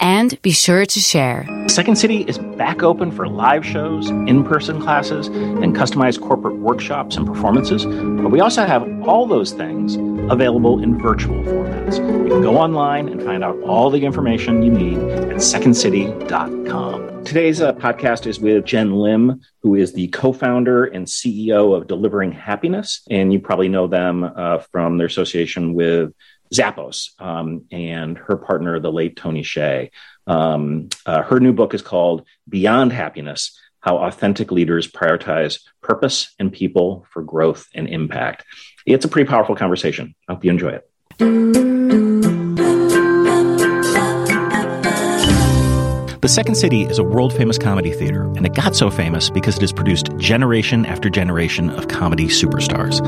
and 0.00 0.40
be 0.42 0.50
sure 0.50 0.84
to 0.86 1.00
share. 1.00 1.46
Second 1.68 1.96
City 1.96 2.22
is 2.22 2.38
back 2.38 2.82
open 2.82 3.12
for 3.12 3.28
live 3.28 3.64
shows, 3.64 4.10
in 4.10 4.42
person 4.44 4.80
classes, 4.80 5.28
and 5.28 5.76
customized 5.76 6.20
corporate 6.20 6.56
workshops 6.56 7.16
and 7.16 7.26
performances. 7.26 7.84
But 7.84 8.30
we 8.30 8.40
also 8.40 8.66
have 8.66 8.82
all 9.06 9.26
those 9.26 9.52
things 9.52 9.96
available 10.30 10.82
in 10.82 10.98
virtual 10.98 11.42
formats. 11.44 11.98
You 11.98 12.30
can 12.30 12.42
go 12.42 12.56
online 12.56 13.08
and 13.08 13.22
find 13.22 13.44
out 13.44 13.60
all 13.62 13.90
the 13.90 14.04
information 14.04 14.62
you 14.62 14.70
need 14.70 14.98
at 14.98 15.36
secondcity.com. 15.36 17.24
Today's 17.24 17.60
uh, 17.60 17.74
podcast 17.74 18.26
is 18.26 18.40
with 18.40 18.64
Jenn 18.64 18.92
Lim, 18.94 19.40
who 19.62 19.74
is 19.74 19.92
the 19.92 20.08
co 20.08 20.32
founder 20.32 20.86
and 20.86 21.06
CEO 21.06 21.76
of 21.76 21.86
Delivering 21.86 22.32
Happiness. 22.32 23.02
And 23.10 23.32
you 23.32 23.38
probably 23.38 23.68
know 23.68 23.86
them 23.86 24.24
uh, 24.24 24.58
from 24.72 24.96
their 24.96 25.06
association 25.06 25.74
with 25.74 26.12
Zappos 26.52 27.20
um, 27.20 27.66
and 27.70 28.18
her 28.18 28.36
partner, 28.36 28.80
the 28.80 28.92
late 28.92 29.16
Tony 29.16 29.42
Hsieh. 29.42 29.90
Um, 30.26 30.88
uh, 31.06 31.22
her 31.22 31.40
new 31.40 31.52
book 31.52 31.74
is 31.74 31.82
called 31.82 32.26
Beyond 32.48 32.92
Happiness 32.92 33.58
How 33.80 33.98
Authentic 33.98 34.50
Leaders 34.50 34.90
Prioritize 34.90 35.60
Purpose 35.82 36.34
and 36.38 36.52
People 36.52 37.06
for 37.12 37.22
Growth 37.22 37.68
and 37.74 37.88
Impact. 37.88 38.44
It's 38.86 39.04
a 39.04 39.08
pretty 39.08 39.28
powerful 39.28 39.56
conversation. 39.56 40.14
I 40.28 40.34
hope 40.34 40.44
you 40.44 40.50
enjoy 40.50 40.80
it. 40.80 42.09
The 46.20 46.28
Second 46.28 46.56
City 46.56 46.82
is 46.82 46.98
a 46.98 47.02
world 47.02 47.32
famous 47.32 47.56
comedy 47.56 47.92
theater, 47.92 48.24
and 48.36 48.44
it 48.44 48.52
got 48.52 48.76
so 48.76 48.90
famous 48.90 49.30
because 49.30 49.56
it 49.56 49.62
has 49.62 49.72
produced 49.72 50.14
generation 50.18 50.84
after 50.84 51.08
generation 51.08 51.70
of 51.70 51.88
comedy 51.88 52.26
superstars. 52.26 53.00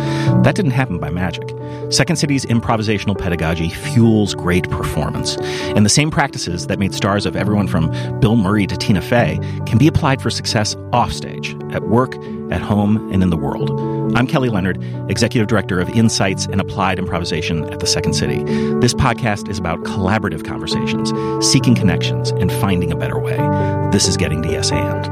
That 0.44 0.54
didn't 0.54 0.70
happen 0.70 0.98
by 0.98 1.10
magic. 1.10 1.54
Second 1.90 2.16
City's 2.16 2.46
improvisational 2.46 3.18
pedagogy 3.18 3.68
fuels 3.68 4.34
great 4.34 4.70
performance, 4.70 5.36
and 5.76 5.84
the 5.84 5.90
same 5.90 6.10
practices 6.10 6.68
that 6.68 6.78
made 6.78 6.94
stars 6.94 7.26
of 7.26 7.36
everyone 7.36 7.68
from 7.68 7.90
Bill 8.18 8.34
Murray 8.34 8.66
to 8.66 8.78
Tina 8.78 9.02
Fey 9.02 9.38
can 9.66 9.76
be 9.76 9.88
applied 9.88 10.22
for 10.22 10.30
success 10.30 10.74
offstage, 10.94 11.54
at 11.70 11.82
work, 11.82 12.16
at 12.50 12.62
home, 12.62 13.12
and 13.12 13.22
in 13.22 13.28
the 13.28 13.36
world. 13.36 13.68
I'm 14.14 14.26
Kelly 14.26 14.48
Leonard, 14.50 14.82
Executive 15.10 15.46
Director 15.48 15.80
of 15.80 15.88
Insights 15.90 16.46
and 16.46 16.60
Applied 16.60 16.98
Improvisation 16.98 17.64
at 17.72 17.80
the 17.80 17.86
Second 17.86 18.12
City. 18.14 18.42
This 18.80 18.92
podcast 18.94 19.48
is 19.48 19.58
about 19.58 19.80
collaborative 19.84 20.44
conversations, 20.44 21.12
seeking 21.46 21.74
connections, 21.74 22.30
and 22.30 22.52
finding 22.52 22.92
a 22.92 22.96
better 22.96 23.18
way. 23.18 23.36
This 23.90 24.08
is 24.08 24.16
Getting 24.16 24.42
to 24.42 24.50
Yes 24.50 24.70
And. 24.70 25.04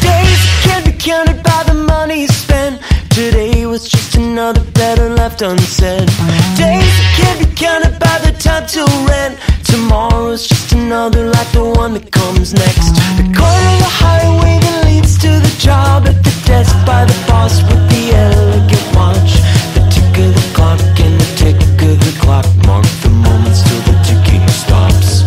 Days 0.00 0.42
can't 0.64 0.84
be 0.84 0.92
counted 0.92 1.42
by 1.42 1.62
the 1.66 1.74
money 1.74 2.26
spent. 2.26 2.80
Today 3.10 3.66
was 3.66 3.88
just 3.88 4.14
another 4.16 4.62
letter 4.76 5.08
left 5.10 5.42
unsaid. 5.42 6.08
Days 6.56 6.96
can't 7.18 7.38
be 7.40 7.54
counted 7.54 7.98
by 7.98 8.18
the 8.24 8.32
time 8.38 8.66
to 8.68 8.84
rent. 9.08 9.38
Tomorrow's 9.66 10.46
just 10.46 10.72
another 10.72 11.26
like 11.26 11.50
the 11.52 11.64
one 11.64 11.94
that 11.94 12.10
comes 12.12 12.54
next. 12.54 12.94
The 13.18 13.26
corner 13.34 13.68
of 13.74 13.78
the 13.82 13.90
highway 13.90 14.58
that 14.62 14.86
leads 14.86 15.18
to 15.18 15.28
the 15.28 15.54
job 15.58 16.06
at 16.06 16.22
the 16.22 16.34
desk 16.46 16.74
by 16.86 17.04
the 17.04 17.18
boss 17.26 17.62
with 17.66 17.82
the 17.90 18.14
elegant 18.14 18.86
watch. 18.94 19.42
The 19.74 19.82
tick 19.90 20.14
of 20.22 20.30
the 20.38 20.46
clock 20.54 20.80
and 21.00 21.20
the 21.20 21.30
tick 21.34 21.58
of 21.82 21.98
the 21.98 22.14
clock 22.22 22.46
mark 22.64 22.86
the 23.02 23.10
moments 23.10 23.66
till 23.66 23.82
the 23.90 23.96
ticking 24.06 24.46
stops. 24.54 25.26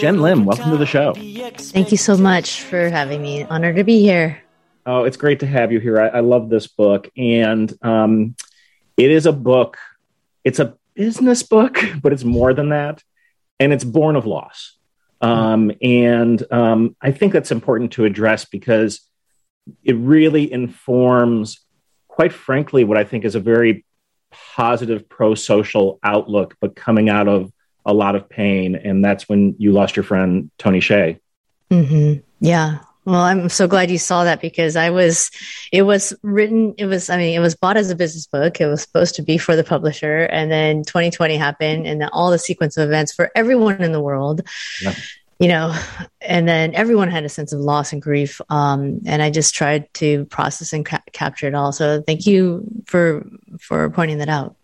Jenn 0.00 0.22
Lim, 0.22 0.46
welcome 0.46 0.70
to 0.70 0.78
the 0.78 0.86
show. 0.86 1.12
Thank 1.58 1.90
you 1.90 1.98
so 1.98 2.16
much 2.16 2.62
for 2.62 2.88
having 2.88 3.20
me. 3.20 3.44
Honored 3.44 3.76
to 3.76 3.84
be 3.84 4.00
here. 4.00 4.42
Oh, 4.86 5.04
it's 5.04 5.18
great 5.18 5.40
to 5.40 5.46
have 5.46 5.72
you 5.72 5.80
here. 5.80 6.00
I, 6.00 6.08
I 6.08 6.20
love 6.20 6.48
this 6.48 6.66
book, 6.66 7.10
and 7.18 7.70
um, 7.82 8.34
it 8.96 9.10
is 9.10 9.26
a 9.26 9.32
book. 9.32 9.76
It's 10.44 10.58
a 10.58 10.77
business 10.98 11.44
book, 11.44 11.78
but 12.02 12.12
it's 12.12 12.24
more 12.24 12.52
than 12.52 12.70
that, 12.70 13.02
and 13.60 13.72
it's 13.72 13.84
born 13.84 14.16
of 14.16 14.26
loss. 14.26 14.76
Um, 15.20 15.70
and 15.80 16.44
um, 16.52 16.96
I 17.00 17.12
think 17.12 17.32
that's 17.32 17.52
important 17.52 17.92
to 17.92 18.04
address 18.04 18.44
because 18.44 19.00
it 19.82 19.94
really 19.94 20.52
informs, 20.52 21.60
quite 22.08 22.32
frankly, 22.32 22.82
what 22.82 22.98
I 22.98 23.04
think 23.04 23.24
is 23.24 23.36
a 23.36 23.40
very 23.40 23.84
positive 24.32 25.08
pro-social 25.08 26.00
outlook, 26.02 26.56
but 26.60 26.74
coming 26.74 27.08
out 27.08 27.28
of 27.28 27.52
a 27.86 27.94
lot 27.94 28.16
of 28.16 28.28
pain. 28.28 28.74
And 28.74 29.04
that's 29.04 29.28
when 29.28 29.54
you 29.58 29.72
lost 29.72 29.96
your 29.96 30.04
friend 30.04 30.50
Tony 30.58 30.80
Hsieh. 30.80 31.18
hmm 31.70 32.14
Yeah. 32.40 32.80
Well, 33.08 33.22
I'm 33.22 33.48
so 33.48 33.66
glad 33.66 33.90
you 33.90 33.96
saw 33.96 34.24
that 34.24 34.42
because 34.42 34.76
I 34.76 34.90
was, 34.90 35.30
it 35.72 35.80
was 35.80 36.12
written, 36.20 36.74
it 36.76 36.84
was, 36.84 37.08
I 37.08 37.16
mean, 37.16 37.34
it 37.34 37.38
was 37.40 37.54
bought 37.54 37.78
as 37.78 37.88
a 37.90 37.96
business 37.96 38.26
book. 38.26 38.60
It 38.60 38.66
was 38.66 38.82
supposed 38.82 39.14
to 39.14 39.22
be 39.22 39.38
for 39.38 39.56
the 39.56 39.64
publisher. 39.64 40.24
And 40.24 40.50
then 40.52 40.84
2020 40.84 41.38
happened 41.38 41.86
and 41.86 42.02
then 42.02 42.10
all 42.12 42.30
the 42.30 42.38
sequence 42.38 42.76
of 42.76 42.86
events 42.86 43.14
for 43.14 43.30
everyone 43.34 43.82
in 43.82 43.92
the 43.92 44.00
world, 44.02 44.42
Yeah. 44.82 44.94
you 45.38 45.48
know, 45.48 45.74
and 46.20 46.46
then 46.46 46.74
everyone 46.74 47.10
had 47.10 47.24
a 47.24 47.30
sense 47.30 47.54
of 47.54 47.60
loss 47.60 47.94
and 47.94 48.02
grief. 48.02 48.42
Um, 48.50 49.00
and 49.06 49.22
I 49.22 49.30
just 49.30 49.54
tried 49.54 49.90
to 49.94 50.26
process 50.26 50.74
and 50.74 50.84
ca- 50.84 51.00
capture 51.12 51.48
it 51.48 51.54
all. 51.54 51.72
So 51.72 52.02
thank 52.02 52.26
you 52.26 52.62
for, 52.84 53.26
for 53.58 53.88
pointing 53.88 54.18
that 54.18 54.28
out. 54.28 54.54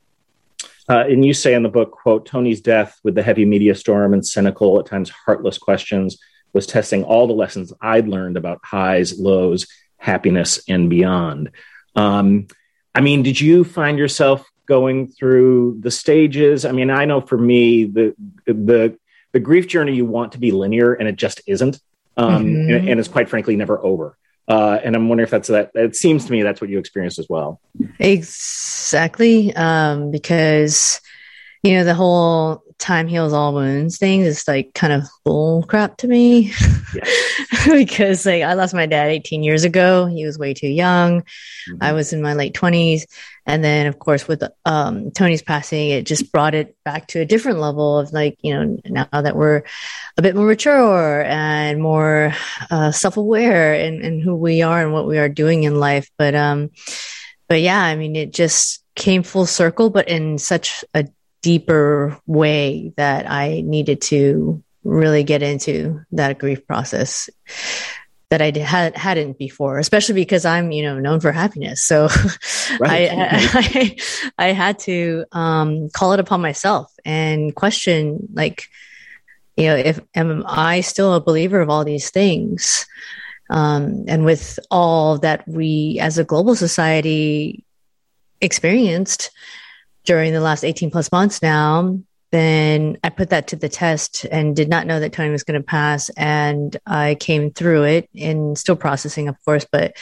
Uh, 0.86 1.04
and 1.08 1.24
you 1.24 1.32
say 1.32 1.54
in 1.54 1.62
the 1.62 1.70
book, 1.70 1.92
quote, 1.92 2.26
Tony's 2.26 2.60
death 2.60 3.00
with 3.04 3.14
the 3.14 3.22
heavy 3.22 3.46
media 3.46 3.74
storm 3.74 4.12
and 4.12 4.26
cynical, 4.26 4.78
at 4.78 4.84
times 4.84 5.08
heartless 5.08 5.56
questions 5.56 6.18
was 6.54 6.66
testing 6.66 7.04
all 7.04 7.26
the 7.26 7.34
lessons 7.34 7.72
I'd 7.82 8.08
learned 8.08 8.38
about 8.38 8.60
highs, 8.64 9.18
lows, 9.18 9.66
happiness, 9.98 10.62
and 10.68 10.88
beyond. 10.88 11.50
Um, 11.96 12.46
I 12.94 13.00
mean, 13.00 13.22
did 13.22 13.40
you 13.40 13.64
find 13.64 13.98
yourself 13.98 14.48
going 14.66 15.08
through 15.08 15.78
the 15.80 15.90
stages? 15.90 16.64
I 16.64 16.72
mean, 16.72 16.88
I 16.90 17.04
know 17.04 17.20
for 17.20 17.36
me, 17.36 17.84
the 17.84 18.14
the 18.46 18.96
the 19.32 19.40
grief 19.40 19.66
journey 19.66 19.94
you 19.96 20.04
want 20.06 20.32
to 20.32 20.38
be 20.38 20.52
linear, 20.52 20.94
and 20.94 21.08
it 21.08 21.16
just 21.16 21.42
isn't, 21.46 21.80
um, 22.16 22.46
Mhm. 22.46 22.76
and, 22.76 22.88
and 22.88 23.00
it's 23.00 23.08
quite 23.08 23.28
frankly 23.28 23.56
never 23.56 23.84
over. 23.84 24.16
Uh, 24.46 24.78
and 24.84 24.94
I'm 24.94 25.08
wondering 25.08 25.24
if 25.24 25.30
that's 25.30 25.48
that. 25.48 25.70
It 25.74 25.96
seems 25.96 26.26
to 26.26 26.32
me 26.32 26.42
that's 26.42 26.60
what 26.60 26.70
you 26.70 26.78
experienced 26.78 27.18
as 27.18 27.28
well. 27.28 27.60
Exactly. 27.98 29.54
Um, 29.56 30.10
because, 30.10 31.00
you 31.62 31.72
know, 31.72 31.84
the 31.84 31.94
whole 31.94 32.62
time 32.84 33.08
heals 33.08 33.32
all 33.32 33.54
wounds 33.54 33.96
thing 33.96 34.20
is 34.20 34.46
like 34.46 34.74
kind 34.74 34.92
of 34.92 35.04
bull 35.24 35.62
crap 35.62 35.96
to 35.96 36.06
me. 36.06 36.52
because 37.72 38.26
like 38.26 38.42
I 38.42 38.52
lost 38.52 38.74
my 38.74 38.84
dad 38.84 39.08
18 39.08 39.42
years 39.42 39.64
ago. 39.64 40.04
He 40.04 40.26
was 40.26 40.38
way 40.38 40.52
too 40.52 40.68
young. 40.68 41.24
I 41.80 41.94
was 41.94 42.12
in 42.12 42.20
my 42.20 42.34
late 42.34 42.54
20s. 42.54 43.04
And 43.46 43.64
then 43.64 43.86
of 43.86 43.98
course 43.98 44.28
with 44.28 44.42
um, 44.66 45.10
Tony's 45.12 45.40
passing, 45.40 45.90
it 45.90 46.04
just 46.04 46.30
brought 46.30 46.54
it 46.54 46.76
back 46.84 47.08
to 47.08 47.20
a 47.20 47.24
different 47.24 47.58
level 47.58 47.98
of 47.98 48.12
like, 48.12 48.36
you 48.42 48.52
know, 48.52 48.76
now 48.84 49.08
that 49.10 49.34
we're 49.34 49.62
a 50.18 50.22
bit 50.22 50.36
more 50.36 50.46
mature 50.46 51.22
and 51.22 51.80
more 51.80 52.34
uh, 52.70 52.92
self-aware 52.92 53.74
in, 53.74 54.02
in 54.02 54.20
who 54.20 54.34
we 54.34 54.60
are 54.60 54.82
and 54.82 54.92
what 54.92 55.06
we 55.06 55.18
are 55.18 55.30
doing 55.30 55.62
in 55.62 55.80
life. 55.80 56.10
But 56.18 56.34
um 56.34 56.70
but 57.48 57.60
yeah, 57.60 57.80
I 57.80 57.96
mean, 57.96 58.16
it 58.16 58.32
just 58.32 58.82
came 58.94 59.22
full 59.22 59.46
circle, 59.46 59.90
but 59.90 60.08
in 60.08 60.38
such 60.38 60.84
a 60.94 61.06
deeper 61.44 62.18
way 62.26 62.94
that 62.96 63.30
I 63.30 63.60
needed 63.60 64.00
to 64.02 64.62
really 64.82 65.24
get 65.24 65.42
into 65.42 66.00
that 66.12 66.38
grief 66.38 66.66
process 66.66 67.28
that 68.30 68.40
I 68.40 68.58
had, 68.58 68.96
hadn't 68.96 69.36
before, 69.36 69.78
especially 69.78 70.14
because 70.14 70.46
I'm, 70.46 70.72
you 70.72 70.82
know, 70.82 70.98
known 70.98 71.20
for 71.20 71.32
happiness. 71.32 71.84
So 71.84 72.08
Right. 72.80 73.10
I, 73.12 73.18
I, 73.18 73.96
I 74.38 74.46
had 74.52 74.78
to 74.80 75.26
um, 75.32 75.90
call 75.90 76.14
it 76.14 76.20
upon 76.20 76.40
myself 76.40 76.90
and 77.04 77.54
question, 77.54 78.26
like, 78.32 78.68
you 79.58 79.66
know, 79.66 79.76
if 79.76 80.00
am 80.14 80.44
I 80.46 80.80
still 80.80 81.12
a 81.12 81.20
believer 81.20 81.60
of 81.60 81.68
all 81.68 81.84
these 81.84 82.08
things? 82.08 82.86
Um, 83.50 84.06
and 84.08 84.24
with 84.24 84.58
all 84.70 85.18
that 85.18 85.46
we 85.46 85.98
as 86.00 86.16
a 86.16 86.24
global 86.24 86.56
society 86.56 87.62
experienced 88.40 89.30
during 90.04 90.32
the 90.32 90.40
last 90.40 90.64
18 90.64 90.90
plus 90.90 91.10
months 91.10 91.42
now, 91.42 91.98
then 92.30 92.98
I 93.04 93.10
put 93.10 93.30
that 93.30 93.48
to 93.48 93.56
the 93.56 93.68
test 93.68 94.24
and 94.30 94.56
did 94.56 94.68
not 94.68 94.86
know 94.86 95.00
that 95.00 95.12
Tony 95.12 95.30
was 95.30 95.44
going 95.44 95.60
to 95.60 95.64
pass. 95.66 96.08
And 96.10 96.76
I 96.86 97.16
came 97.20 97.50
through 97.50 97.84
it 97.84 98.08
and 98.18 98.58
still 98.58 98.76
processing, 98.76 99.28
of 99.28 99.36
course, 99.44 99.66
but 99.70 99.96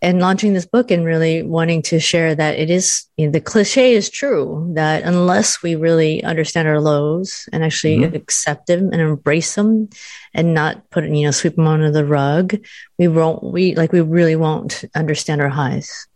and 0.00 0.20
launching 0.20 0.52
this 0.52 0.66
book 0.66 0.92
and 0.92 1.04
really 1.04 1.42
wanting 1.42 1.82
to 1.82 1.98
share 1.98 2.32
that 2.32 2.56
it 2.56 2.70
is 2.70 3.04
you 3.16 3.26
know, 3.26 3.32
the 3.32 3.40
cliche 3.40 3.94
is 3.94 4.08
true 4.08 4.70
that 4.76 5.02
unless 5.02 5.60
we 5.60 5.74
really 5.74 6.22
understand 6.22 6.68
our 6.68 6.80
lows 6.80 7.48
and 7.52 7.64
actually 7.64 7.98
Mhm. 7.98 8.14
accept 8.14 8.68
them 8.68 8.90
and 8.92 9.00
embrace 9.00 9.56
them 9.56 9.88
and 10.34 10.54
not 10.54 10.88
put 10.90 11.02
you 11.04 11.24
know 11.24 11.32
sweep 11.32 11.56
them 11.56 11.66
under 11.66 11.90
the 11.90 12.04
rug 12.04 12.56
we 12.96 13.08
won't 13.08 13.42
we 13.42 13.74
like 13.74 13.90
we 13.90 14.00
really 14.00 14.36
won't 14.36 14.84
understand 14.94 15.40
our 15.40 15.48
highs 15.48 16.06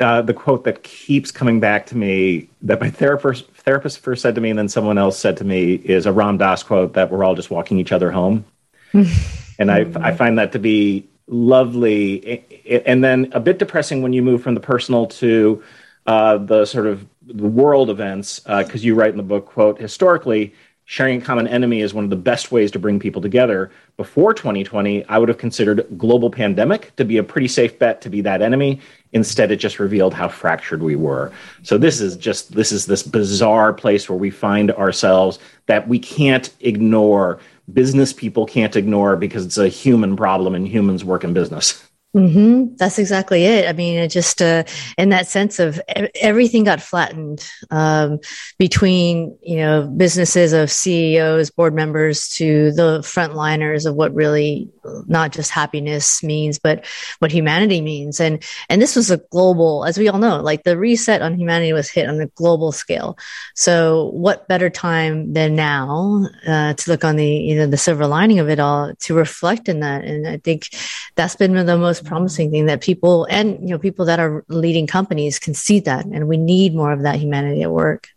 uh, 0.00 0.22
the 0.22 0.34
quote 0.34 0.64
that 0.64 0.82
keeps 0.82 1.30
coming 1.30 1.60
back 1.60 1.86
to 1.86 1.96
me 1.96 2.48
that 2.62 2.80
my 2.80 2.90
therapist 2.90 3.48
therapist 3.52 4.00
first 4.00 4.22
said 4.22 4.34
to 4.34 4.40
me, 4.40 4.50
and 4.50 4.58
then 4.58 4.68
someone 4.68 4.98
else 4.98 5.18
said 5.18 5.36
to 5.36 5.44
me, 5.44 5.74
is 5.74 6.06
a 6.06 6.12
Ram 6.12 6.36
Dass 6.36 6.62
quote 6.62 6.94
that 6.94 7.10
we're 7.10 7.24
all 7.24 7.34
just 7.34 7.50
walking 7.50 7.78
each 7.78 7.92
other 7.92 8.10
home, 8.10 8.44
and 8.92 9.70
I 9.70 9.86
I 9.96 10.14
find 10.14 10.38
that 10.38 10.52
to 10.52 10.58
be 10.58 11.06
lovely, 11.26 12.44
and 12.86 13.02
then 13.02 13.30
a 13.32 13.40
bit 13.40 13.58
depressing 13.58 14.02
when 14.02 14.12
you 14.12 14.22
move 14.22 14.42
from 14.42 14.54
the 14.54 14.60
personal 14.60 15.06
to 15.06 15.62
uh, 16.06 16.38
the 16.38 16.64
sort 16.64 16.86
of 16.86 17.06
the 17.26 17.46
world 17.46 17.88
events, 17.88 18.40
because 18.40 18.82
uh, 18.82 18.86
you 18.86 18.94
write 18.94 19.10
in 19.10 19.16
the 19.16 19.22
book, 19.22 19.46
quote, 19.46 19.80
historically 19.80 20.54
sharing 20.86 21.20
a 21.20 21.24
common 21.24 21.48
enemy 21.48 21.80
is 21.80 21.94
one 21.94 22.04
of 22.04 22.10
the 22.10 22.16
best 22.16 22.52
ways 22.52 22.70
to 22.70 22.78
bring 22.78 22.98
people 23.00 23.22
together. 23.22 23.70
Before 23.96 24.34
2020, 24.34 25.04
I 25.06 25.18
would 25.18 25.28
have 25.28 25.38
considered 25.38 25.86
global 25.96 26.30
pandemic 26.30 26.94
to 26.96 27.04
be 27.04 27.16
a 27.16 27.22
pretty 27.22 27.48
safe 27.48 27.78
bet 27.78 28.02
to 28.02 28.10
be 28.10 28.20
that 28.22 28.42
enemy. 28.42 28.80
Instead, 29.14 29.50
it 29.50 29.56
just 29.56 29.78
revealed 29.78 30.12
how 30.12 30.28
fractured 30.28 30.82
we 30.82 30.96
were. 30.96 31.32
So 31.62 31.78
this 31.78 32.00
is 32.00 32.16
just 32.16 32.52
this 32.52 32.72
is 32.72 32.86
this 32.86 33.02
bizarre 33.02 33.72
place 33.72 34.08
where 34.08 34.18
we 34.18 34.30
find 34.30 34.70
ourselves 34.72 35.38
that 35.66 35.88
we 35.88 35.98
can't 35.98 36.52
ignore. 36.60 37.38
Business 37.72 38.12
people 38.12 38.44
can't 38.44 38.76
ignore 38.76 39.16
because 39.16 39.46
it's 39.46 39.56
a 39.56 39.68
human 39.68 40.16
problem 40.16 40.54
and 40.54 40.68
humans 40.68 41.04
work 41.04 41.24
in 41.24 41.32
business. 41.32 41.88
Mm-hmm. 42.14 42.76
That's 42.76 43.00
exactly 43.00 43.44
it. 43.44 43.68
I 43.68 43.72
mean, 43.72 43.98
it 43.98 44.08
just 44.08 44.40
uh, 44.40 44.62
in 44.96 45.08
that 45.08 45.26
sense 45.26 45.58
of 45.58 45.80
everything 46.14 46.62
got 46.62 46.80
flattened 46.80 47.44
um, 47.72 48.20
between 48.56 49.36
you 49.42 49.56
know 49.56 49.88
businesses 49.96 50.52
of 50.52 50.70
CEOs, 50.70 51.50
board 51.50 51.74
members 51.74 52.28
to 52.36 52.70
the 52.72 53.00
frontliners 53.00 53.84
of 53.84 53.96
what 53.96 54.14
really 54.14 54.70
not 55.08 55.32
just 55.32 55.50
happiness 55.50 56.22
means, 56.22 56.60
but 56.60 56.84
what 57.18 57.32
humanity 57.32 57.80
means. 57.80 58.20
And 58.20 58.44
and 58.68 58.80
this 58.80 58.94
was 58.94 59.10
a 59.10 59.16
global, 59.32 59.84
as 59.84 59.98
we 59.98 60.08
all 60.08 60.18
know, 60.18 60.40
like 60.40 60.62
the 60.62 60.78
reset 60.78 61.20
on 61.20 61.36
humanity 61.36 61.72
was 61.72 61.90
hit 61.90 62.08
on 62.08 62.20
a 62.20 62.26
global 62.26 62.70
scale. 62.70 63.18
So 63.56 64.10
what 64.10 64.46
better 64.46 64.70
time 64.70 65.32
than 65.32 65.56
now 65.56 66.26
uh, 66.46 66.74
to 66.74 66.90
look 66.90 67.04
on 67.04 67.16
the 67.16 67.26
you 67.26 67.56
know 67.56 67.66
the 67.66 67.76
silver 67.76 68.06
lining 68.06 68.38
of 68.38 68.48
it 68.48 68.60
all 68.60 68.94
to 69.00 69.14
reflect 69.14 69.68
in 69.68 69.80
that? 69.80 70.04
And 70.04 70.28
I 70.28 70.36
think 70.36 70.68
that's 71.16 71.34
been 71.34 71.54
the 71.66 71.76
most 71.76 72.03
promising 72.04 72.50
thing 72.50 72.66
that 72.66 72.80
people 72.80 73.26
and 73.30 73.58
you 73.60 73.68
know 73.68 73.78
people 73.78 74.04
that 74.04 74.20
are 74.20 74.44
leading 74.48 74.86
companies 74.86 75.38
can 75.38 75.54
see 75.54 75.80
that, 75.80 76.04
and 76.04 76.28
we 76.28 76.36
need 76.36 76.74
more 76.74 76.92
of 76.92 77.02
that 77.02 77.16
humanity 77.16 77.62
at 77.62 77.70
work. 77.70 78.08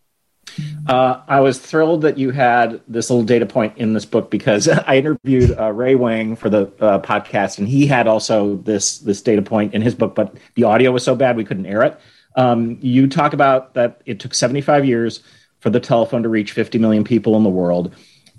Uh, 0.88 1.22
I 1.28 1.42
was 1.42 1.60
thrilled 1.60 2.01
that 2.01 2.18
you 2.18 2.31
had 2.31 2.81
this 2.88 3.10
little 3.10 3.25
data 3.25 3.45
point 3.45 3.78
in 3.78 3.94
this 3.94 4.06
book 4.06 4.31
because 4.31 4.68
I 4.88 4.98
interviewed 4.98 5.57
uh, 5.57 5.72
Ray 5.72 5.95
Wang 5.95 6.36
for 6.36 6.50
the 6.50 6.63
uh, 6.80 7.00
podcast, 7.00 7.57
and 7.57 7.68
he 7.68 7.86
had 7.86 8.07
also 8.07 8.57
this 8.57 9.00
this 9.00 9.22
data 9.22 9.42
point 9.42 9.74
in 9.74 9.81
his 9.81 9.95
book, 9.95 10.16
but 10.16 10.36
the 10.56 10.63
audio 10.63 10.92
was 10.92 11.04
so 11.04 11.16
bad 11.16 11.38
we 11.38 11.45
couldn't 11.45 11.66
air 11.66 11.83
it. 11.83 12.00
Um, 12.36 12.78
you 12.81 13.07
talk 13.07 13.33
about 13.33 13.74
that 13.74 14.01
it 14.06 14.19
took 14.19 14.33
75 14.33 14.86
years 14.86 15.22
for 15.60 15.69
the 15.69 15.80
telephone 15.80 16.24
to 16.24 16.30
reach 16.30 16.51
50 16.51 16.78
million 16.78 17.04
people 17.04 17.36
in 17.36 17.44
the 17.44 17.50
world, 17.50 17.94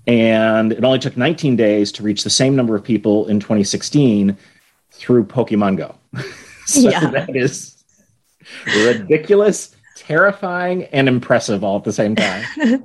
and 0.07 0.73
it 0.73 0.85
only 0.85 0.99
took 0.99 1.17
19 1.17 1.57
days 1.57 1.93
to 1.93 2.03
reach 2.03 2.25
the 2.25 2.31
same 2.31 2.57
number 2.57 2.75
of 2.75 2.83
people 2.83 3.27
in 3.29 3.41
2016 3.41 4.37
through 4.99 5.25
Pokemon 5.25 5.77
Go. 5.77 5.95
so 6.67 6.89
yeah. 6.89 7.11
that 7.11 7.35
is 7.35 7.83
ridiculous, 8.67 9.75
terrifying, 9.97 10.85
and 10.85 11.09
impressive 11.09 11.65
all 11.65 11.79
at 11.79 11.85
the 11.85 11.93
same 11.93 12.17
time. 12.17 12.45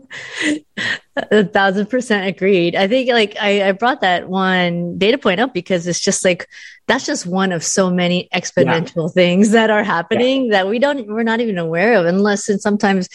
A 1.31 1.44
thousand 1.44 1.89
percent 1.89 2.27
agreed. 2.27 2.75
I 2.75 2.88
think 2.88 3.10
like 3.10 3.36
I, 3.39 3.69
I, 3.69 3.71
brought 3.71 4.01
that 4.01 4.27
one 4.27 4.98
data 4.98 5.18
point 5.18 5.39
up 5.39 5.54
because 5.54 5.86
it's 5.86 6.00
just 6.00 6.25
like 6.25 6.48
that's 6.88 7.06
just 7.06 7.25
one 7.25 7.51
of 7.51 7.63
so 7.63 7.89
many 7.89 8.27
exponential 8.33 9.07
yeah. 9.07 9.13
things 9.13 9.51
that 9.51 9.69
are 9.69 9.83
happening 9.83 10.45
yeah. 10.45 10.51
that 10.51 10.68
we 10.68 10.80
don't 10.80 11.07
we're 11.07 11.24
not 11.24 11.39
even 11.39 11.57
aware 11.57 11.94
of 11.94 12.06
unless 12.06 12.50
and 12.50 12.62
sometimes 12.62 13.09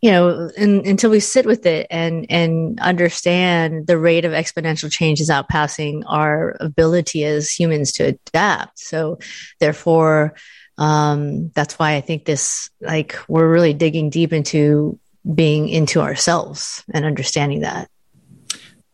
you 0.00 0.10
know 0.10 0.50
in, 0.56 0.86
until 0.86 1.10
we 1.10 1.20
sit 1.20 1.46
with 1.46 1.64
it 1.66 1.86
and 1.90 2.26
and 2.28 2.80
understand 2.80 3.86
the 3.86 3.98
rate 3.98 4.24
of 4.24 4.32
exponential 4.32 4.90
change 4.90 5.20
is 5.20 5.30
outpassing 5.30 6.02
our 6.06 6.56
ability 6.60 7.24
as 7.24 7.50
humans 7.50 7.92
to 7.92 8.04
adapt. 8.04 8.78
So 8.78 9.18
therefore 9.60 10.34
um, 10.78 11.50
that's 11.50 11.78
why 11.78 11.94
I 11.94 12.00
think 12.00 12.24
this 12.24 12.70
like 12.80 13.18
we're 13.28 13.50
really 13.50 13.74
digging 13.74 14.10
deep 14.10 14.32
into 14.32 14.98
being 15.34 15.68
into 15.68 16.00
ourselves 16.00 16.84
and 16.92 17.04
understanding 17.04 17.60
that. 17.60 17.88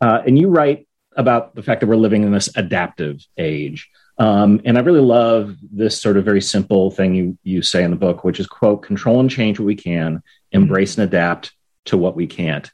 Uh, 0.01 0.21
and 0.25 0.37
you 0.37 0.49
write 0.49 0.87
about 1.15 1.55
the 1.55 1.63
fact 1.63 1.81
that 1.81 1.87
we're 1.87 1.95
living 1.95 2.23
in 2.23 2.31
this 2.31 2.49
adaptive 2.55 3.25
age. 3.37 3.89
Um, 4.19 4.61
and 4.65 4.77
I 4.77 4.81
really 4.81 5.01
love 5.01 5.55
this 5.71 5.99
sort 5.99 6.17
of 6.17 6.25
very 6.25 6.41
simple 6.41 6.91
thing 6.91 7.15
you 7.15 7.37
you 7.43 7.61
say 7.61 7.83
in 7.83 7.91
the 7.91 7.97
book, 7.97 8.23
which 8.23 8.39
is 8.39 8.47
quote, 8.47 8.83
control 8.83 9.19
and 9.19 9.29
change 9.29 9.59
what 9.59 9.65
we 9.65 9.75
can, 9.75 10.21
embrace 10.51 10.97
and 10.97 11.07
adapt 11.07 11.53
to 11.85 11.97
what 11.97 12.15
we 12.15 12.27
can't. 12.27 12.69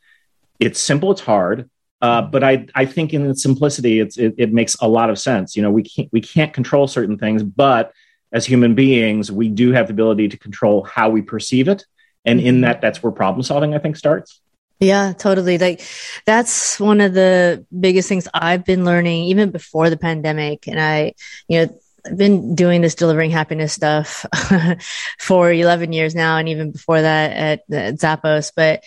It's 0.60 0.80
simple, 0.80 1.12
it's 1.12 1.22
hard. 1.22 1.70
Uh, 2.02 2.22
but 2.24 2.44
I, 2.44 2.68
I 2.76 2.86
think 2.86 3.14
in 3.14 3.30
its 3.30 3.42
simplicity, 3.42 4.00
it's, 4.00 4.18
it, 4.18 4.36
it 4.38 4.54
makes 4.54 4.76
a 4.82 4.88
lot 4.88 5.10
of 5.10 5.18
sense. 5.18 5.56
You 5.56 5.62
know, 5.62 5.72
we 5.72 5.84
can't, 5.84 6.10
we 6.12 6.22
can't 6.22 6.54
control 6.54 6.88
certain 6.88 7.18
things, 7.18 7.42
but 7.42 7.94
as 8.32 8.46
human 8.46 8.76
beings, 8.76 9.32
we 9.32 9.48
do 9.48 9.72
have 9.72 9.88
the 9.88 9.94
ability 9.94 10.28
to 10.30 10.38
control 10.38 10.84
how 10.84 11.10
we 11.10 11.22
perceive 11.22 11.68
it 11.68 11.86
and 12.26 12.42
in 12.42 12.62
that 12.62 12.82
that's 12.82 13.02
where 13.02 13.12
problem 13.12 13.44
solving 13.44 13.74
i 13.74 13.80
think 13.80 13.96
starts 13.96 14.42
yeah, 14.80 15.14
totally. 15.14 15.58
Like 15.58 15.82
that's 16.26 16.80
one 16.80 17.02
of 17.02 17.14
the 17.14 17.66
biggest 17.78 18.10
things 18.10 18.28
I've 18.34 18.66
been 18.66 18.86
learning 18.86 19.26
even 19.26 19.52
before 19.52 19.90
the 19.90 19.98
pandemic. 19.98 20.68
And 20.68 20.80
I, 20.80 21.14
you 21.48 21.66
know, 21.66 21.80
I've 22.06 22.18
been 22.18 22.56
doing 22.56 22.82
this 22.82 22.96
delivering 22.96 23.32
happiness 23.32 23.74
stuff 23.74 24.26
for 25.20 25.52
11 25.52 25.94
years 25.94 26.14
now. 26.14 26.38
And 26.38 26.50
even 26.50 26.72
before 26.72 27.02
that 27.02 27.32
at, 27.32 27.60
at 27.72 27.96
Zappos, 27.96 28.52
but 28.56 28.84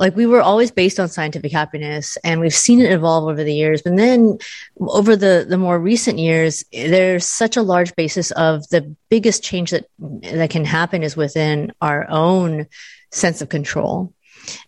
like 0.00 0.16
we 0.16 0.26
were 0.26 0.40
always 0.40 0.70
based 0.70 0.98
on 0.98 1.08
scientific 1.08 1.52
happiness 1.52 2.16
and 2.24 2.40
we've 2.40 2.54
seen 2.54 2.80
it 2.80 2.90
evolve 2.90 3.28
over 3.28 3.44
the 3.44 3.54
years 3.54 3.82
but 3.82 3.96
then 3.96 4.38
over 4.80 5.14
the 5.14 5.44
the 5.46 5.58
more 5.58 5.78
recent 5.78 6.18
years 6.18 6.64
there's 6.72 7.26
such 7.26 7.56
a 7.56 7.62
large 7.62 7.94
basis 7.96 8.30
of 8.32 8.66
the 8.70 8.96
biggest 9.10 9.44
change 9.44 9.70
that 9.70 9.84
that 9.98 10.48
can 10.48 10.64
happen 10.64 11.02
is 11.02 11.16
within 11.16 11.70
our 11.82 12.08
own 12.08 12.66
sense 13.10 13.42
of 13.42 13.50
control 13.50 14.12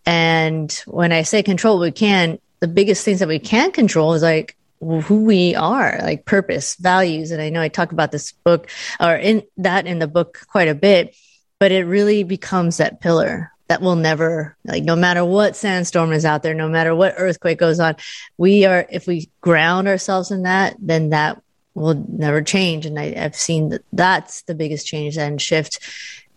and 0.07 0.83
when 0.87 1.13
i 1.13 1.23
say 1.23 1.43
control 1.43 1.79
we 1.79 1.91
can 1.91 2.39
the 2.61 2.69
biggest 2.69 3.05
things 3.05 3.19
that 3.19 3.29
we 3.29 3.39
can 3.39 3.73
control 3.73 4.15
is 4.15 4.23
like 4.23 4.57
who 4.83 5.25
we 5.25 5.55
are, 5.55 5.99
like 6.03 6.25
purpose, 6.25 6.75
values. 6.77 7.31
And 7.31 7.41
I 7.41 7.51
know 7.51 7.61
I 7.61 7.69
talk 7.69 7.93
about 7.93 8.11
this 8.11 8.33
book 8.33 8.69
or 9.01 9.15
in 9.15 9.43
that 9.59 9.87
in 9.87 9.99
the 9.99 10.09
book 10.09 10.41
quite 10.49 10.69
a 10.69 10.75
bit, 10.75 11.15
but 11.61 11.73
it 11.73 11.85
really 11.85 12.25
becomes 12.25 12.79
that 12.79 13.01
pillar 13.01 13.53
that 13.69 13.81
will 13.81 13.97
never 13.97 14.57
like 14.65 14.83
no 14.83 14.97
matter 14.97 15.25
what 15.25 15.57
sandstorm 15.57 16.13
is 16.13 16.27
out 16.27 16.43
there 16.43 16.53
no 16.53 16.69
matter 16.69 16.95
what 16.95 17.15
earthquake 17.17 17.59
goes 17.59 17.81
on 17.81 17.97
we 18.37 18.67
are 18.67 18.85
if 18.91 19.07
we 19.07 19.31
ground 19.41 19.89
ourselves 19.89 20.31
in 20.31 20.43
that 20.43 20.77
then 20.79 21.11
that 21.11 21.41
will 21.73 21.95
never 21.95 22.43
change 22.43 22.85
and 22.85 22.99
I, 22.99 23.15
have 23.15 23.35
seen 23.35 23.71
that 23.71 23.83
that's 23.91 24.43
the 24.43 24.55
biggest 24.55 24.87
change 24.87 25.17
and 25.17 25.41
shift 25.41 25.79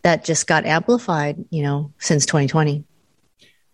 that 0.04 0.24
just 0.24 0.48
got 0.48 0.66
amplified 0.66 1.44
you 1.50 1.64
know 1.64 1.92
since 1.98 2.26
2020 2.26 2.86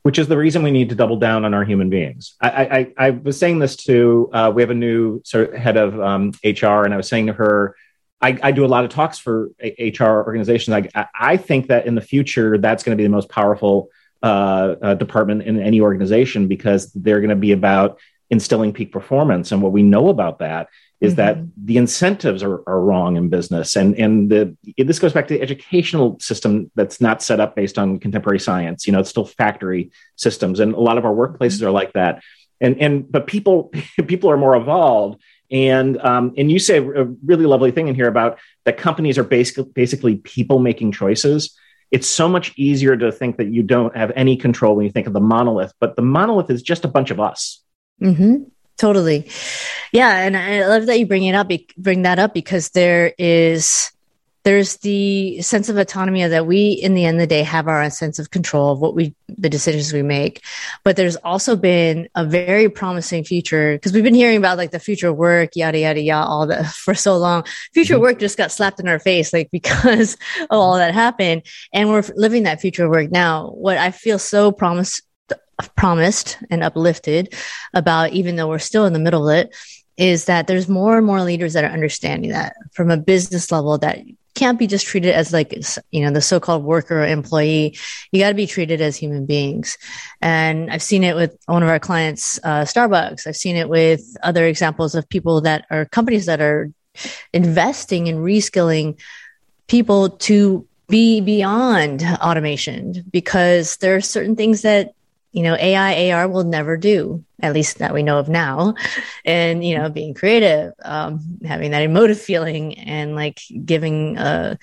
which 0.04 0.18
is 0.18 0.28
the 0.28 0.38
reason 0.38 0.64
we 0.64 0.72
need 0.72 0.90
to 0.90 0.96
double 0.96 1.18
down 1.18 1.46
on 1.46 1.54
our 1.54 1.64
human 1.64 1.90
beings. 1.90 2.36
I, 2.42 2.50
I, 2.98 3.08
I 3.08 3.10
was 3.12 3.38
saying 3.38 3.60
this 3.60 3.76
to, 3.78 4.30
uh, 4.34 4.52
we 4.54 4.62
have 4.62 4.72
a 4.72 4.76
new 4.76 5.22
sort 5.24 5.54
of 5.54 5.60
head 5.60 5.78
of 5.78 6.00
um, 6.00 6.32
HR, 6.44 6.84
and 6.84 6.94
I 6.94 6.98
was 6.98 7.08
saying 7.08 7.28
to 7.28 7.34
her, 7.34 7.76
I, 8.20 8.38
I, 8.42 8.52
do 8.52 8.66
a 8.66 8.68
lot 8.68 8.84
of 8.84 8.92
talks 8.92 9.18
for 9.18 9.50
HR 9.62 10.04
organizations. 10.04 10.88
I, 10.96 11.08
I 11.20 11.38
think 11.38 11.68
that 11.68 11.88
in 11.88 11.96
the 11.96 12.02
future, 12.02 12.58
that's 12.58 12.84
going 12.84 12.96
to 12.96 13.02
be 13.02 13.06
the 13.06 13.10
most 13.10 13.30
powerful 13.30 13.90
uh, 14.22 14.76
uh, 14.82 14.94
department 14.94 15.44
in 15.44 15.60
any 15.60 15.82
organization 15.82 16.48
because 16.48 16.92
they're 16.94 17.20
going 17.20 17.32
to 17.32 17.36
be 17.36 17.52
about 17.52 18.00
instilling 18.30 18.74
peak 18.74 18.92
performance. 18.92 19.52
And 19.52 19.62
what 19.62 19.72
we 19.72 19.82
know 19.82 20.10
about 20.10 20.40
that 20.40 20.70
is 21.02 21.16
mm-hmm. 21.16 21.18
that 21.18 21.38
the 21.58 21.78
incentives 21.78 22.44
are, 22.44 22.62
are 22.70 22.80
wrong 22.80 23.18
in 23.18 23.28
business. 23.28 23.76
And, 23.76 23.96
and 23.96 24.30
the, 24.30 24.56
this 24.78 25.00
goes 25.00 25.14
back 25.14 25.28
to 25.28 25.34
the 25.34 25.42
educational 25.42 26.20
system 26.20 26.72
that's 26.76 27.02
not 27.02 27.22
set 27.22 27.40
up 27.40 27.56
based 27.56 27.78
on 27.78 28.00
contemporary 28.00 28.40
science. 28.40 28.86
You 28.86 28.94
know, 28.94 29.00
it's 29.00 29.10
still 29.10 29.26
factory 29.26 29.92
systems. 30.16 30.60
And 30.60 30.74
a 30.74 30.80
lot 30.80 30.98
of 30.98 31.06
our 31.06 31.14
workplaces 31.14 31.58
mm-hmm. 31.58 31.68
are 31.68 31.72
like 31.72 31.94
that. 31.94 32.24
And, 32.62 32.80
and 32.80 33.12
but 33.12 33.26
people 33.26 33.74
people 34.08 34.30
are 34.30 34.38
more 34.38 34.56
evolved 34.56 35.20
and 35.52 36.00
um, 36.00 36.34
and 36.38 36.50
you 36.50 36.60
say 36.60 36.78
a 36.78 37.04
really 37.26 37.46
lovely 37.46 37.72
thing 37.72 37.90
in 37.90 37.96
here 37.96 38.08
about 38.08 38.40
that 38.64 38.78
companies 38.78 39.18
are 39.18 39.24
basically 39.24 39.66
basically 39.74 40.16
people 40.16 40.60
making 40.60 40.94
choices. 40.94 41.58
It's 41.92 42.08
so 42.08 42.30
much 42.30 42.54
easier 42.56 42.96
to 42.96 43.12
think 43.12 43.36
that 43.38 43.48
you 43.48 43.64
don't 43.64 43.96
have 43.96 44.14
any 44.16 44.38
control 44.38 44.78
when 44.78 44.86
you 44.86 44.92
think 44.92 45.08
of 45.08 45.14
the 45.14 45.20
monolith, 45.20 45.74
but 45.82 45.98
the 45.98 46.02
monolith 46.02 46.50
is 46.50 46.62
just 46.62 46.86
a 46.86 46.88
bunch 46.88 47.12
of 47.12 47.20
us. 47.20 47.62
Mm-hmm. 48.02 48.44
Totally, 48.78 49.30
yeah. 49.92 50.20
And 50.20 50.36
I 50.36 50.68
love 50.68 50.88
that 50.88 51.00
you 51.00 51.06
bring 51.06 51.26
it 51.26 51.36
up, 51.36 51.52
bring 51.78 52.02
that 52.04 52.20
up 52.20 52.34
because 52.34 52.70
there 52.70 53.14
is 53.18 53.92
there's 54.44 54.78
the 54.78 55.42
sense 55.42 55.70
of 55.70 55.78
autonomy 55.78 56.26
that 56.26 56.48
we 56.48 56.72
in 56.72 56.96
the 56.96 57.06
end 57.06 57.18
of 57.18 57.22
the 57.22 57.28
day 57.28 57.44
have 57.44 57.68
our 57.68 57.82
own 57.82 57.92
sense 57.92 58.18
of 58.18 58.32
control 58.32 58.72
of 58.72 58.80
what 58.80 58.96
we 58.96 59.14
the 59.28 59.50
decisions 59.50 59.94
we 59.94 60.02
make 60.02 60.44
but 60.84 60.96
there's 60.96 61.16
also 61.18 61.56
been 61.56 62.10
a 62.16 62.26
very 62.26 62.70
promising 62.70 63.24
future 63.24 63.76
because 63.76 63.94
we've 63.94 64.04
been 64.04 64.16
hearing 64.16 64.38
about 64.38 64.58
like 64.58 64.72
the 64.72 64.80
future 64.80 65.10
of 65.10 65.18
work 65.18 65.56
yada 65.56 65.80
yada 65.80 66.02
yada 66.02 66.28
all 66.28 66.48
that 66.48 66.66
for 66.74 66.96
so 66.96 67.18
long 67.18 67.44
future 67.74 67.96
mm-hmm. 67.96 68.04
work 68.04 68.20
just 68.20 68.38
got 68.38 68.52
slapped 68.52 68.80
in 68.80 68.88
our 68.88 69.00
face 69.00 69.32
like 69.32 69.50
because 69.52 70.14
of 70.42 70.48
all 70.52 70.76
that 70.76 70.94
happened 70.94 71.44
and 71.74 71.90
we're 71.90 72.04
living 72.16 72.44
that 72.44 72.62
future 72.62 72.90
work 72.90 73.12
now 73.12 73.50
what 73.52 73.78
i 73.78 73.92
feel 73.92 74.18
so 74.18 74.52
promised 74.52 75.04
promised 75.76 76.38
and 76.50 76.64
uplifted 76.64 77.34
about 77.74 78.12
even 78.14 78.36
though 78.36 78.48
we're 78.48 78.60
still 78.60 78.86
in 78.86 78.94
the 78.94 79.00
middle 79.00 79.30
of 79.30 79.36
it 79.36 79.56
is 79.98 80.26
that 80.26 80.48
there's 80.48 80.68
more 80.68 80.98
and 80.98 81.06
more 81.06 81.22
leaders 81.22 81.54
that 81.54 81.64
are 81.64 81.72
understanding 81.72 82.32
that 82.32 82.56
from 82.72 82.90
a 82.90 82.98
business 82.98 83.52
level 83.52 83.78
that 83.78 84.00
can't 84.34 84.58
be 84.58 84.68
just 84.68 84.86
treated 84.86 85.14
as 85.14 85.34
like 85.34 85.54
you 85.92 86.02
know 86.02 86.12
the 86.12 86.22
so-called 86.22 86.64
worker 86.64 87.04
or 87.04 87.06
employee. 87.06 87.78
You 88.12 88.22
got 88.22 88.30
to 88.30 88.36
be 88.36 88.48
treated 88.48 88.82
as 88.82 88.96
human 88.96 89.26
beings. 89.26 89.78
And 90.22 90.72
i've 90.72 90.82
seen 90.82 91.04
it 91.04 91.16
with 91.16 91.38
one 91.46 91.64
of 91.64 91.70
our 91.70 91.80
clients 91.80 92.40
uh, 92.44 92.62
starbucks. 92.62 93.28
I've 93.28 93.36
seen 93.36 93.56
it 93.56 93.70
with 93.70 94.02
other 94.24 94.46
examples 94.46 94.96
of 94.96 95.08
people 95.10 95.42
that 95.42 95.66
are 95.70 95.86
companies 95.86 96.26
that 96.26 96.42
are 96.42 96.72
investing 97.34 98.08
in 98.08 98.18
reskilling 98.18 99.00
people 99.68 100.10
to 100.10 100.68
be 100.88 101.22
beyond 101.22 102.04
automation 102.04 103.06
because 103.12 103.78
there 103.78 103.96
are 103.96 104.02
certain 104.02 104.36
things 104.36 104.62
that 104.64 104.94
you 105.32 105.44
know, 105.44 105.56
AI, 105.56 106.12
AR 106.12 106.28
will 106.28 106.44
never 106.44 106.76
do, 106.76 107.24
at 107.42 107.54
least 107.54 107.78
that 107.78 107.94
we 107.94 108.04
know 108.04 108.20
of 108.20 108.28
now. 108.28 108.76
And, 109.24 109.64
you 109.64 109.78
know, 109.78 109.90
being 109.90 110.14
creative, 110.14 110.74
um, 110.84 111.40
having 111.46 111.72
that 111.72 111.84
emotive 111.84 112.20
feeling 112.20 112.78
and 112.78 113.16
like 113.16 113.40
giving 113.64 114.18
a, 114.18 114.60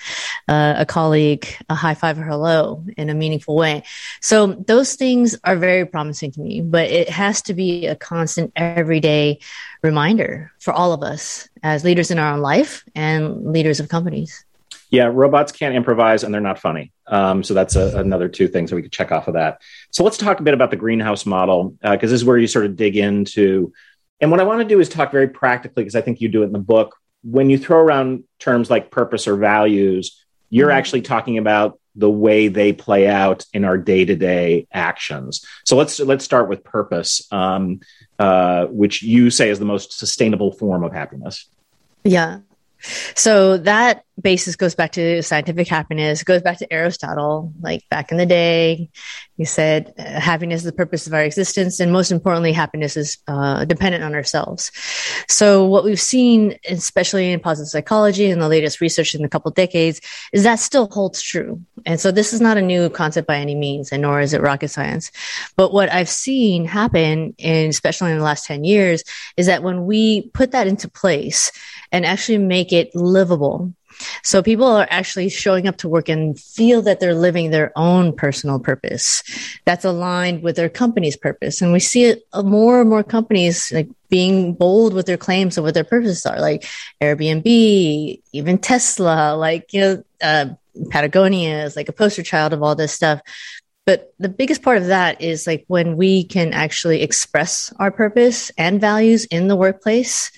a, 0.47 0.75
a 0.81 0.87
colleague 0.87 1.47
a 1.71 1.75
high 1.75 1.95
five 1.95 2.19
or 2.19 2.25
hello 2.25 2.85
in 2.99 3.09
a 3.09 3.15
meaningful 3.15 3.57
way. 3.57 3.83
So 4.21 4.47
those 4.47 4.95
things 4.95 5.39
are 5.43 5.57
very 5.57 5.87
promising 5.87 6.33
to 6.33 6.41
me, 6.41 6.61
but 6.61 6.91
it 6.91 7.09
has 7.09 7.41
to 7.43 7.55
be 7.55 7.87
a 7.87 7.97
constant 7.97 8.53
everyday 8.55 9.41
reminder 9.83 10.53
for 10.59 10.75
all 10.75 10.93
of 10.93 11.03
us 11.03 11.49
as 11.63 11.83
leaders 11.83 12.11
in 12.11 12.19
our 12.19 12.35
own 12.35 12.41
life 12.41 12.85
and 12.95 13.53
leaders 13.53 13.81
of 13.81 13.89
companies. 13.89 14.45
Yeah, 14.91 15.11
robots 15.13 15.53
can't 15.53 15.75
improvise 15.75 16.25
and 16.25 16.33
they're 16.33 16.41
not 16.41 16.59
funny. 16.59 16.93
Um, 17.09 17.43
so 17.43 17.55
that's 17.55 17.77
a, 17.77 17.99
another 17.99 18.29
two 18.29 18.49
things 18.49 18.71
that 18.71 18.77
we 18.77 18.83
could 18.83 18.93
check 18.93 19.13
off 19.13 19.29
of 19.29 19.35
that. 19.35 19.61
So 19.91 20.05
let's 20.05 20.19
talk 20.19 20.41
a 20.41 20.43
bit 20.43 20.55
about 20.55 20.71
the 20.71 20.77
greenhouse 20.77 21.27
model 21.27 21.77
because 21.81 21.97
uh, 21.97 21.97
this 21.97 22.13
is 22.13 22.25
where 22.25 22.39
you 22.39 22.47
sort 22.47 22.67
of 22.67 22.77
dig 22.77 22.97
into. 22.97 23.73
And 24.21 24.31
what 24.31 24.41
I 24.41 24.45
want 24.45 24.61
to 24.61 24.69
do 24.69 24.81
is 24.81 24.89
talk 24.89 25.13
very 25.13 25.29
practically 25.29 25.85
because 25.85 25.95
I 25.97 26.01
think 26.01 26.21
you 26.21 26.29
do 26.29 26.43
it 26.43 26.47
in 26.47 26.53
the 26.53 26.59
book. 26.59 26.97
When 27.23 27.51
you 27.51 27.59
throw 27.59 27.79
around 27.79 28.25
terms 28.39 28.71
like 28.71 28.91
purpose 28.91 29.27
or 29.27 29.37
values, 29.37 30.25
you're 30.51 30.69
mm-hmm. 30.69 30.79
actually 30.79 31.03
talking 31.03 31.39
about 31.39 31.79
the 31.95 32.11
way 32.11 32.49
they 32.49 32.73
play 32.73 33.09
out 33.09 33.45
in 33.53 33.65
our 33.65 33.77
day-to-day 33.77 34.69
actions. 34.73 35.45
So 35.65 35.77
let's 35.77 35.99
let's 35.99 36.25
start 36.25 36.49
with 36.49 36.63
purpose, 36.63 37.27
um, 37.33 37.81
uh, 38.21 38.67
which 38.67 39.03
you 39.03 39.31
say 39.31 39.51
is 39.51 39.59
the 39.59 39.65
most 39.65 39.99
sustainable 39.99 40.53
form 40.53 40.85
of 40.85 40.93
happiness. 40.93 41.47
Yeah. 42.05 42.41
So 43.17 43.59
that 43.59 44.05
basis 44.21 44.57
goes 44.57 44.75
back 44.75 44.93
to 44.93 45.23
scientific 45.23 45.69
happiness, 45.69 46.23
goes 46.23 46.43
back 46.43 46.59
to 46.59 46.73
Aristotle, 46.73 47.53
like 47.61 47.89
back 47.89 48.11
in 48.11 48.19
the 48.19 48.27
day. 48.27 48.91
He 49.37 49.45
said 49.45 49.95
uh, 49.99 50.21
happiness 50.21 50.61
is 50.61 50.65
the 50.65 50.73
purpose 50.73 51.07
of 51.07 51.15
our 51.15 51.23
existence, 51.23 51.79
and 51.79 51.93
most 51.93 52.11
importantly, 52.11 52.53
happiness 52.53 52.97
is 52.97 53.19
uh, 53.29 53.65
dependent 53.65 54.03
on 54.03 54.15
ourselves. 54.15 54.73
So, 55.29 55.65
what 55.65 55.85
we've 55.85 56.01
seen, 56.01 56.59
especially 56.69 57.31
in 57.31 57.39
positive 57.39 57.69
psychology 57.69 58.31
and 58.31 58.43
the 58.43 58.49
latest 58.49 58.81
research 58.81 59.15
in 59.15 59.25
a 59.25 59.29
couple 59.29 59.51
decades, 59.53 60.01
is 60.33 60.43
that 60.43 60.59
still 60.59 60.89
holds 60.91 61.23
true. 61.23 61.63
And 61.87 62.01
so, 62.01 62.11
this 62.11 62.33
is 62.33 62.41
not 62.41 62.57
a 62.57 62.63
new 62.63 62.91
concept 62.91 63.29
by 63.29 63.37
any 63.37 63.55
means, 63.55 63.93
and 63.93 64.03
nor 64.03 64.21
is 64.21 64.35
it 64.35 64.43
rocket 64.43 64.69
science. 64.69 65.13
But 65.57 65.73
what 65.73 65.93
I've 65.93 66.09
seen 66.09 66.65
happen, 66.65 67.35
especially 67.39 68.11
in 68.11 68.19
the 68.19 68.25
last 68.25 68.47
10 68.47 68.65
years, 68.65 69.05
is 69.37 69.47
that 69.47 69.63
when 69.63 69.87
we 69.87 70.31
put 70.31 70.51
that 70.51 70.67
into 70.67 70.89
place 70.89 71.53
and 71.93 72.05
actually 72.05 72.39
make 72.39 72.73
it 72.73 72.95
livable, 72.95 73.73
so 74.23 74.43
people 74.43 74.67
are 74.67 74.87
actually 74.91 75.29
showing 75.29 75.67
up 75.67 75.77
to 75.79 75.89
work 75.89 76.09
and 76.09 76.39
feel 76.39 76.83
that 76.83 77.01
they're 77.01 77.15
living 77.15 77.51
their 77.51 77.73
own 77.77 78.15
personal 78.15 78.59
purpose 78.59 79.23
that's 79.65 79.85
aligned 79.85 80.43
with 80.43 80.57
their 80.57 80.69
company's 80.69 81.17
purpose. 81.17 81.63
And 81.63 81.73
we 81.73 81.81
see 81.81 82.05
it 82.05 82.23
uh, 82.33 82.43
more 82.43 82.81
and 82.81 82.91
more 82.91 83.03
companies 83.03 83.73
like 83.73 83.89
being 84.09 84.55
bold 84.55 84.95
with 84.95 85.07
their 85.07 85.17
claims 85.17 85.59
of 85.59 85.65
what 85.65 85.75
their 85.75 85.85
purposes 85.85 86.25
are, 86.27 86.41
like 86.41 86.67
Airbnb, 87.01 88.21
even 88.33 88.59
Tesla, 88.59 89.35
like, 89.37 89.73
you 89.73 89.81
know, 89.81 90.05
uh, 90.23 90.47
Patagonia 90.91 91.65
is 91.65 91.77
like 91.77 91.89
a 91.89 91.93
poster 91.93 92.23
child 92.23 92.53
of 92.53 92.63
all 92.63 92.75
this 92.75 92.93
stuff. 92.93 93.21
But 93.85 94.13
the 94.19 94.29
biggest 94.29 94.63
part 94.63 94.77
of 94.77 94.89
that 94.89 95.23
is 95.23 95.47
like 95.47 95.65
when 95.67 95.97
we 95.97 96.25
can 96.25 96.53
actually 96.53 97.03
express 97.03 97.73
our 97.79 97.91
purpose 97.91 98.51
and 98.59 98.81
values 98.81 99.25
in 99.25 99.49
the 99.49 99.57
workplace 99.57 100.31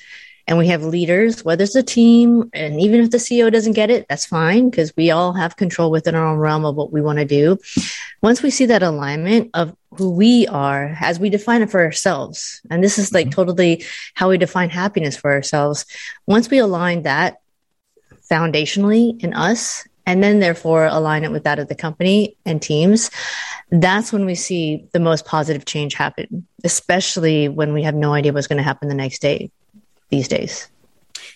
and 0.51 0.59
we 0.59 0.67
have 0.67 0.83
leaders, 0.83 1.45
whether 1.45 1.63
it's 1.63 1.77
a 1.77 1.83
team, 1.83 2.51
and 2.53 2.81
even 2.81 3.01
if 3.01 3.11
the 3.13 3.19
CEO 3.19 3.53
doesn't 3.53 3.75
get 3.75 3.89
it, 3.89 4.07
that's 4.09 4.27
fine 4.27 4.69
because 4.69 4.93
we 4.97 5.13
all 5.13 5.33
have 5.33 5.57
control 5.57 5.93
within 5.93 6.17
our 6.17 6.27
own 6.27 6.39
realm 6.39 6.65
of 6.65 6.75
what 6.75 6.93
we 6.93 7.01
want 7.01 7.21
to 7.21 7.25
do. 7.25 7.57
Once 8.21 8.43
we 8.43 8.51
see 8.51 8.67
that 8.67 8.83
alignment 8.83 9.51
of 9.55 9.73
who 9.97 10.11
we 10.11 10.49
are 10.49 10.97
as 11.01 11.21
we 11.21 11.31
define 11.31 11.63
it 11.63 11.71
for 11.71 11.79
ourselves, 11.79 12.61
and 12.69 12.83
this 12.83 12.99
is 12.99 13.13
like 13.13 13.27
mm-hmm. 13.27 13.35
totally 13.35 13.85
how 14.15 14.29
we 14.29 14.39
define 14.39 14.71
happiness 14.71 15.17
for 15.17 15.31
ourselves. 15.31 15.87
Once 16.27 16.51
we 16.51 16.59
align 16.59 17.05
that 17.05 17.41
foundationally 18.29 19.23
in 19.23 19.33
us, 19.35 19.87
and 20.05 20.21
then 20.21 20.41
therefore 20.41 20.87
align 20.87 21.23
it 21.23 21.31
with 21.31 21.45
that 21.45 21.61
of 21.61 21.69
the 21.69 21.77
company 21.77 22.37
and 22.45 22.61
teams, 22.61 23.13
that's 23.71 24.13
when 24.13 24.25
we 24.25 24.35
see 24.35 24.89
the 24.93 24.99
most 24.99 25.27
positive 25.27 25.65
change 25.65 25.95
happen, 25.95 26.45
especially 26.65 27.49
when 27.49 27.73
we 27.73 27.85
have 27.85 27.95
no 27.95 28.15
idea 28.15 28.33
what's 28.33 28.49
going 28.49 28.57
to 28.57 28.65
happen 28.65 28.89
the 28.89 28.95
next 28.97 29.23
day 29.23 29.53
these 30.11 30.29
days? 30.29 30.69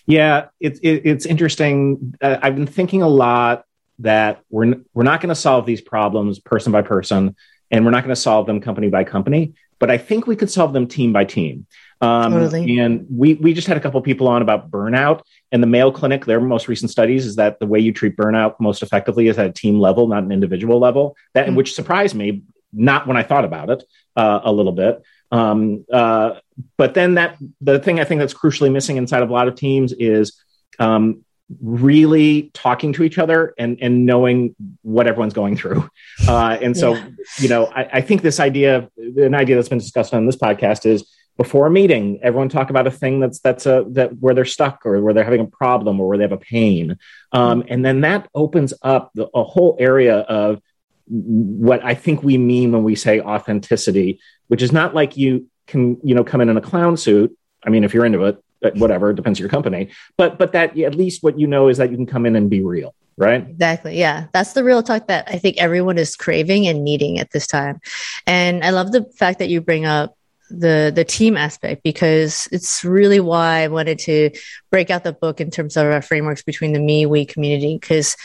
Yeah, 0.06 0.48
it, 0.60 0.78
it, 0.82 1.02
it's 1.04 1.26
interesting. 1.26 2.14
Uh, 2.20 2.36
I've 2.42 2.54
been 2.54 2.66
thinking 2.66 3.02
a 3.02 3.08
lot 3.08 3.64
that 4.00 4.42
we're 4.50 4.74
we're 4.92 5.04
not 5.04 5.20
going 5.20 5.28
to 5.30 5.34
solve 5.34 5.66
these 5.66 5.80
problems 5.80 6.38
person 6.38 6.72
by 6.72 6.82
person, 6.82 7.36
and 7.70 7.84
we're 7.84 7.90
not 7.90 8.04
going 8.04 8.14
to 8.14 8.20
solve 8.20 8.46
them 8.46 8.60
company 8.60 8.88
by 8.90 9.04
company. 9.04 9.54
But 9.78 9.90
I 9.90 9.98
think 9.98 10.26
we 10.26 10.36
could 10.36 10.50
solve 10.50 10.72
them 10.72 10.86
team 10.86 11.12
by 11.12 11.24
team. 11.24 11.66
Um, 12.00 12.32
totally. 12.32 12.78
And 12.78 13.06
we 13.10 13.34
we 13.34 13.54
just 13.54 13.66
had 13.66 13.76
a 13.76 13.80
couple 13.80 14.00
people 14.02 14.28
on 14.28 14.42
about 14.42 14.70
burnout, 14.70 15.22
and 15.52 15.62
the 15.62 15.66
Mayo 15.66 15.90
Clinic. 15.90 16.26
Their 16.26 16.40
most 16.40 16.68
recent 16.68 16.90
studies 16.90 17.24
is 17.24 17.36
that 17.36 17.58
the 17.58 17.66
way 17.66 17.78
you 17.80 17.92
treat 17.92 18.16
burnout 18.16 18.56
most 18.60 18.82
effectively 18.82 19.28
is 19.28 19.38
at 19.38 19.46
a 19.46 19.52
team 19.52 19.80
level, 19.80 20.06
not 20.06 20.22
an 20.22 20.32
individual 20.32 20.78
level. 20.78 21.16
That 21.32 21.46
mm-hmm. 21.46 21.56
which 21.56 21.74
surprised 21.74 22.14
me, 22.14 22.42
not 22.72 23.06
when 23.06 23.16
I 23.16 23.22
thought 23.22 23.44
about 23.44 23.70
it 23.70 23.84
uh, 24.16 24.40
a 24.44 24.52
little 24.52 24.72
bit. 24.72 25.02
Um, 25.34 25.84
uh, 25.92 26.36
but 26.76 26.94
then 26.94 27.14
that 27.14 27.36
the 27.60 27.80
thing 27.80 27.98
I 27.98 28.04
think 28.04 28.20
that's 28.20 28.34
crucially 28.34 28.70
missing 28.70 28.96
inside 28.96 29.22
of 29.22 29.30
a 29.30 29.32
lot 29.32 29.48
of 29.48 29.56
teams 29.56 29.92
is 29.92 30.40
um, 30.78 31.24
really 31.60 32.50
talking 32.54 32.92
to 32.92 33.02
each 33.02 33.18
other 33.18 33.52
and 33.58 33.78
and 33.80 34.06
knowing 34.06 34.54
what 34.82 35.08
everyone's 35.08 35.34
going 35.34 35.56
through. 35.56 35.88
Uh, 36.28 36.56
and 36.62 36.76
so, 36.76 36.94
yeah. 36.94 37.08
you 37.38 37.48
know, 37.48 37.66
I, 37.66 37.88
I, 37.94 38.00
think 38.00 38.22
this 38.22 38.38
idea, 38.38 38.88
an 38.96 39.34
idea 39.34 39.56
that's 39.56 39.68
been 39.68 39.78
discussed 39.78 40.14
on 40.14 40.26
this 40.26 40.36
podcast 40.36 40.86
is 40.86 41.04
before 41.36 41.66
a 41.66 41.70
meeting, 41.70 42.20
everyone 42.22 42.48
talk 42.48 42.70
about 42.70 42.86
a 42.86 42.90
thing 42.90 43.18
that's 43.18 43.40
that's 43.40 43.66
a 43.66 43.84
that 43.90 44.16
where 44.20 44.32
they're 44.32 44.44
stuck 44.44 44.86
or 44.86 45.02
where 45.02 45.12
they're 45.12 45.24
having 45.24 45.40
a 45.40 45.46
problem 45.46 46.00
or 46.00 46.06
where 46.06 46.16
they 46.16 46.22
have 46.22 46.32
a 46.32 46.38
pain, 46.38 46.96
um, 47.32 47.64
and 47.68 47.84
then 47.84 48.02
that 48.02 48.28
opens 48.32 48.72
up 48.80 49.10
the, 49.14 49.28
a 49.34 49.42
whole 49.42 49.76
area 49.80 50.18
of 50.18 50.62
what 51.06 51.84
I 51.84 51.94
think 51.94 52.22
we 52.22 52.38
mean 52.38 52.72
when 52.72 52.84
we 52.84 52.94
say 52.94 53.20
authenticity, 53.20 54.20
which 54.48 54.62
is 54.62 54.72
not 54.72 54.94
like 54.94 55.16
you 55.16 55.48
can 55.66 55.98
you 56.02 56.14
know 56.14 56.24
come 56.24 56.40
in 56.40 56.48
in 56.48 56.56
a 56.56 56.60
clown 56.60 56.96
suit. 56.96 57.36
I 57.64 57.70
mean, 57.70 57.84
if 57.84 57.94
you're 57.94 58.04
into 58.04 58.24
it, 58.24 58.42
whatever, 58.76 59.10
it 59.10 59.16
depends 59.16 59.38
on 59.38 59.42
your 59.42 59.50
company. 59.50 59.90
But 60.16 60.38
but 60.38 60.52
that 60.52 60.78
at 60.78 60.94
least 60.94 61.22
what 61.22 61.38
you 61.38 61.46
know 61.46 61.68
is 61.68 61.78
that 61.78 61.90
you 61.90 61.96
can 61.96 62.06
come 62.06 62.26
in 62.26 62.36
and 62.36 62.48
be 62.48 62.62
real, 62.62 62.94
right? 63.16 63.46
Exactly. 63.48 63.98
Yeah, 63.98 64.26
that's 64.32 64.52
the 64.52 64.64
real 64.64 64.82
talk 64.82 65.08
that 65.08 65.28
I 65.28 65.38
think 65.38 65.58
everyone 65.58 65.98
is 65.98 66.16
craving 66.16 66.66
and 66.66 66.84
needing 66.84 67.18
at 67.18 67.30
this 67.30 67.46
time. 67.46 67.80
And 68.26 68.64
I 68.64 68.70
love 68.70 68.92
the 68.92 69.04
fact 69.16 69.38
that 69.38 69.48
you 69.48 69.60
bring 69.60 69.84
up 69.84 70.16
the 70.50 70.92
the 70.94 71.04
team 71.04 71.36
aspect 71.36 71.82
because 71.82 72.48
it's 72.52 72.84
really 72.84 73.18
why 73.20 73.62
I 73.62 73.68
wanted 73.68 73.98
to 74.00 74.30
break 74.70 74.90
out 74.90 75.02
the 75.02 75.12
book 75.12 75.40
in 75.40 75.50
terms 75.50 75.76
of 75.76 75.86
our 75.86 76.02
frameworks 76.02 76.42
between 76.42 76.72
the 76.72 76.80
me 76.80 77.06
we 77.06 77.24
community 77.24 77.78
because 77.80 78.16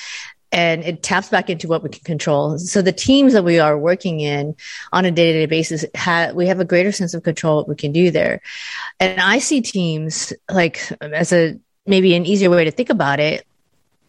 and 0.51 0.83
it 0.83 1.03
taps 1.03 1.29
back 1.29 1.49
into 1.49 1.67
what 1.67 1.83
we 1.83 1.89
can 1.89 2.03
control. 2.03 2.57
So 2.57 2.81
the 2.81 2.91
teams 2.91 3.33
that 3.33 3.43
we 3.43 3.59
are 3.59 3.77
working 3.77 4.19
in 4.19 4.55
on 4.91 5.05
a 5.05 5.11
day 5.11 5.33
to 5.33 5.39
day 5.39 5.45
basis, 5.45 5.85
we 6.33 6.47
have 6.47 6.59
a 6.59 6.65
greater 6.65 6.91
sense 6.91 7.13
of 7.13 7.23
control 7.23 7.57
what 7.57 7.69
we 7.69 7.75
can 7.75 7.91
do 7.91 8.11
there. 8.11 8.41
And 8.99 9.19
I 9.21 9.39
see 9.39 9.61
teams 9.61 10.33
like 10.49 10.91
as 11.01 11.31
a 11.31 11.59
maybe 11.85 12.15
an 12.15 12.25
easier 12.25 12.49
way 12.49 12.65
to 12.65 12.71
think 12.71 12.89
about 12.89 13.19
it, 13.19 13.45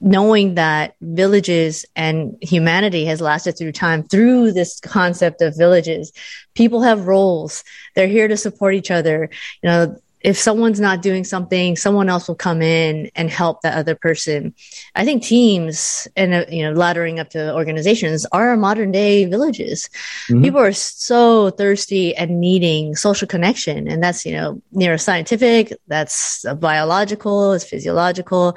knowing 0.01 0.55
that 0.55 0.95
villages 1.03 1.85
and 1.95 2.37
humanity 2.41 3.05
has 3.05 3.21
lasted 3.21 3.59
through 3.59 3.73
time 3.73 4.03
through 4.03 4.53
this 4.53 4.81
concept 4.81 5.43
of 5.43 5.57
villages. 5.57 6.13
People 6.55 6.83
have 6.83 7.07
roles. 7.07 7.65
They're 7.95 8.09
here 8.09 8.29
to 8.29 8.37
support 8.37 8.75
each 8.75 8.91
other. 8.91 9.29
You 9.63 9.69
know, 9.69 9.97
if 10.21 10.37
someone's 10.39 10.81
not 10.81 11.03
doing 11.03 11.25
something, 11.25 11.77
someone 11.77 12.09
else 12.09 12.29
will 12.29 12.35
come 12.35 12.61
in 12.61 13.11
and 13.15 13.31
help 13.31 13.63
that 13.63 13.77
other 13.77 13.95
person. 13.95 14.55
I 14.95 15.05
think 15.05 15.23
teams 15.23 16.07
and 16.17 16.35
uh, 16.35 16.45
you 16.49 16.63
know 16.63 16.75
laddering 16.75 17.19
up 17.19 17.31
to 17.31 17.55
organizations 17.55 18.27
are 18.33 18.57
modern 18.57 18.93
day 18.93 19.25
villages. 19.25 19.89
Mm-hmm. 20.29 20.43
People 20.43 20.61
are 20.61 20.73
so 20.73 21.51
thirsty 21.51 22.15
and 22.15 22.41
needing 22.41 22.97
social 22.97 23.27
connection, 23.27 23.89
and 23.89 24.03
that's 24.03 24.27
you 24.27 24.33
know 24.33 24.61
neuroscientific, 24.75 25.73
that's 25.87 26.45
biological, 26.59 27.53
it's 27.53 27.65
physiological, 27.65 28.57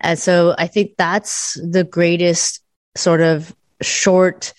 and 0.00 0.18
so 0.18 0.54
I 0.58 0.66
think 0.66 0.96
that's 0.96 1.54
the 1.62 1.84
greatest 1.84 2.60
sort 2.96 3.20
of 3.20 3.54
short 3.80 4.52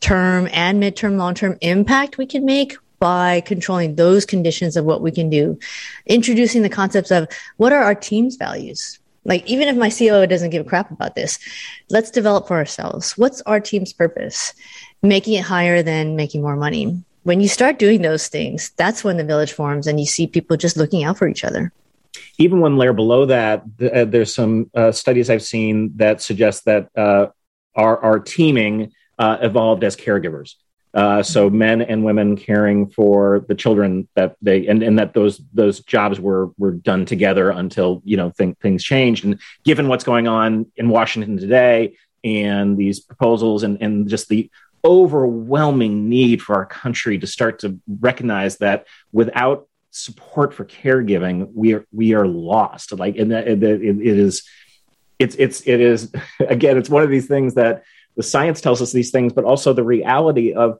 term 0.00 0.48
and 0.52 0.82
midterm, 0.82 1.16
long 1.16 1.34
term 1.34 1.56
impact 1.62 2.18
we 2.18 2.26
can 2.26 2.44
make 2.44 2.76
by 3.04 3.42
controlling 3.42 3.96
those 3.96 4.24
conditions 4.24 4.78
of 4.78 4.86
what 4.86 5.02
we 5.02 5.10
can 5.10 5.28
do, 5.28 5.58
introducing 6.06 6.62
the 6.62 6.70
concepts 6.70 7.10
of 7.10 7.28
what 7.58 7.70
are 7.70 7.82
our 7.82 7.94
team's 7.94 8.36
values? 8.36 8.98
Like, 9.26 9.46
even 9.46 9.68
if 9.68 9.76
my 9.76 9.90
COO 9.90 10.26
doesn't 10.26 10.48
give 10.48 10.64
a 10.64 10.68
crap 10.70 10.90
about 10.90 11.14
this, 11.14 11.38
let's 11.90 12.10
develop 12.10 12.48
for 12.48 12.56
ourselves. 12.56 13.12
What's 13.18 13.42
our 13.42 13.60
team's 13.60 13.92
purpose? 13.92 14.54
Making 15.02 15.34
it 15.34 15.42
higher 15.42 15.82
than 15.82 16.16
making 16.16 16.40
more 16.40 16.56
money. 16.56 17.04
When 17.24 17.42
you 17.42 17.48
start 17.48 17.78
doing 17.78 18.00
those 18.00 18.28
things, 18.28 18.70
that's 18.78 19.04
when 19.04 19.18
the 19.18 19.24
village 19.24 19.52
forms 19.52 19.86
and 19.86 20.00
you 20.00 20.06
see 20.06 20.26
people 20.26 20.56
just 20.56 20.78
looking 20.78 21.04
out 21.04 21.18
for 21.18 21.28
each 21.28 21.44
other. 21.44 21.74
Even 22.38 22.60
one 22.60 22.78
layer 22.78 22.94
below 22.94 23.26
that, 23.26 23.64
uh, 23.82 24.06
there's 24.06 24.34
some 24.34 24.70
uh, 24.74 24.92
studies 24.92 25.28
I've 25.28 25.42
seen 25.42 25.92
that 25.96 26.22
suggest 26.22 26.64
that 26.64 26.88
uh, 26.96 27.26
our, 27.74 27.98
our 27.98 28.18
teaming 28.18 28.92
uh, 29.18 29.36
evolved 29.42 29.84
as 29.84 29.94
caregivers. 29.94 30.54
Uh, 30.94 31.24
so 31.24 31.50
men 31.50 31.82
and 31.82 32.04
women 32.04 32.36
caring 32.36 32.88
for 32.88 33.44
the 33.48 33.54
children 33.54 34.08
that 34.14 34.36
they 34.40 34.68
and, 34.68 34.80
and 34.80 34.96
that 34.98 35.12
those 35.12 35.42
those 35.52 35.80
jobs 35.80 36.20
were 36.20 36.50
were 36.56 36.70
done 36.70 37.04
together 37.04 37.50
until 37.50 38.00
you 38.04 38.16
know 38.16 38.30
th- 38.30 38.56
things 38.62 38.84
changed. 38.84 39.24
And 39.24 39.40
given 39.64 39.88
what's 39.88 40.04
going 40.04 40.28
on 40.28 40.66
in 40.76 40.88
Washington 40.88 41.36
today 41.36 41.96
and 42.22 42.76
these 42.76 43.00
proposals 43.00 43.64
and 43.64 43.82
and 43.82 44.08
just 44.08 44.28
the 44.28 44.48
overwhelming 44.84 46.08
need 46.08 46.40
for 46.40 46.54
our 46.54 46.66
country 46.66 47.18
to 47.18 47.26
start 47.26 47.58
to 47.60 47.80
recognize 47.88 48.58
that 48.58 48.86
without 49.12 49.66
support 49.90 50.52
for 50.54 50.64
caregiving 50.64 51.50
we 51.54 51.74
are 51.74 51.84
we 51.90 52.14
are 52.14 52.26
lost. 52.26 52.92
Like 52.92 53.16
and 53.16 53.32
that, 53.32 53.48
it, 53.48 53.64
it 53.64 54.00
is 54.00 54.48
it's 55.18 55.34
it's 55.36 55.62
it 55.66 55.80
is 55.80 56.12
again 56.38 56.78
it's 56.78 56.88
one 56.88 57.02
of 57.02 57.10
these 57.10 57.26
things 57.26 57.54
that 57.54 57.82
the 58.16 58.22
science 58.22 58.60
tells 58.60 58.80
us 58.80 58.92
these 58.92 59.10
things, 59.10 59.32
but 59.32 59.44
also 59.44 59.72
the 59.72 59.84
reality 59.84 60.52
of 60.52 60.78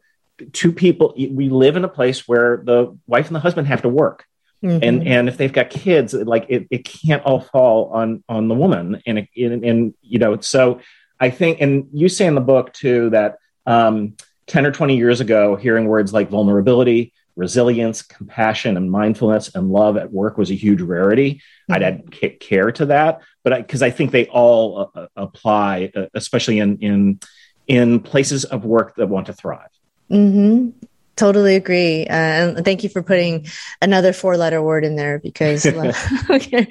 two 0.52 0.72
people. 0.72 1.14
We 1.16 1.48
live 1.48 1.76
in 1.76 1.84
a 1.84 1.88
place 1.88 2.26
where 2.28 2.62
the 2.64 2.96
wife 3.06 3.26
and 3.26 3.36
the 3.36 3.40
husband 3.40 3.68
have 3.68 3.82
to 3.82 3.88
work. 3.88 4.24
Mm-hmm. 4.62 4.82
And 4.82 5.06
and 5.06 5.28
if 5.28 5.36
they've 5.36 5.52
got 5.52 5.68
kids, 5.68 6.14
like 6.14 6.46
it, 6.48 6.66
it 6.70 6.84
can't 6.84 7.22
all 7.24 7.40
fall 7.40 7.90
on 7.90 8.24
on 8.28 8.48
the 8.48 8.54
woman. 8.54 9.02
And, 9.06 9.28
and 9.36 9.64
and 9.64 9.94
you 10.00 10.18
know, 10.18 10.40
so 10.40 10.80
I 11.20 11.30
think, 11.30 11.60
and 11.60 11.88
you 11.92 12.08
say 12.08 12.26
in 12.26 12.34
the 12.34 12.40
book 12.40 12.72
too 12.72 13.10
that 13.10 13.38
um, 13.66 14.16
ten 14.46 14.64
or 14.64 14.72
twenty 14.72 14.96
years 14.96 15.20
ago, 15.20 15.56
hearing 15.56 15.86
words 15.86 16.12
like 16.12 16.30
vulnerability, 16.30 17.12
resilience, 17.36 18.02
compassion, 18.02 18.76
and 18.76 18.90
mindfulness 18.90 19.54
and 19.54 19.70
love 19.70 19.96
at 19.96 20.12
work 20.12 20.38
was 20.38 20.50
a 20.50 20.54
huge 20.54 20.80
rarity. 20.80 21.34
Mm-hmm. 21.34 21.74
I'd 21.74 21.82
add 21.82 22.40
care 22.40 22.70
to 22.72 22.86
that, 22.86 23.20
but 23.42 23.56
because 23.56 23.82
I, 23.82 23.86
I, 23.86 23.90
think 23.90 24.12
they 24.12 24.26
all 24.26 24.92
uh, 24.94 25.00
uh, 25.00 25.06
apply, 25.16 25.92
uh, 25.96 26.06
especially 26.14 26.58
in 26.58 26.78
in 26.78 27.20
in 27.66 28.00
places 28.00 28.44
of 28.44 28.64
work 28.64 28.94
that 28.96 29.08
want 29.08 29.26
to 29.26 29.32
thrive. 29.32 29.70
Mm-hmm. 30.10 30.70
Totally 31.16 31.54
agree. 31.54 32.06
Uh, 32.06 32.12
and 32.56 32.64
thank 32.64 32.82
you 32.82 32.88
for 32.88 33.02
putting 33.02 33.46
another 33.80 34.12
four 34.12 34.36
letter 34.36 34.60
word 34.60 34.84
in 34.84 34.96
there 34.96 35.20
because, 35.20 35.64
okay. 36.30 36.66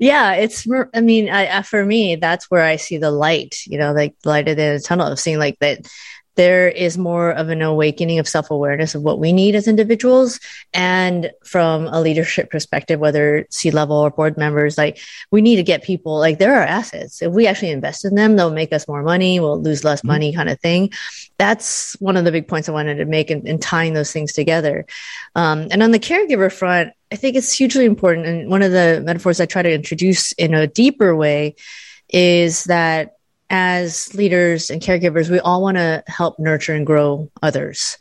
yeah, 0.00 0.32
it's, 0.34 0.66
I 0.94 1.00
mean, 1.02 1.28
I, 1.28 1.60
for 1.62 1.84
me, 1.84 2.16
that's 2.16 2.50
where 2.50 2.64
I 2.64 2.76
see 2.76 2.96
the 2.96 3.10
light, 3.10 3.58
you 3.66 3.78
know, 3.78 3.92
like 3.92 4.14
light 4.24 4.48
at 4.48 4.56
the 4.56 4.62
end 4.62 4.76
of 4.76 4.82
the 4.82 4.88
tunnel 4.88 5.06
of 5.08 5.20
seeing 5.20 5.38
like 5.38 5.58
that 5.58 5.86
there 6.36 6.68
is 6.68 6.98
more 6.98 7.30
of 7.30 7.48
an 7.48 7.62
awakening 7.62 8.18
of 8.18 8.28
self 8.28 8.50
awareness 8.50 8.94
of 8.94 9.02
what 9.02 9.18
we 9.18 9.32
need 9.32 9.54
as 9.54 9.68
individuals. 9.68 10.40
And 10.72 11.30
from 11.44 11.86
a 11.86 12.00
leadership 12.00 12.50
perspective, 12.50 13.00
whether 13.00 13.46
C 13.50 13.70
level 13.70 13.96
or 13.96 14.10
board 14.10 14.36
members, 14.36 14.76
like 14.76 14.98
we 15.30 15.42
need 15.42 15.56
to 15.56 15.62
get 15.62 15.82
people, 15.82 16.18
like 16.18 16.38
there 16.38 16.54
are 16.54 16.62
assets. 16.62 17.22
If 17.22 17.32
we 17.32 17.46
actually 17.46 17.70
invest 17.70 18.04
in 18.04 18.14
them, 18.14 18.36
they'll 18.36 18.50
make 18.50 18.72
us 18.72 18.88
more 18.88 19.02
money, 19.02 19.40
we'll 19.40 19.60
lose 19.60 19.84
less 19.84 20.00
mm-hmm. 20.00 20.08
money 20.08 20.34
kind 20.34 20.48
of 20.48 20.60
thing. 20.60 20.90
That's 21.38 21.94
one 22.00 22.16
of 22.16 22.24
the 22.24 22.32
big 22.32 22.48
points 22.48 22.68
I 22.68 22.72
wanted 22.72 22.96
to 22.96 23.04
make 23.04 23.30
in, 23.30 23.46
in 23.46 23.58
tying 23.58 23.94
those 23.94 24.12
things 24.12 24.32
together. 24.32 24.86
Um, 25.34 25.68
and 25.70 25.82
on 25.82 25.90
the 25.90 25.98
caregiver 25.98 26.52
front, 26.52 26.92
I 27.12 27.16
think 27.16 27.36
it's 27.36 27.52
hugely 27.52 27.84
important. 27.84 28.26
And 28.26 28.50
one 28.50 28.62
of 28.62 28.72
the 28.72 29.02
metaphors 29.04 29.40
I 29.40 29.46
try 29.46 29.62
to 29.62 29.72
introduce 29.72 30.32
in 30.32 30.54
a 30.54 30.66
deeper 30.66 31.14
way 31.14 31.54
is 32.08 32.64
that 32.64 33.13
as 33.54 34.12
leaders 34.14 34.68
and 34.68 34.82
caregivers, 34.82 35.30
we 35.30 35.38
all 35.38 35.62
want 35.62 35.76
to 35.76 36.02
help 36.08 36.40
nurture 36.40 36.74
and 36.74 36.84
grow 36.84 37.30
others. 37.40 37.96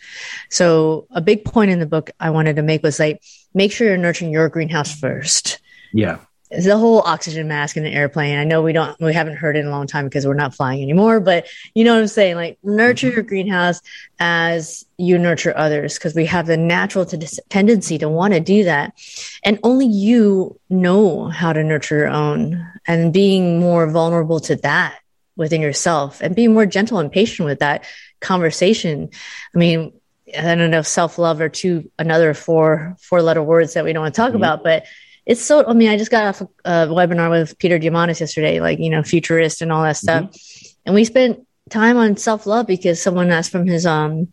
So 0.49 1.05
a 1.11 1.21
big 1.21 1.45
point 1.45 1.69
in 1.69 1.77
the 1.77 1.85
book 1.85 2.09
I 2.19 2.31
wanted 2.31 2.55
to 2.55 2.63
make 2.63 2.81
was 2.81 2.99
like, 2.99 3.21
make 3.53 3.71
sure 3.71 3.87
you're 3.87 3.97
nurturing 3.97 4.31
your 4.31 4.49
greenhouse 4.49 4.91
first. 4.99 5.59
Yeah. 5.93 6.17
The 6.49 6.75
whole 6.75 7.01
oxygen 7.01 7.47
mask 7.47 7.77
in 7.77 7.85
an 7.85 7.93
airplane. 7.93 8.39
I 8.39 8.45
know 8.45 8.63
we 8.63 8.73
don't, 8.73 8.99
we 8.99 9.13
haven't 9.13 9.35
heard 9.35 9.55
it 9.55 9.59
in 9.59 9.67
a 9.67 9.69
long 9.69 9.85
time 9.85 10.05
because 10.05 10.25
we're 10.25 10.33
not 10.33 10.55
flying 10.55 10.81
anymore, 10.81 11.19
but 11.19 11.45
you 11.75 11.83
know 11.83 11.93
what 11.93 12.01
I'm 12.01 12.07
saying? 12.07 12.35
Like 12.35 12.57
nurture 12.63 13.07
mm-hmm. 13.07 13.15
your 13.17 13.23
greenhouse 13.23 13.79
as 14.19 14.83
you 14.97 15.19
nurture 15.19 15.55
others 15.55 15.99
because 15.99 16.15
we 16.15 16.25
have 16.25 16.47
the 16.47 16.57
natural 16.57 17.05
t- 17.05 17.27
tendency 17.49 17.99
to 17.99 18.09
want 18.09 18.33
to 18.33 18.39
do 18.39 18.63
that. 18.63 18.99
And 19.43 19.59
only 19.61 19.85
you 19.85 20.59
know 20.71 21.27
how 21.27 21.53
to 21.53 21.63
nurture 21.63 21.97
your 21.97 22.09
own 22.09 22.67
and 22.87 23.13
being 23.13 23.59
more 23.59 23.87
vulnerable 23.87 24.39
to 24.39 24.55
that 24.57 24.97
within 25.35 25.61
yourself 25.61 26.21
and 26.21 26.35
be 26.35 26.47
more 26.47 26.65
gentle 26.65 26.99
and 26.99 27.11
patient 27.11 27.47
with 27.47 27.59
that 27.59 27.85
conversation. 28.19 29.09
I 29.53 29.57
mean, 29.57 29.93
I 30.37 30.55
don't 30.55 30.71
know 30.71 30.79
if 30.79 30.87
self 30.87 31.17
love 31.17 31.41
are 31.41 31.49
two 31.49 31.91
another 31.99 32.33
four 32.33 32.95
four 33.01 33.21
letter 33.21 33.43
words 33.43 33.73
that 33.73 33.83
we 33.83 33.93
don't 33.93 34.03
want 34.03 34.15
to 34.15 34.21
talk 34.21 34.29
mm-hmm. 34.29 34.37
about, 34.37 34.63
but 34.63 34.85
it's 35.25 35.41
so. 35.41 35.65
I 35.65 35.73
mean, 35.73 35.89
I 35.89 35.97
just 35.97 36.11
got 36.11 36.25
off 36.25 36.41
a, 36.41 36.45
a, 36.65 36.87
webinar 36.87 37.29
with 37.29 37.57
Peter 37.57 37.79
Diamandis 37.79 38.19
yesterday, 38.19 38.59
like 38.59 38.79
you 38.79 38.89
know, 38.89 39.03
futurist 39.03 39.61
and 39.61 39.71
all 39.71 39.83
that 39.83 39.97
stuff, 39.97 40.23
mm-hmm. 40.23 40.67
and 40.85 40.95
we 40.95 41.05
spent 41.05 41.45
time 41.69 41.97
on 41.97 42.17
self 42.17 42.45
love 42.45 42.67
because 42.67 43.01
someone 43.01 43.31
asked 43.31 43.51
from 43.51 43.65
his 43.65 43.85
um 43.85 44.31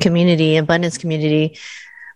community, 0.00 0.56
abundance 0.56 0.98
community, 0.98 1.58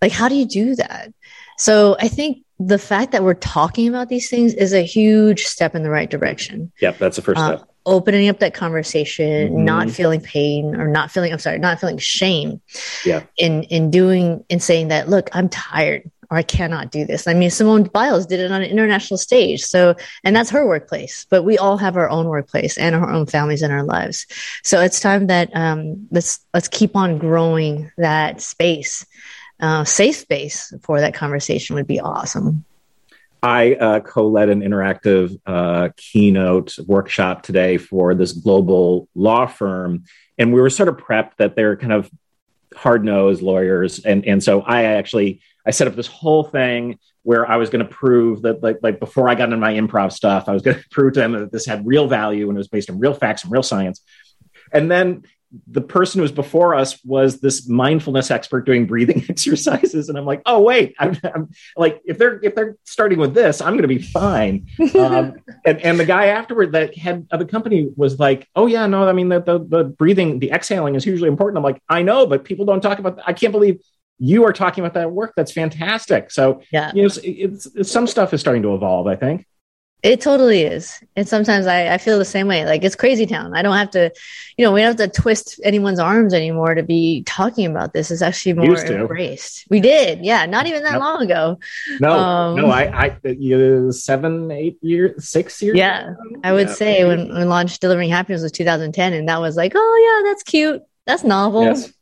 like 0.03 0.13
how 0.13 0.29
do 0.29 0.35
you 0.35 0.47
do 0.47 0.75
that? 0.77 1.13
So 1.59 1.97
I 2.01 2.09
think 2.09 2.45
the 2.59 2.79
fact 2.79 3.13
that 3.13 3.23
we're 3.23 3.35
talking 3.35 3.89
about 3.89 4.09
these 4.09 4.29
things 4.29 4.55
is 4.55 4.73
a 4.73 4.83
huge 4.83 5.45
step 5.45 5.75
in 5.75 5.83
the 5.83 5.91
right 5.91 6.11
direction. 6.11 6.73
Yep, 6.81 6.99
that's 6.99 7.17
the 7.17 7.23
first 7.23 7.39
uh, 7.39 7.59
step 7.59 7.70
opening 7.91 8.29
up 8.29 8.39
that 8.39 8.55
conversation, 8.55 9.49
mm-hmm. 9.49 9.65
not 9.65 9.91
feeling 9.91 10.21
pain 10.21 10.77
or 10.77 10.87
not 10.89 11.11
feeling, 11.11 11.33
I'm 11.33 11.39
sorry, 11.39 11.59
not 11.59 11.81
feeling 11.81 11.99
shame. 11.99 12.61
Yeah. 13.05 13.25
In, 13.37 13.65
in 13.65 13.91
doing, 13.91 14.45
in 14.49 14.61
saying 14.61 14.89
that, 14.89 15.09
look, 15.09 15.29
I'm 15.33 15.49
tired 15.49 16.11
or 16.31 16.37
I 16.37 16.43
cannot 16.43 16.93
do 16.93 17.05
this. 17.05 17.27
I 17.27 17.35
mean, 17.35 17.51
Simone 17.51 17.83
Biles 17.83 18.27
did 18.27 18.39
it 18.39 18.53
on 18.53 18.63
an 18.63 18.71
international 18.71 19.19
stage. 19.19 19.63
So, 19.63 19.97
and 20.23 20.37
that's 20.37 20.51
her 20.51 20.65
workplace, 20.65 21.27
but 21.29 21.43
we 21.43 21.59
all 21.59 21.77
have 21.77 21.97
our 21.97 22.09
own 22.09 22.27
workplace 22.29 22.79
and 22.79 22.95
our 22.95 23.11
own 23.11 23.27
families 23.27 23.63
and 23.63 23.73
our 23.73 23.83
lives. 23.83 24.27
So 24.63 24.81
it's 24.81 25.01
time 25.01 25.27
that, 25.27 25.51
um, 25.55 26.07
let's, 26.13 26.39
let's 26.55 26.69
keep 26.69 26.95
on 26.95 27.19
growing 27.19 27.91
that 27.99 28.41
space, 28.41 29.05
uh, 29.59 29.85
safe 29.85 30.17
space 30.17 30.73
for 30.83 31.01
that 31.01 31.15
conversation 31.15 31.75
would 31.75 31.89
be 31.89 32.01
awesome. 32.01 32.65
I 33.43 33.75
uh, 33.75 34.01
co-led 34.01 34.51
an 34.51 34.61
interactive 34.61 35.39
uh, 35.47 35.91
keynote 35.97 36.77
workshop 36.87 37.43
today 37.43 37.79
for 37.79 38.15
this 38.15 38.33
global 38.33 39.09
law 39.15 39.47
firm, 39.47 40.05
and 40.39 40.53
we 40.53 40.61
were 40.61 40.71
sort 40.71 40.89
of 40.89 40.97
prepped 40.97 41.37
that 41.39 41.57
they're 41.57 41.77
kind 41.77 41.93
of 41.93 42.11
hard-nosed 42.75 43.43
lawyers, 43.43 44.01
and 44.01 44.27
and 44.27 44.43
so 44.43 44.61
I 44.63 44.85
actually 44.85 45.41
I 45.67 45.71
set 45.71 45.89
up 45.89 45.97
this 45.97 46.07
whole 46.07 46.45
thing 46.45 46.99
where 47.23 47.49
I 47.49 47.57
was 47.57 47.71
going 47.71 47.85
to 47.85 47.91
prove 47.91 48.43
that 48.43 48.63
like 48.63 48.79
like 48.83 49.01
before 49.01 49.29
I 49.29 49.35
got 49.35 49.45
into 49.45 49.57
my 49.57 49.75
improv 49.75 50.13
stuff, 50.13 50.49
I 50.49 50.53
was 50.53 50.63
going 50.63 50.79
to 50.83 50.89
prove 50.91 51.15
to 51.15 51.21
them 51.21 51.33
that 51.33 51.53
this 51.53 51.67
had 51.67 51.87
real 51.87 52.09
value 52.09 52.49
and 52.49 52.57
it 52.57 52.59
was 52.59 52.69
based 52.69 52.91
on 52.91 52.99
real 52.99 53.15
facts 53.15 53.45
and 53.45 53.53
real 53.53 53.63
science. 53.63 54.01
And 54.73 54.91
then 54.91 55.25
the 55.67 55.81
person 55.81 56.19
who 56.19 56.23
was 56.23 56.33
before 56.33 56.75
us 56.75 57.03
was 57.05 57.41
this 57.41 57.69
mindfulness 57.69 58.31
expert 58.31 58.65
doing 58.67 58.87
breathing 58.87 59.25
exercises. 59.29 60.09
And 60.09 60.17
i'm 60.17 60.25
like 60.25 60.43
oh 60.47 60.61
wait 60.61 60.95
i'm, 60.99 61.17
I'm 61.23 61.51
like 61.77 62.01
if 62.05 62.19
they're 62.19 62.41
if 62.43 62.55
they're 62.55 62.77
starting 62.85 63.19
with 63.19 63.35
this 63.35 63.61
i'm 63.61 63.73
going 63.73 63.83
to 63.83 63.89
be 63.89 64.03
fine. 64.03 64.67
Um, 64.99 65.35
and, 65.65 65.81
and 65.81 66.01
the 66.01 66.05
guy 66.05 66.27
afterward 66.27 66.73
that 66.73 66.97
head 66.97 67.27
of 67.31 67.39
the 67.39 67.47
company 67.47 67.91
was 67.97 68.19
like 68.19 68.49
oh 68.55 68.67
yeah 68.67 68.87
no 68.87 69.09
i 69.09 69.13
mean 69.13 69.29
the, 69.29 69.41
the, 69.41 69.59
the 69.59 69.85
breathing 69.85 70.39
the 70.39 70.51
exhaling 70.51 70.95
is 70.95 71.05
hugely 71.05 71.29
important. 71.29 71.59
I'm 71.59 71.65
like 71.65 71.83
i 71.89 72.03
know 72.03 72.27
but 72.27 72.45
people 72.45 72.65
don't 72.65 72.81
talk 72.81 72.99
about 72.99 73.17
that. 73.17 73.29
i 73.29 73.33
can't 73.33 73.53
believe 73.53 73.81
you 74.23 74.45
are 74.45 74.53
talking 74.53 74.85
about 74.85 74.93
that 74.95 75.11
work. 75.11 75.33
That's 75.35 75.51
fantastic. 75.51 76.31
So 76.31 76.61
yeah. 76.71 76.93
you 76.95 77.03
know 77.03 77.07
it's, 77.07 77.17
it's, 77.25 77.67
it's 77.75 77.91
some 77.91 78.07
stuff 78.07 78.35
is 78.35 78.41
starting 78.41 78.63
to 78.63 78.75
evolve 78.75 79.07
i 79.07 79.17
think 79.17 79.47
It 80.03 80.21
totally 80.21 80.63
is. 80.63 81.03
And 81.15 81.29
sometimes 81.29 81.67
I, 81.67 81.95
I 81.95 81.99
feel 81.99 82.19
the 82.19 82.25
same 82.25 82.47
way. 82.47 82.65
Like 82.65 82.83
it's 82.85 82.97
crazy 82.97 83.27
town. 83.27 83.55
I 83.55 83.61
don't 83.61 83.77
have 83.77 83.91
to, 83.91 84.11
you 84.57 84.65
know, 84.65 84.73
we 84.73 84.81
don't 84.81 84.99
have 84.99 85.13
to 85.13 85.21
twist 85.21 85.61
anyone's 85.63 85.99
arms 85.99 86.33
anymore 86.33 86.75
to 86.75 86.83
be 86.83 87.23
talking 87.25 87.67
about 87.67 87.93
this. 87.93 88.11
It's 88.11 88.23
actually 88.23 88.55
more 88.55 88.77
embraced. 88.77 89.67
We 89.69 89.81
did. 89.81 90.25
Yeah. 90.25 90.47
Not 90.47 90.67
even 90.67 90.83
that 90.85 91.01
long 91.01 91.23
ago. 91.23 91.59
No, 92.01 92.13
um, 92.13 92.57
no, 92.57 92.71
I, 92.71 93.17
I, 93.25 93.29
you 93.29 93.93
seven, 93.93 94.51
eight 94.51 94.79
years, 94.81 95.29
six 95.29 95.61
years. 95.61 95.77
Yeah. 95.77 96.11
Ago? 96.11 96.17
I 96.45 96.53
would 96.53 96.69
yeah, 96.69 96.75
say 96.75 97.05
when, 97.05 97.33
when 97.35 97.49
launched 97.49 97.81
Delivering 97.81 98.11
Happiness 98.11 98.43
was 98.43 98.53
2010. 98.53 99.13
And 99.13 99.29
that 99.29 99.41
was 99.41 99.57
like, 99.57 99.73
oh, 99.75 100.23
yeah, 100.25 100.31
that's 100.31 100.43
cute. 100.43 100.83
That's 101.07 101.25
novel. 101.25 101.65
Yes 101.65 101.93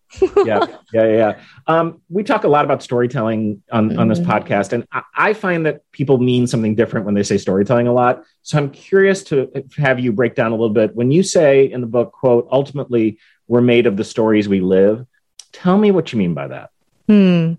yeah, 0.44 0.66
yeah, 0.92 1.06
yeah. 1.06 1.40
Um, 1.66 2.00
we 2.08 2.22
talk 2.22 2.44
a 2.44 2.48
lot 2.48 2.64
about 2.64 2.82
storytelling 2.82 3.62
on, 3.70 3.90
mm-hmm. 3.90 3.98
on 3.98 4.08
this 4.08 4.18
mm-hmm. 4.20 4.30
podcast, 4.30 4.72
and 4.72 4.86
I, 4.92 5.02
I, 5.14 5.32
find 5.34 5.66
that 5.66 5.82
people 5.92 6.18
mean 6.18 6.46
something 6.46 6.74
different 6.74 7.04
when 7.04 7.14
they 7.14 7.22
say 7.22 7.36
storytelling 7.36 7.88
a 7.88 7.92
lot. 7.92 8.24
So 8.42 8.58
I'm 8.58 8.70
curious 8.70 9.22
to 9.24 9.50
have 9.76 10.00
you 10.00 10.12
break 10.12 10.34
down 10.34 10.52
a 10.52 10.54
little 10.54 10.70
bit 10.70 10.94
when 10.94 11.10
you 11.10 11.22
say 11.22 11.70
in 11.70 11.80
the 11.80 11.86
book, 11.86 12.12
"quote 12.12 12.48
Ultimately, 12.50 13.18
we're 13.48 13.60
made 13.60 13.86
of 13.86 13.96
the 13.96 14.04
stories 14.04 14.48
we 14.48 14.60
live." 14.60 15.06
Tell 15.52 15.76
me 15.76 15.90
what 15.90 16.12
you 16.12 16.18
mean 16.18 16.34
by 16.34 16.48
that. 16.48 16.70
Hmm. 17.06 17.54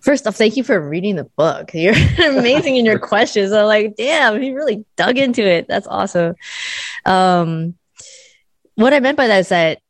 First 0.00 0.26
off, 0.26 0.36
thank 0.36 0.56
you 0.56 0.64
for 0.64 0.80
reading 0.80 1.16
the 1.16 1.24
book. 1.24 1.70
You're 1.74 1.94
amazing 2.18 2.76
in 2.76 2.84
your 2.84 2.98
questions. 3.10 3.52
I'm 3.52 3.66
like, 3.66 3.96
damn, 3.96 4.40
he 4.40 4.52
really 4.52 4.84
dug 4.96 5.18
into 5.18 5.46
it. 5.46 5.66
That's 5.68 5.86
awesome. 5.86 6.34
Um, 7.04 7.74
what 8.76 8.94
I 8.94 9.00
meant 9.00 9.18
by 9.18 9.26
that 9.26 9.40
is 9.40 9.48
that 9.50 9.80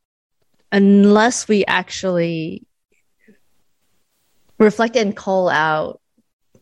unless 0.72 1.48
we 1.48 1.64
actually 1.66 2.66
reflect 4.58 4.96
and 4.96 5.16
call 5.16 5.48
out 5.48 6.00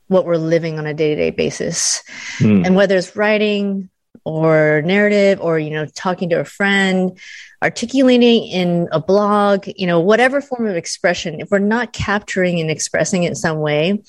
what 0.06 0.24
we're 0.24 0.36
living 0.36 0.78
on 0.78 0.86
a 0.86 0.94
day-to-day 0.94 1.30
basis 1.30 2.02
mm. 2.38 2.64
and 2.64 2.74
whether 2.74 2.96
it's 2.96 3.14
writing 3.14 3.90
or 4.24 4.82
narrative 4.82 5.40
or 5.40 5.58
you 5.58 5.70
know 5.70 5.86
talking 5.86 6.28
to 6.28 6.40
a 6.40 6.44
friend 6.44 7.18
articulating 7.62 8.46
in 8.46 8.88
a 8.92 9.00
blog 9.00 9.68
you 9.76 9.86
know 9.86 10.00
whatever 10.00 10.40
form 10.40 10.66
of 10.66 10.76
expression 10.76 11.40
if 11.40 11.50
we're 11.50 11.58
not 11.58 11.92
capturing 11.92 12.60
and 12.60 12.70
expressing 12.70 13.22
it 13.24 13.28
in 13.28 13.34
some 13.34 13.58
way 13.58 14.02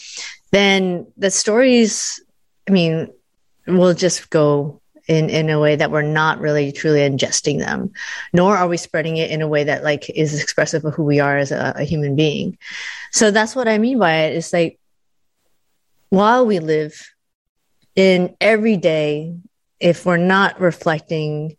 then 0.51 1.05
the 1.17 1.31
stories 1.31 2.21
i 2.67 2.71
mean 2.71 3.09
will 3.67 3.93
just 3.93 4.29
go 4.29 4.81
in 5.09 5.29
in 5.29 5.49
a 5.49 5.59
way 5.59 5.75
that 5.75 5.91
we're 5.91 6.03
not 6.03 6.39
really 6.39 6.71
truly 6.71 6.99
ingesting 6.99 7.57
them 7.57 7.91
nor 8.31 8.55
are 8.55 8.67
we 8.67 8.77
spreading 8.77 9.17
it 9.17 9.31
in 9.31 9.41
a 9.41 9.47
way 9.47 9.63
that 9.63 9.83
like 9.83 10.09
is 10.11 10.39
expressive 10.39 10.85
of 10.85 10.93
who 10.93 11.03
we 11.03 11.19
are 11.19 11.37
as 11.37 11.51
a, 11.51 11.73
a 11.75 11.83
human 11.83 12.15
being 12.15 12.57
so 13.11 13.31
that's 13.31 13.55
what 13.55 13.67
i 13.67 13.77
mean 13.77 13.97
by 13.97 14.13
it 14.13 14.35
is 14.35 14.53
like 14.53 14.79
while 16.09 16.45
we 16.45 16.59
live 16.59 17.11
in 17.95 18.35
every 18.39 18.77
day 18.77 19.35
if 19.79 20.05
we're 20.05 20.17
not 20.17 20.61
reflecting 20.61 21.57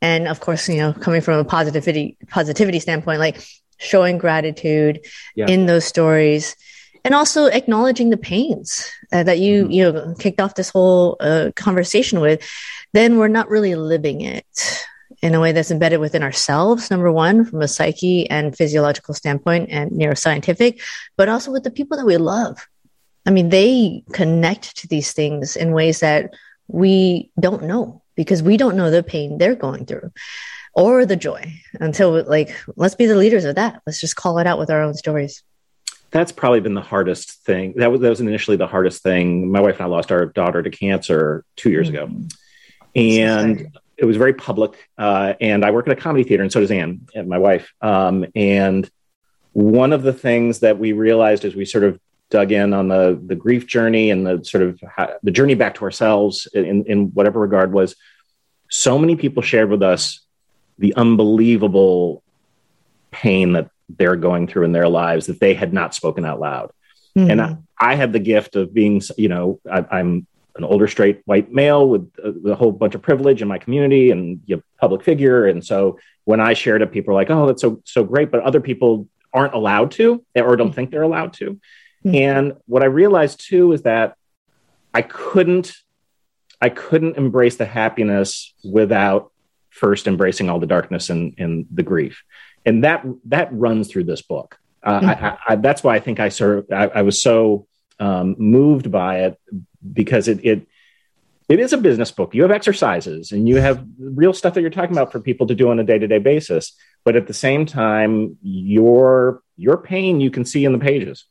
and 0.00 0.28
of 0.28 0.38
course 0.38 0.68
you 0.68 0.76
know 0.76 0.92
coming 0.92 1.20
from 1.20 1.38
a 1.38 1.44
positivity 1.44 2.16
positivity 2.28 2.78
standpoint 2.78 3.18
like 3.18 3.44
showing 3.78 4.18
gratitude 4.18 5.04
yeah. 5.34 5.46
in 5.48 5.66
those 5.66 5.84
stories 5.84 6.54
and 7.04 7.14
also 7.14 7.46
acknowledging 7.46 8.10
the 8.10 8.16
pains 8.16 8.90
uh, 9.12 9.22
that 9.22 9.38
you 9.38 9.64
mm-hmm. 9.64 9.72
you 9.72 9.92
know 9.92 10.14
kicked 10.18 10.40
off 10.40 10.54
this 10.54 10.70
whole 10.70 11.16
uh, 11.20 11.50
conversation 11.54 12.20
with 12.20 12.42
then 12.92 13.18
we're 13.18 13.28
not 13.28 13.48
really 13.48 13.74
living 13.74 14.20
it 14.20 14.86
in 15.22 15.34
a 15.34 15.40
way 15.40 15.52
that's 15.52 15.70
embedded 15.70 16.00
within 16.00 16.22
ourselves, 16.22 16.90
number 16.90 17.10
one, 17.10 17.46
from 17.46 17.62
a 17.62 17.68
psyche 17.68 18.28
and 18.28 18.54
physiological 18.54 19.14
standpoint 19.14 19.70
and 19.70 19.90
neuroscientific, 19.92 20.82
but 21.16 21.30
also 21.30 21.50
with 21.50 21.64
the 21.64 21.70
people 21.70 21.96
that 21.96 22.04
we 22.04 22.18
love. 22.18 22.68
I 23.24 23.30
mean, 23.30 23.48
they 23.48 24.04
connect 24.12 24.76
to 24.78 24.88
these 24.88 25.12
things 25.12 25.56
in 25.56 25.72
ways 25.72 26.00
that 26.00 26.34
we 26.68 27.30
don't 27.40 27.64
know 27.64 28.02
because 28.16 28.42
we 28.42 28.56
don't 28.56 28.76
know 28.76 28.90
the 28.90 29.02
pain 29.02 29.38
they're 29.38 29.54
going 29.54 29.86
through 29.86 30.12
or 30.74 31.06
the 31.06 31.16
joy 31.16 31.52
until 31.80 32.22
like 32.24 32.54
let's 32.76 32.94
be 32.94 33.06
the 33.06 33.16
leaders 33.16 33.44
of 33.44 33.56
that 33.56 33.80
let's 33.86 34.00
just 34.00 34.16
call 34.16 34.38
it 34.38 34.46
out 34.46 34.58
with 34.58 34.70
our 34.70 34.82
own 34.82 34.94
stories 34.94 35.42
that's 36.14 36.32
probably 36.32 36.60
been 36.60 36.74
the 36.74 36.80
hardest 36.80 37.44
thing 37.44 37.74
that 37.76 37.90
was, 37.90 38.00
that 38.00 38.08
was 38.08 38.20
initially 38.20 38.56
the 38.56 38.66
hardest 38.66 39.02
thing 39.02 39.50
my 39.50 39.60
wife 39.60 39.74
and 39.76 39.82
i 39.82 39.86
lost 39.86 40.10
our 40.10 40.26
daughter 40.26 40.62
to 40.62 40.70
cancer 40.70 41.44
two 41.56 41.70
years 41.70 41.88
ago 41.88 42.08
and 42.96 43.68
it 43.96 44.04
was 44.04 44.16
very 44.16 44.34
public. 44.34 44.88
Uh, 44.98 45.34
and 45.40 45.64
I 45.64 45.70
work 45.70 45.86
at 45.86 45.96
a 45.96 46.00
comedy 46.00 46.24
theater, 46.24 46.42
and 46.42 46.52
so 46.52 46.60
does 46.60 46.70
Anne, 46.70 47.06
my 47.26 47.38
wife. 47.38 47.72
Um, 47.80 48.26
and 48.34 48.88
one 49.52 49.92
of 49.92 50.02
the 50.02 50.12
things 50.12 50.60
that 50.60 50.78
we 50.78 50.92
realized 50.92 51.44
as 51.44 51.54
we 51.54 51.64
sort 51.64 51.84
of 51.84 52.00
dug 52.30 52.50
in 52.50 52.72
on 52.72 52.88
the 52.88 53.20
the 53.24 53.36
grief 53.36 53.66
journey 53.66 54.10
and 54.10 54.26
the 54.26 54.44
sort 54.44 54.62
of 54.64 54.80
the 55.22 55.30
journey 55.30 55.54
back 55.54 55.74
to 55.74 55.84
ourselves 55.84 56.48
in 56.52 56.84
in 56.86 57.06
whatever 57.08 57.38
regard 57.38 57.72
was 57.72 57.94
so 58.70 58.98
many 58.98 59.14
people 59.14 59.42
shared 59.42 59.70
with 59.70 59.82
us 59.82 60.20
the 60.78 60.94
unbelievable 60.96 62.22
pain 63.12 63.52
that 63.52 63.70
they're 63.88 64.16
going 64.16 64.46
through 64.46 64.64
in 64.64 64.72
their 64.72 64.88
lives 64.88 65.26
that 65.26 65.40
they 65.40 65.54
had 65.54 65.72
not 65.72 65.94
spoken 65.94 66.24
out 66.24 66.40
loud. 66.40 66.70
Mm-hmm. 67.16 67.30
And 67.30 67.42
I, 67.42 67.56
I, 67.78 67.94
had 67.94 68.12
the 68.12 68.18
gift 68.18 68.56
of 68.56 68.74
being, 68.74 69.00
you 69.16 69.28
know, 69.28 69.60
I, 69.70 70.00
am 70.00 70.26
an 70.56 70.64
older 70.64 70.88
straight 70.88 71.22
white 71.26 71.52
male 71.52 71.88
with 71.88 72.10
a, 72.22 72.32
with 72.32 72.52
a, 72.52 72.56
whole 72.56 72.72
bunch 72.72 72.94
of 72.94 73.02
privilege 73.02 73.42
in 73.42 73.48
my 73.48 73.58
community 73.58 74.10
and 74.10 74.40
you 74.46 74.56
know, 74.56 74.62
public 74.80 75.02
figure. 75.02 75.46
And 75.46 75.64
so 75.64 75.98
when 76.24 76.40
I 76.40 76.54
shared 76.54 76.82
it, 76.82 76.92
people 76.92 77.12
are 77.12 77.14
like, 77.14 77.30
"Oh, 77.30 77.46
that's 77.46 77.62
so 77.62 77.82
so 77.84 78.02
great," 78.02 78.30
but 78.30 78.40
other 78.40 78.60
people 78.60 79.08
aren't 79.32 79.54
allowed 79.54 79.92
to 79.92 80.24
or 80.34 80.56
don't 80.56 80.74
think 80.74 80.90
they're 80.90 81.02
allowed 81.02 81.34
to. 81.34 81.60
Mm-hmm. 82.04 82.14
And 82.14 82.52
what 82.66 82.82
I 82.82 82.86
realized 82.86 83.46
too 83.46 83.72
is 83.72 83.82
that 83.82 84.16
I 84.92 85.02
couldn't 85.02 85.72
I 86.60 86.68
couldn't 86.68 87.16
embrace 87.16 87.56
the 87.56 87.66
happiness 87.66 88.54
without 88.64 89.30
first 89.70 90.06
embracing 90.06 90.48
all 90.48 90.60
the 90.60 90.66
darkness 90.66 91.10
and, 91.10 91.34
and 91.36 91.66
the 91.70 91.82
grief. 91.82 92.22
And 92.66 92.84
that 92.84 93.04
that 93.26 93.52
runs 93.52 93.88
through 93.88 94.04
this 94.04 94.22
book. 94.22 94.58
Uh, 94.82 95.00
mm-hmm. 95.00 95.24
I, 95.24 95.38
I, 95.48 95.56
that's 95.56 95.82
why 95.82 95.94
I 95.96 96.00
think 96.00 96.20
I 96.20 96.28
sort 96.28 96.58
of 96.58 96.66
I, 96.72 96.98
I 96.98 97.02
was 97.02 97.20
so 97.20 97.66
um, 97.98 98.36
moved 98.38 98.90
by 98.90 99.20
it 99.20 99.40
because 99.92 100.28
it, 100.28 100.44
it 100.44 100.66
it 101.48 101.60
is 101.60 101.72
a 101.72 101.78
business 101.78 102.10
book. 102.10 102.34
You 102.34 102.42
have 102.42 102.50
exercises 102.50 103.32
and 103.32 103.48
you 103.48 103.56
have 103.56 103.84
real 103.98 104.32
stuff 104.32 104.54
that 104.54 104.62
you're 104.62 104.70
talking 104.70 104.96
about 104.96 105.12
for 105.12 105.20
people 105.20 105.46
to 105.48 105.54
do 105.54 105.70
on 105.70 105.78
a 105.78 105.84
day 105.84 105.98
to 105.98 106.06
day 106.06 106.18
basis. 106.18 106.72
But 107.04 107.16
at 107.16 107.26
the 107.26 107.34
same 107.34 107.66
time, 107.66 108.38
your 108.42 109.42
your 109.56 109.76
pain 109.76 110.20
you 110.20 110.30
can 110.30 110.44
see 110.44 110.64
in 110.64 110.72
the 110.72 110.78
pages, 110.78 111.26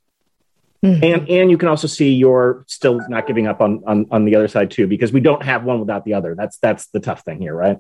mm-hmm. 0.84 1.04
and 1.04 1.30
and 1.30 1.52
you 1.52 1.58
can 1.58 1.68
also 1.68 1.88
see 1.88 2.14
you're 2.14 2.64
still 2.68 3.02
not 3.10 3.26
giving 3.26 3.48
up 3.48 3.60
on, 3.60 3.84
on 3.88 4.06
on 4.12 4.26
the 4.26 4.36
other 4.36 4.48
side 4.48 4.70
too, 4.70 4.88
because 4.88 5.12
we 5.12 5.20
don't 5.20 5.42
have 5.42 5.64
one 5.64 5.80
without 5.80 6.06
the 6.06 6.14
other. 6.14 6.36
That's 6.36 6.58
that's 6.58 6.88
the 6.88 7.00
tough 7.00 7.22
thing 7.22 7.42
here, 7.42 7.56
right? 7.56 7.80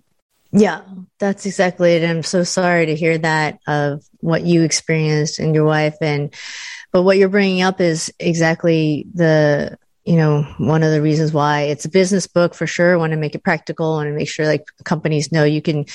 Yeah, 0.53 0.81
that's 1.19 1.45
exactly 1.45 1.95
it. 1.95 2.07
I'm 2.07 2.23
so 2.23 2.43
sorry 2.43 2.85
to 2.85 2.95
hear 2.95 3.17
that 3.17 3.59
of 3.67 4.03
what 4.19 4.43
you 4.43 4.61
experienced 4.61 5.39
and 5.39 5.55
your 5.55 5.65
wife 5.65 5.97
and 5.99 6.33
but 6.91 7.01
what 7.01 7.17
you're 7.17 7.29
bringing 7.29 7.63
up 7.63 7.81
is 7.81 8.13
exactly 8.19 9.07
the 9.15 9.79
you 10.05 10.17
know, 10.17 10.43
one 10.57 10.83
of 10.83 10.91
the 10.91 11.01
reasons 11.01 11.31
why 11.31 11.61
it's 11.61 11.85
a 11.85 11.89
business 11.89 12.27
book 12.27 12.53
for 12.53 12.67
sure. 12.67 12.93
I 12.93 12.97
want 12.97 13.11
to 13.11 13.17
make 13.17 13.35
it 13.35 13.43
practical 13.43 13.99
and 13.99 14.13
make 14.15 14.27
sure 14.27 14.45
like 14.45 14.65
companies 14.83 15.31
know 15.31 15.45
you 15.45 15.61
can 15.61 15.85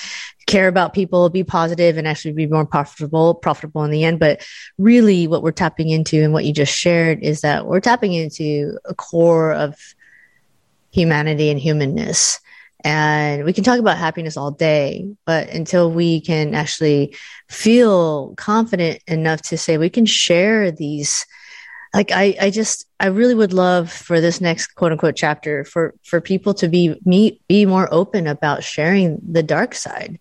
care 0.46 0.66
about 0.66 0.94
people, 0.94 1.28
be 1.28 1.44
positive 1.44 1.98
and 1.98 2.08
actually 2.08 2.32
be 2.32 2.46
more 2.46 2.64
profitable, 2.64 3.34
profitable 3.34 3.84
in 3.84 3.90
the 3.90 4.04
end. 4.04 4.18
But 4.18 4.46
really 4.78 5.26
what 5.26 5.42
we're 5.42 5.52
tapping 5.52 5.90
into 5.90 6.22
and 6.22 6.32
what 6.32 6.46
you 6.46 6.54
just 6.54 6.74
shared 6.74 7.22
is 7.22 7.42
that 7.42 7.66
we're 7.66 7.80
tapping 7.80 8.14
into 8.14 8.78
a 8.86 8.94
core 8.94 9.52
of 9.52 9.76
humanity 10.90 11.50
and 11.50 11.60
humanness. 11.60 12.40
And 12.84 13.44
we 13.44 13.52
can 13.52 13.64
talk 13.64 13.78
about 13.78 13.98
happiness 13.98 14.36
all 14.36 14.52
day, 14.52 15.08
but 15.26 15.48
until 15.50 15.90
we 15.90 16.20
can 16.20 16.54
actually 16.54 17.16
feel 17.48 18.34
confident 18.36 19.02
enough 19.08 19.42
to 19.42 19.58
say 19.58 19.78
we 19.78 19.90
can 19.90 20.06
share 20.06 20.70
these 20.70 21.26
like 21.94 22.12
I, 22.12 22.36
I 22.40 22.50
just 22.50 22.86
I 23.00 23.06
really 23.06 23.34
would 23.34 23.52
love 23.52 23.90
for 23.90 24.20
this 24.20 24.40
next 24.40 24.74
quote 24.74 24.92
unquote 24.92 25.16
chapter 25.16 25.64
for 25.64 25.94
for 26.04 26.20
people 26.20 26.54
to 26.54 26.68
be 26.68 27.00
me 27.04 27.40
be 27.48 27.66
more 27.66 27.88
open 27.90 28.26
about 28.26 28.62
sharing 28.62 29.18
the 29.26 29.42
dark 29.42 29.74
side, 29.74 30.18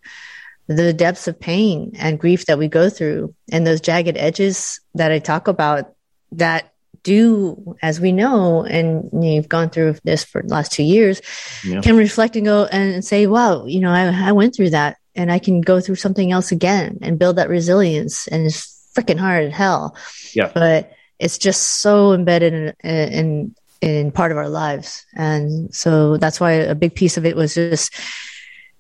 the 0.68 0.94
depths 0.94 1.28
of 1.28 1.40
pain 1.40 1.92
and 1.96 2.20
grief 2.20 2.46
that 2.46 2.58
we 2.58 2.68
go 2.68 2.90
through, 2.90 3.36
and 3.52 3.68
those 3.68 3.82
jagged 3.82 4.18
edges 4.18 4.80
that 4.96 5.12
I 5.12 5.20
talk 5.20 5.48
about 5.48 5.94
that 6.34 6.74
do, 7.08 7.78
as 7.82 8.02
we 8.02 8.12
know, 8.12 8.66
and 8.66 9.10
you've 9.24 9.48
gone 9.48 9.70
through 9.70 9.96
this 10.04 10.26
for 10.26 10.42
the 10.42 10.50
last 10.50 10.74
two 10.74 10.84
years, 10.84 11.22
yeah. 11.64 11.80
can 11.80 11.96
reflect 11.96 12.36
and 12.36 12.46
go 12.46 12.66
and 12.66 13.04
say, 13.04 13.28
wow, 13.28 13.66
you 13.66 13.80
know, 13.80 13.92
I, 13.92 14.30
I 14.30 14.34
went 14.34 14.54
through 14.54 14.72
that 14.72 14.98
and 15.16 15.32
I 15.32 15.40
can 15.40 15.62
go 15.62 15.80
through 15.80 15.96
something 15.96 16.34
else 16.34 16.52
again 16.52 17.00
and 17.02 17.18
build 17.18 17.38
that 17.38 17.48
resilience. 17.48 18.28
And 18.28 18.46
it's 18.46 18.92
freaking 18.94 19.18
hard 19.18 19.46
as 19.46 19.54
hell. 19.54 19.96
Yeah. 20.34 20.52
But 20.54 20.92
it's 21.18 21.38
just 21.38 21.80
so 21.80 22.12
embedded 22.12 22.76
in, 22.84 23.14
in 23.14 23.56
in 23.80 24.12
part 24.12 24.32
of 24.32 24.38
our 24.38 24.50
lives 24.50 25.06
and 25.16 25.74
so 25.74 26.18
that's 26.18 26.40
why 26.40 26.54
a 26.54 26.74
big 26.74 26.96
piece 26.96 27.16
of 27.16 27.28
it 27.28 27.36
was 27.36 27.54
just 27.54 27.94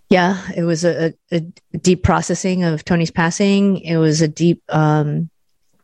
yeah 0.10 0.42
it 0.56 0.64
was 0.64 0.84
a, 0.84 1.14
a 1.32 1.40
deep 1.78 2.02
processing 2.02 2.64
of 2.64 2.84
tony's 2.84 3.12
passing 3.12 3.78
it 3.82 3.98
was 3.98 4.24
a 4.24 4.28
deep 4.28 4.64
um 4.70 5.30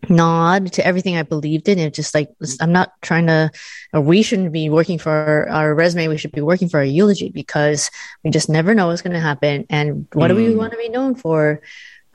nod 0.10 0.74
to 0.74 0.86
everything 0.86 1.18
I 1.18 1.24
believed 1.24 1.70
in. 1.70 1.80
It 1.80 1.94
just 1.94 2.13
like 2.13 2.30
I'm 2.60 2.72
not 2.72 2.94
trying 3.02 3.28
to, 3.28 3.52
or 3.94 4.02
we 4.02 4.22
shouldn't 4.22 4.52
be 4.52 4.70
working 4.70 4.98
for 4.98 5.12
our, 5.12 5.50
our 5.50 5.76
resume. 5.76 6.08
We 6.08 6.18
should 6.18 6.32
be 6.32 6.42
working 6.42 6.70
for 6.70 6.78
our 6.78 6.86
eulogy 6.86 7.30
because 7.30 7.89
we 8.24 8.32
just 8.32 8.50
never 8.50 8.74
know 8.74 8.88
what's 8.88 9.02
going 9.02 9.13
to 9.13 9.20
happen. 9.20 9.66
And 9.70 10.08
what 10.13 10.32
mm. 10.32 10.36
do 10.36 10.36
we 10.36 10.54
mm. 10.54 10.58
want 10.58 10.72
to 10.72 10.78
be 10.78 10.89
known 10.89 11.16
for? 11.16 11.62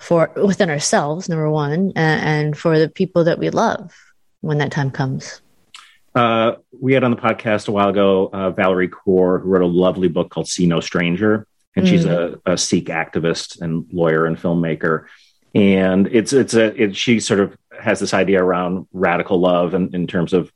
For 0.01 0.31
within 0.37 0.71
ourselves, 0.71 1.29
number 1.29 1.51
one, 1.51 1.93
and, 1.97 2.23
and 2.47 2.57
for 2.57 2.79
the 2.79 2.89
people 2.89 3.25
that 3.25 3.41
we 3.41 3.51
love 3.51 3.93
when 4.43 4.59
that 4.59 4.71
time 4.71 4.93
comes. 4.93 5.41
Uh, 6.15 6.53
we 6.81 6.93
had 6.93 7.03
on 7.03 7.11
the 7.11 7.17
podcast 7.17 7.67
a 7.67 7.73
while 7.73 7.89
ago 7.89 8.31
uh, 8.33 8.51
Valerie 8.53 8.89
Kaur, 8.89 9.43
who 9.43 9.49
wrote 9.49 9.63
a 9.63 9.67
lovely 9.67 10.07
book 10.07 10.31
called 10.31 10.47
See 10.47 10.67
No 10.67 10.79
Stranger, 10.79 11.49
and 11.75 11.85
mm. 11.85 11.89
she's 11.89 12.05
a, 12.05 12.41
a 12.47 12.57
Sikh 12.57 12.87
activist 12.87 13.61
and 13.61 13.87
lawyer 13.93 14.25
and 14.25 14.37
filmmaker 14.37 15.07
and 15.55 16.07
it's 16.09 16.33
it's 16.33 16.55
a 16.55 16.83
it, 16.83 16.97
she 16.97 17.21
sort 17.21 17.41
of 17.41 17.57
has 17.79 18.01
this 18.01 18.15
idea 18.15 18.43
around 18.43 18.87
radical 18.93 19.39
love 19.41 19.75
and 19.75 19.95
in 19.95 20.07
terms 20.07 20.33
of 20.33 20.53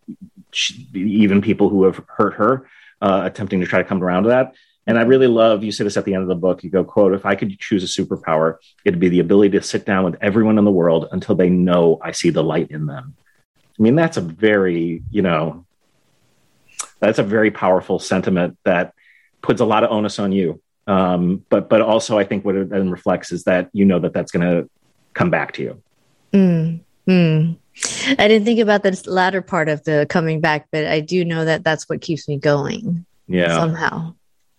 she, 0.52 0.88
even 0.94 1.40
people 1.40 1.68
who 1.68 1.84
have 1.84 2.00
hurt 2.08 2.34
her 2.34 2.68
uh, 3.00 3.22
attempting 3.24 3.60
to 3.60 3.66
try 3.66 3.82
to 3.82 3.88
come 3.88 4.02
around 4.02 4.24
to 4.24 4.30
that. 4.30 4.54
And 4.86 4.98
i 4.98 5.02
really 5.02 5.28
love 5.28 5.62
you 5.62 5.70
say 5.70 5.84
this 5.84 5.96
at 5.96 6.04
the 6.04 6.14
end 6.14 6.22
of 6.22 6.28
the 6.28 6.34
book 6.34 6.64
you 6.64 6.70
go 6.70 6.82
quote 6.82 7.14
if 7.14 7.24
i 7.24 7.36
could 7.36 7.56
choose 7.60 7.84
a 7.84 8.02
superpower 8.02 8.56
it'd 8.84 8.98
be 8.98 9.08
the 9.08 9.20
ability 9.20 9.56
to 9.56 9.62
sit 9.62 9.86
down 9.86 10.04
with 10.04 10.16
everyone 10.20 10.58
in 10.58 10.64
the 10.64 10.72
world 10.72 11.06
until 11.12 11.36
they 11.36 11.48
know 11.48 12.00
i 12.02 12.10
see 12.10 12.30
the 12.30 12.42
light 12.42 12.68
in 12.72 12.86
them. 12.86 13.14
I 13.78 13.82
mean 13.82 13.94
that's 13.94 14.16
a 14.16 14.20
very 14.20 15.02
you 15.10 15.22
know 15.22 15.64
that's 17.02 17.18
a 17.18 17.22
very 17.24 17.50
powerful 17.50 17.98
sentiment 17.98 18.56
that 18.64 18.94
puts 19.42 19.60
a 19.60 19.64
lot 19.64 19.84
of 19.84 19.90
onus 19.90 20.18
on 20.18 20.32
you. 20.32 20.62
Um, 20.86 21.44
but 21.48 21.68
but 21.68 21.80
also 21.80 22.16
I 22.18 22.24
think 22.24 22.44
what 22.44 22.54
it 22.54 22.70
then 22.70 22.90
reflects 22.90 23.32
is 23.32 23.44
that 23.44 23.68
you 23.72 23.84
know 23.84 23.98
that 23.98 24.12
that's 24.12 24.32
going 24.32 24.48
to 24.48 24.70
come 25.12 25.28
back 25.28 25.52
to 25.54 25.62
you. 25.62 25.82
Mm, 26.32 26.80
mm. 27.08 27.56
I 28.18 28.28
didn't 28.28 28.44
think 28.44 28.60
about 28.60 28.82
the 28.82 29.02
latter 29.06 29.42
part 29.42 29.68
of 29.68 29.82
the 29.84 30.06
coming 30.08 30.40
back, 30.40 30.68
but 30.70 30.86
I 30.86 31.00
do 31.00 31.24
know 31.24 31.44
that 31.44 31.64
that's 31.64 31.88
what 31.88 32.00
keeps 32.00 32.28
me 32.28 32.38
going. 32.38 33.06
Yeah. 33.26 33.56
Somehow. 33.56 34.14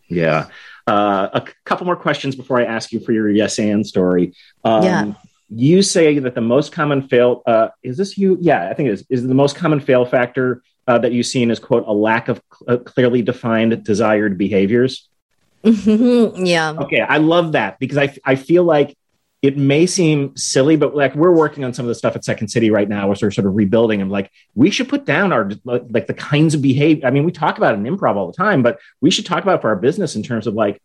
Yeah. 0.07 0.47
Uh, 0.87 1.29
a 1.33 1.43
c- 1.47 1.53
couple 1.63 1.85
more 1.85 1.95
questions 1.95 2.35
before 2.35 2.59
I 2.59 2.65
ask 2.65 2.91
you 2.91 2.99
for 2.99 3.11
your 3.11 3.29
yes 3.29 3.59
and 3.59 3.85
story. 3.85 4.33
Um, 4.63 4.83
yeah. 4.83 5.13
You 5.49 5.81
say 5.81 6.17
that 6.19 6.33
the 6.35 6.41
most 6.41 6.71
common 6.71 7.07
fail 7.07 7.43
uh, 7.45 7.69
is 7.83 7.97
this 7.97 8.17
you? 8.17 8.37
Yeah, 8.41 8.69
I 8.69 8.73
think 8.73 8.89
it 8.89 8.93
is. 8.93 9.05
Is 9.09 9.27
the 9.27 9.35
most 9.35 9.55
common 9.55 9.79
fail 9.79 10.05
factor 10.05 10.63
uh, 10.87 10.97
that 10.97 11.11
you've 11.11 11.27
seen 11.27 11.51
is 11.51 11.59
quote 11.59 11.85
a 11.85 11.93
lack 11.93 12.27
of 12.27 12.41
cl- 12.51 12.79
clearly 12.79 13.21
defined 13.21 13.83
desired 13.83 14.37
behaviors. 14.37 15.07
yeah. 15.63 16.73
Okay, 16.79 17.01
I 17.01 17.17
love 17.17 17.51
that 17.51 17.77
because 17.79 17.97
I 17.97 18.15
I 18.25 18.35
feel 18.35 18.63
like 18.63 18.97
it 19.43 19.57
may 19.57 19.85
seem 19.85 20.35
silly, 20.37 20.77
but 20.77 20.95
like 20.95 21.13
we're 21.15 21.35
working 21.35 21.65
on 21.65 21.73
some 21.73 21.83
of 21.83 21.89
the 21.89 21.95
stuff 21.95 22.15
at 22.15 22.23
Second 22.23 22.47
City 22.47 22.71
right 22.71 22.87
now, 22.87 23.09
we're 23.09 23.15
sort 23.15 23.37
of 23.37 23.53
rebuilding 23.53 24.01
and 24.01 24.09
like 24.09 24.31
we 24.55 24.71
should 24.71 24.87
put 24.87 25.03
down 25.03 25.33
our 25.33 25.51
like 25.65 26.07
the 26.07 26.13
kinds 26.13 26.55
of 26.55 26.61
behavior. 26.61 27.05
I 27.05 27.11
mean, 27.11 27.25
we 27.25 27.33
talk 27.33 27.57
about 27.57 27.75
it 27.75 27.77
in 27.77 27.83
improv 27.83 28.15
all 28.15 28.27
the 28.27 28.37
time, 28.37 28.63
but 28.63 28.79
we 29.01 29.11
should 29.11 29.25
talk 29.25 29.43
about 29.43 29.61
for 29.61 29.67
our 29.67 29.75
business 29.75 30.15
in 30.15 30.23
terms 30.23 30.47
of 30.47 30.53
like 30.53 30.81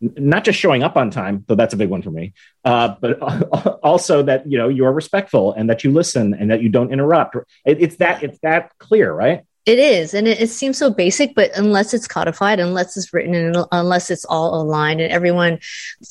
not 0.00 0.44
just 0.44 0.58
showing 0.58 0.82
up 0.82 0.94
on 0.98 1.10
time, 1.10 1.44
though 1.48 1.54
that's 1.54 1.72
a 1.72 1.76
big 1.78 1.88
one 1.88 2.02
for 2.02 2.10
me, 2.10 2.34
uh, 2.66 2.96
but 3.00 3.18
also 3.82 4.22
that 4.22 4.46
you 4.46 4.58
know 4.58 4.68
you're 4.68 4.92
respectful 4.92 5.54
and 5.54 5.70
that 5.70 5.82
you 5.82 5.90
listen 5.90 6.34
and 6.34 6.50
that 6.50 6.62
you 6.62 6.68
don't 6.68 6.92
interrupt. 6.92 7.36
It, 7.64 7.80
it's 7.80 7.96
that 7.96 8.22
it's 8.22 8.38
that 8.40 8.72
clear, 8.78 9.10
right? 9.10 9.44
It 9.64 9.78
is, 9.78 10.12
and 10.12 10.26
it, 10.26 10.40
it, 10.40 10.50
seems 10.50 10.76
so 10.76 10.90
basic, 10.90 11.36
but 11.36 11.56
unless 11.56 11.94
it's 11.94 12.08
codified, 12.08 12.58
unless 12.58 12.96
it's 12.96 13.14
written, 13.14 13.32
and 13.32 13.56
unless 13.70 14.10
it's 14.10 14.24
all 14.24 14.60
aligned, 14.60 15.00
and 15.00 15.12
everyone, 15.12 15.60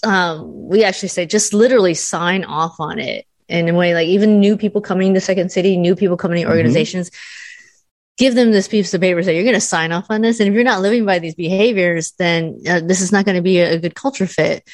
um, 0.03 0.69
we 0.69 0.85
actually 0.85 1.09
say 1.09 1.25
just 1.25 1.53
literally 1.53 1.93
sign 1.93 2.45
off 2.45 2.79
on 2.79 2.97
it 2.97 3.27
in 3.49 3.67
a 3.67 3.73
way. 3.73 3.93
Like 3.93 4.07
even 4.07 4.39
new 4.39 4.55
people 4.55 4.79
coming 4.79 5.13
to 5.13 5.19
Second 5.19 5.51
City, 5.51 5.75
new 5.75 5.97
people 5.97 6.15
coming 6.15 6.37
to 6.37 6.43
mm-hmm. 6.43 6.51
organizations, 6.51 7.09
mm-hmm. 7.09 8.23
give 8.23 8.35
them 8.35 8.53
this 8.53 8.69
piece 8.69 8.93
of 8.93 9.01
paper. 9.01 9.21
Say 9.21 9.35
you're 9.35 9.43
going 9.43 9.53
to 9.53 9.59
sign 9.59 9.91
off 9.91 10.05
on 10.09 10.21
this, 10.21 10.39
and 10.39 10.47
if 10.47 10.55
you're 10.55 10.63
not 10.63 10.81
living 10.81 11.05
by 11.05 11.19
these 11.19 11.35
behaviors, 11.35 12.11
then 12.11 12.61
uh, 12.69 12.79
this 12.79 13.01
is 13.01 13.11
not 13.11 13.25
going 13.25 13.35
to 13.35 13.41
be 13.41 13.59
a, 13.59 13.73
a, 13.73 13.79
good 13.79 13.95
culture 13.95 14.27
fit. 14.27 14.65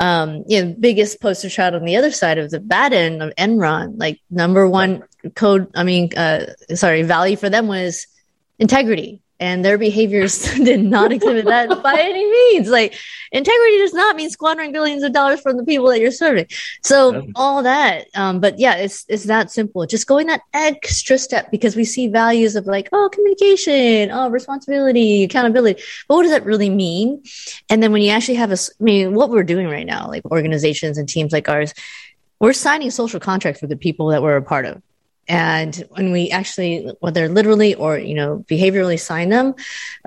Um, 0.00 0.44
you 0.46 0.62
know, 0.62 0.76
biggest 0.78 1.22
poster 1.22 1.48
child 1.48 1.74
on 1.74 1.86
the 1.86 1.96
other 1.96 2.10
side 2.10 2.36
of 2.36 2.50
the 2.50 2.60
bad 2.60 2.92
end 2.92 3.22
of 3.22 3.34
Enron, 3.36 3.94
like 3.98 4.20
number 4.30 4.68
one 4.68 5.04
code. 5.34 5.70
I 5.74 5.82
mean, 5.82 6.10
uh, 6.14 6.52
sorry, 6.74 7.04
value 7.04 7.36
for 7.36 7.48
them 7.48 7.68
was 7.68 8.06
integrity 8.58 9.22
and 9.40 9.64
their 9.64 9.78
behaviors 9.78 10.42
did 10.54 10.82
not 10.82 11.12
exhibit 11.12 11.44
that 11.44 11.82
by 11.82 11.98
any 11.98 12.28
means. 12.30 12.68
Like 12.68 12.94
integrity 13.30 13.78
does 13.78 13.94
not 13.94 14.16
mean 14.16 14.30
squandering 14.30 14.72
billions 14.72 15.02
of 15.02 15.12
dollars 15.12 15.40
from 15.40 15.56
the 15.56 15.64
people 15.64 15.88
that 15.88 16.00
you're 16.00 16.10
serving. 16.10 16.46
So 16.82 17.28
all 17.34 17.62
that, 17.62 18.06
um, 18.14 18.40
but 18.40 18.58
yeah, 18.58 18.76
it's 18.76 19.04
it's 19.08 19.24
that 19.24 19.50
simple. 19.50 19.86
Just 19.86 20.06
going 20.06 20.26
that 20.26 20.42
extra 20.52 21.18
step 21.18 21.50
because 21.50 21.76
we 21.76 21.84
see 21.84 22.08
values 22.08 22.56
of 22.56 22.66
like 22.66 22.88
oh 22.92 23.08
communication, 23.12 24.10
oh 24.10 24.28
responsibility, 24.30 25.24
accountability. 25.24 25.80
But 26.08 26.16
what 26.16 26.22
does 26.22 26.32
that 26.32 26.44
really 26.44 26.70
mean? 26.70 27.22
And 27.70 27.82
then 27.82 27.92
when 27.92 28.02
you 28.02 28.10
actually 28.10 28.36
have 28.36 28.50
a, 28.50 28.56
I 28.56 28.82
mean, 28.82 29.14
what 29.14 29.30
we're 29.30 29.44
doing 29.44 29.68
right 29.68 29.86
now, 29.86 30.08
like 30.08 30.24
organizations 30.26 30.98
and 30.98 31.08
teams 31.08 31.32
like 31.32 31.48
ours, 31.48 31.74
we're 32.40 32.52
signing 32.52 32.90
social 32.90 33.20
contracts 33.20 33.60
with 33.60 33.70
the 33.70 33.76
people 33.76 34.08
that 34.08 34.22
we're 34.22 34.36
a 34.36 34.42
part 34.42 34.64
of 34.64 34.82
and 35.28 35.84
when 35.90 36.12
we 36.12 36.30
actually 36.30 36.90
whether 37.00 37.28
literally 37.28 37.74
or 37.74 37.98
you 37.98 38.14
know 38.14 38.44
behaviorally 38.48 38.98
sign 38.98 39.28
them 39.28 39.54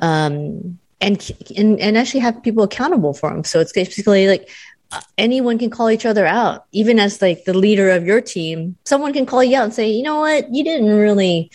um, 0.02 0.80
and, 1.00 1.32
and 1.56 1.80
and 1.80 1.98
actually 1.98 2.20
have 2.20 2.42
people 2.44 2.64
accountable 2.64 3.14
for 3.14 3.30
them 3.30 3.44
so 3.44 3.60
it's 3.60 3.74
basically 3.74 4.28
like 4.28 4.50
uh, 4.92 5.00
anyone 5.18 5.58
can 5.58 5.70
call 5.70 5.90
each 5.90 6.06
other 6.06 6.26
out. 6.26 6.66
Even 6.74 7.00
as 7.00 7.22
like 7.22 7.46
the 7.46 7.54
leader 7.54 7.92
of 7.92 8.06
your 8.06 8.20
team 8.20 8.76
someone 8.84 9.14
can 9.14 9.26
call 9.26 9.42
you 9.42 9.58
out 9.58 9.64
and 9.64 9.74
say 9.74 9.90
you 9.90 10.04
know 10.04 10.20
what? 10.20 10.54
You 10.54 10.64
didn't 10.66 10.90
really 10.90 11.50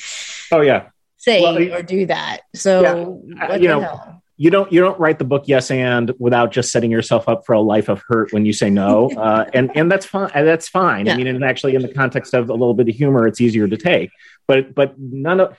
oh 0.50 0.62
yeah. 0.62 0.88
say 1.18 1.42
well, 1.42 1.58
or 1.74 1.82
do 1.82 2.06
that. 2.06 2.42
So 2.54 3.22
yeah, 3.26 3.56
you 3.56 3.68
know 3.68 3.80
hell? 3.80 4.22
You 4.36 4.50
don't 4.50 4.70
you 4.70 4.80
don't 4.80 4.98
write 5.00 5.18
the 5.18 5.24
book 5.24 5.44
yes 5.46 5.70
and 5.70 6.12
without 6.18 6.52
just 6.52 6.70
setting 6.70 6.90
yourself 6.90 7.28
up 7.28 7.46
for 7.46 7.54
a 7.54 7.60
life 7.60 7.88
of 7.88 8.02
hurt 8.06 8.32
when 8.32 8.44
you 8.44 8.52
say 8.52 8.68
no 8.68 9.10
uh, 9.16 9.44
and 9.54 9.74
and 9.76 9.90
that's 9.90 10.06
fine 10.06 10.30
that's 10.34 10.68
fine. 10.68 11.06
Yeah. 11.06 11.14
i 11.14 11.16
mean 11.16 11.26
and 11.26 11.44
actually 11.44 11.74
in 11.74 11.82
the 11.82 11.92
context 11.92 12.34
of 12.34 12.48
a 12.48 12.52
little 12.52 12.74
bit 12.74 12.88
of 12.88 12.94
humor 12.94 13.26
it's 13.26 13.40
easier 13.40 13.66
to 13.68 13.76
take. 13.76 14.10
But 14.46 14.74
but 14.74 14.98
none 14.98 15.40
of 15.40 15.56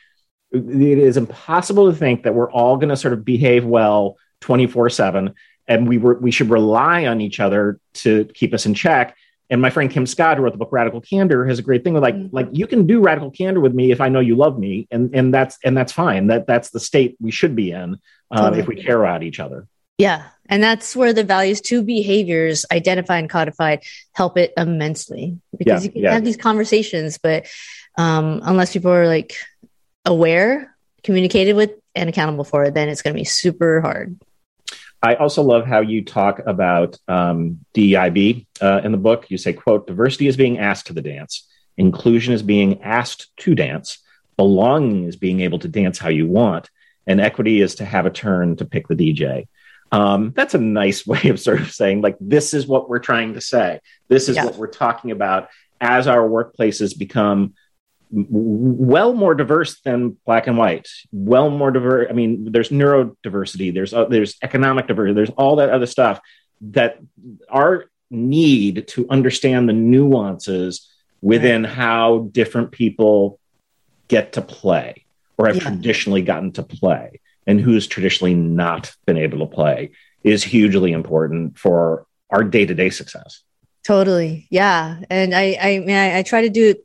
it 0.52 0.98
is 0.98 1.18
impossible 1.18 1.92
to 1.92 1.98
think 1.98 2.24
that 2.24 2.34
we're 2.34 2.52
all 2.52 2.78
going 2.78 2.90
to 2.90 2.96
sort 2.96 3.14
of 3.14 3.26
behave 3.26 3.66
well 3.66 4.18
24 4.42 4.90
7 4.90 5.34
and 5.68 5.88
we 5.88 5.98
were 5.98 6.16
we 6.16 6.32
should 6.32 6.50
rely 6.50 7.06
on 7.06 7.20
each 7.22 7.40
other 7.40 7.80
to 7.94 8.26
keep 8.34 8.54
us 8.54 8.66
in 8.66 8.74
check 8.74 9.18
and 9.50 9.62
my 9.62 9.70
friend 9.70 9.90
Kim 9.90 10.06
Scott, 10.06 10.38
who 10.38 10.44
wrote 10.44 10.52
the 10.52 10.58
book 10.58 10.72
Radical 10.72 11.02
Candor, 11.02 11.46
has 11.46 11.60
a 11.60 11.62
great 11.62 11.84
thing 11.84 11.94
with 11.94 12.04
like, 12.04 12.16
mm-hmm. 12.16 12.36
like 12.36 12.50
you 12.52 12.68
can 12.68 12.86
do 12.86 13.00
radical 13.00 13.32
candor 13.32 13.62
with 13.62 13.74
me 13.74 13.92
if 13.92 14.02
I 14.02 14.10
know 14.10 14.20
you 14.20 14.36
love 14.36 14.60
me, 14.60 14.88
and 14.92 15.14
and 15.16 15.34
that's 15.34 15.58
and 15.64 15.76
that's 15.76 15.92
fine. 15.92 16.28
That 16.28 16.48
that's 16.48 16.70
the 16.72 16.80
state 16.80 17.16
we 17.20 17.32
should 17.32 17.56
be 17.56 17.72
in 17.72 17.98
um, 18.32 18.38
totally. 18.38 18.60
if 18.60 18.68
we 18.68 18.82
care 18.82 19.02
about 19.02 19.24
each 19.24 19.40
other. 19.40 19.68
Yeah, 19.98 20.26
and 20.48 20.62
that's 20.62 20.96
where 20.96 21.14
the 21.14 21.24
values 21.24 21.62
two 21.62 21.82
behaviors 21.82 22.66
identified 22.72 23.20
and 23.20 23.30
codified 23.30 23.84
help 24.14 24.38
it 24.38 24.54
immensely 24.58 25.40
because 25.58 25.84
yeah, 25.84 25.86
you 25.86 25.92
can 25.92 26.04
yeah. 26.04 26.14
have 26.14 26.26
these 26.26 26.38
conversations, 26.38 27.18
but 27.18 27.48
um, 27.98 28.42
unless 28.44 28.74
people 28.74 28.92
are 28.92 29.08
like 29.08 29.36
aware, 30.06 30.76
communicated 31.04 31.56
with, 31.56 31.72
and 31.96 32.10
accountable 32.10 32.44
for 32.44 32.66
it, 32.66 32.74
then 32.74 32.90
it's 32.90 33.02
going 33.02 33.14
to 33.14 33.20
be 33.20 33.26
super 33.26 33.82
hard. 33.82 34.20
I 35.02 35.16
also 35.16 35.44
love 35.44 35.66
how 35.66 35.82
you 35.82 36.04
talk 36.04 36.40
about 36.46 36.98
um, 37.08 37.64
DEIB 37.74 38.48
uh, 38.62 38.82
in 38.84 38.92
the 38.92 38.98
book. 38.98 39.30
You 39.30 39.38
say, 39.38 39.54
quote, 39.54 39.88
diversity 39.88 40.28
is 40.28 40.38
being 40.38 40.58
asked 40.58 40.88
to 40.88 40.94
the 40.94 41.02
dance. 41.02 41.48
Inclusion 41.78 42.34
is 42.34 42.42
being 42.42 42.82
asked 42.82 43.30
to 43.38 43.54
dance. 43.54 44.00
Belonging 44.38 45.06
is 45.06 45.16
being 45.16 45.42
able 45.42 45.60
to 45.60 45.68
dance 45.68 46.00
how 46.00 46.10
you 46.10 46.28
want. 46.28 46.70
And 47.06 47.22
equity 47.22 47.62
is 47.62 47.76
to 47.76 47.86
have 47.86 48.06
a 48.06 48.12
turn 48.12 48.56
to 48.58 48.66
pick 48.66 48.88
the 48.88 48.96
DJ. 48.96 49.48
Um, 49.92 50.34
that's 50.36 50.56
a 50.56 50.60
nice 50.60 51.06
way 51.08 51.22
of 51.26 51.40
sort 51.40 51.62
of 51.62 51.72
saying, 51.72 52.02
like, 52.02 52.18
this 52.20 52.54
is 52.54 52.68
what 52.68 52.90
we're 52.90 53.00
trying 53.00 53.36
to 53.36 53.42
say. 53.42 53.80
This 54.08 54.30
is 54.30 54.36
yeah. 54.36 54.46
what 54.46 54.56
we're 54.56 54.68
talking 54.68 55.12
about 55.12 55.50
as 55.80 56.08
our 56.08 56.28
workplaces 56.28 56.98
become 56.98 57.54
well 58.10 59.14
more 59.14 59.36
diverse 59.36 59.80
than 59.82 60.18
black 60.26 60.48
and 60.48 60.58
white 60.58 60.88
well 61.12 61.50
more 61.50 61.72
diverse 61.72 62.08
i 62.10 62.14
mean 62.14 62.52
there's 62.52 62.70
neurodiversity 62.70 63.74
there's 63.74 63.94
uh, 63.94 64.06
there's 64.06 64.38
economic 64.42 64.88
diversity 64.88 65.14
there's 65.14 65.30
all 65.32 65.58
that 65.58 65.70
other 65.70 65.86
stuff 65.86 66.20
that 66.62 67.00
our 67.50 67.86
need 68.10 68.88
to 68.88 69.06
understand 69.10 69.68
the 69.68 69.74
nuances 69.74 70.90
within 71.22 71.64
right. 71.64 71.74
how 71.74 72.30
different 72.32 72.72
people 72.72 73.40
get 74.08 74.34
to 74.34 74.42
play 74.42 75.06
or 75.38 75.48
have 75.48 75.58
yeah. 75.58 75.64
traditionally 75.64 76.22
gotten 76.22 76.52
to 76.52 76.64
play 76.64 77.20
and 77.46 77.60
who's 77.60 77.88
traditionally 77.88 78.34
not 78.34 78.94
been 79.06 79.18
able 79.18 79.40
to 79.40 79.46
play 79.46 79.92
is 80.24 80.44
hugely 80.44 80.92
important 80.92 81.58
for 81.58 82.06
our 82.30 82.44
day-to-day 82.44 82.90
success 82.90 83.44
Totally. 83.88 84.48
Yeah. 84.50 85.00
And 85.10 85.34
I, 85.34 85.58
I 85.62 85.80
mean, 85.80 85.96
I, 85.96 86.18
I, 86.18 86.22
try 86.22 86.42
to 86.42 86.50
do 86.50 86.76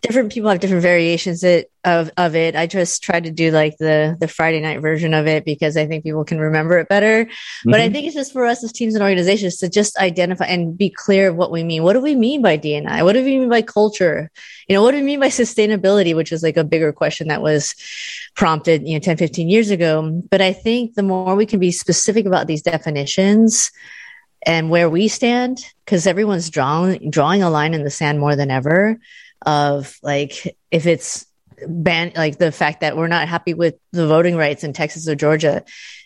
different 0.00 0.32
people 0.32 0.48
have 0.48 0.58
different 0.58 0.82
variations 0.82 1.44
it, 1.44 1.70
of, 1.84 2.10
of 2.16 2.34
it. 2.34 2.56
I 2.56 2.66
just 2.66 3.02
try 3.02 3.20
to 3.20 3.30
do 3.30 3.50
like 3.50 3.76
the, 3.76 4.16
the 4.18 4.26
Friday 4.26 4.62
night 4.62 4.80
version 4.80 5.12
of 5.12 5.26
it 5.26 5.44
because 5.44 5.76
I 5.76 5.86
think 5.86 6.02
people 6.02 6.24
can 6.24 6.38
remember 6.38 6.78
it 6.78 6.88
better. 6.88 7.26
Mm-hmm. 7.26 7.70
But 7.70 7.80
I 7.80 7.84
mm-hmm. 7.84 7.92
think 7.92 8.06
it's 8.06 8.16
just 8.16 8.32
for 8.32 8.46
us 8.46 8.64
as 8.64 8.72
teams 8.72 8.94
and 8.94 9.02
organizations 9.02 9.58
to 9.58 9.68
just 9.68 9.98
identify 9.98 10.46
and 10.46 10.78
be 10.78 10.88
clear 10.88 11.28
of 11.28 11.36
what 11.36 11.52
we 11.52 11.62
mean. 11.62 11.82
What 11.82 11.92
do 11.92 12.00
we 12.00 12.14
mean 12.14 12.40
by 12.40 12.56
DNI? 12.56 13.04
What 13.04 13.12
do 13.12 13.22
we 13.22 13.38
mean 13.38 13.50
by 13.50 13.60
culture? 13.60 14.30
You 14.66 14.76
know, 14.76 14.82
what 14.82 14.92
do 14.92 14.96
we 14.96 15.02
mean 15.02 15.20
by 15.20 15.28
sustainability, 15.28 16.16
which 16.16 16.32
is 16.32 16.42
like 16.42 16.56
a 16.56 16.64
bigger 16.64 16.90
question 16.90 17.28
that 17.28 17.42
was 17.42 17.74
prompted, 18.34 18.88
you 18.88 18.94
know, 18.94 19.00
10, 19.00 19.18
15 19.18 19.50
years 19.50 19.68
ago. 19.68 20.22
But 20.30 20.40
I 20.40 20.54
think 20.54 20.94
the 20.94 21.02
more 21.02 21.36
we 21.36 21.44
can 21.44 21.60
be 21.60 21.70
specific 21.70 22.24
about 22.24 22.46
these 22.46 22.62
definitions, 22.62 23.70
and 24.46 24.70
where 24.70 24.88
we 24.88 25.08
stand 25.08 25.66
because 25.84 26.06
everyone's 26.06 26.48
drawing 26.48 27.10
drawing 27.10 27.42
a 27.42 27.50
line 27.50 27.74
in 27.74 27.82
the 27.84 27.90
sand 27.90 28.20
more 28.20 28.36
than 28.36 28.50
ever 28.50 28.98
of 29.44 29.98
like 30.02 30.56
if 30.70 30.86
it's 30.86 31.26
ban 31.66 32.12
like 32.14 32.38
the 32.38 32.52
fact 32.52 32.80
that 32.80 32.96
we're 32.96 33.08
not 33.08 33.28
happy 33.28 33.52
with 33.52 33.74
the 33.92 34.06
voting 34.06 34.36
rights 34.36 34.64
in 34.64 34.72
Texas 34.72 35.08
or 35.08 35.14
Georgia 35.14 35.64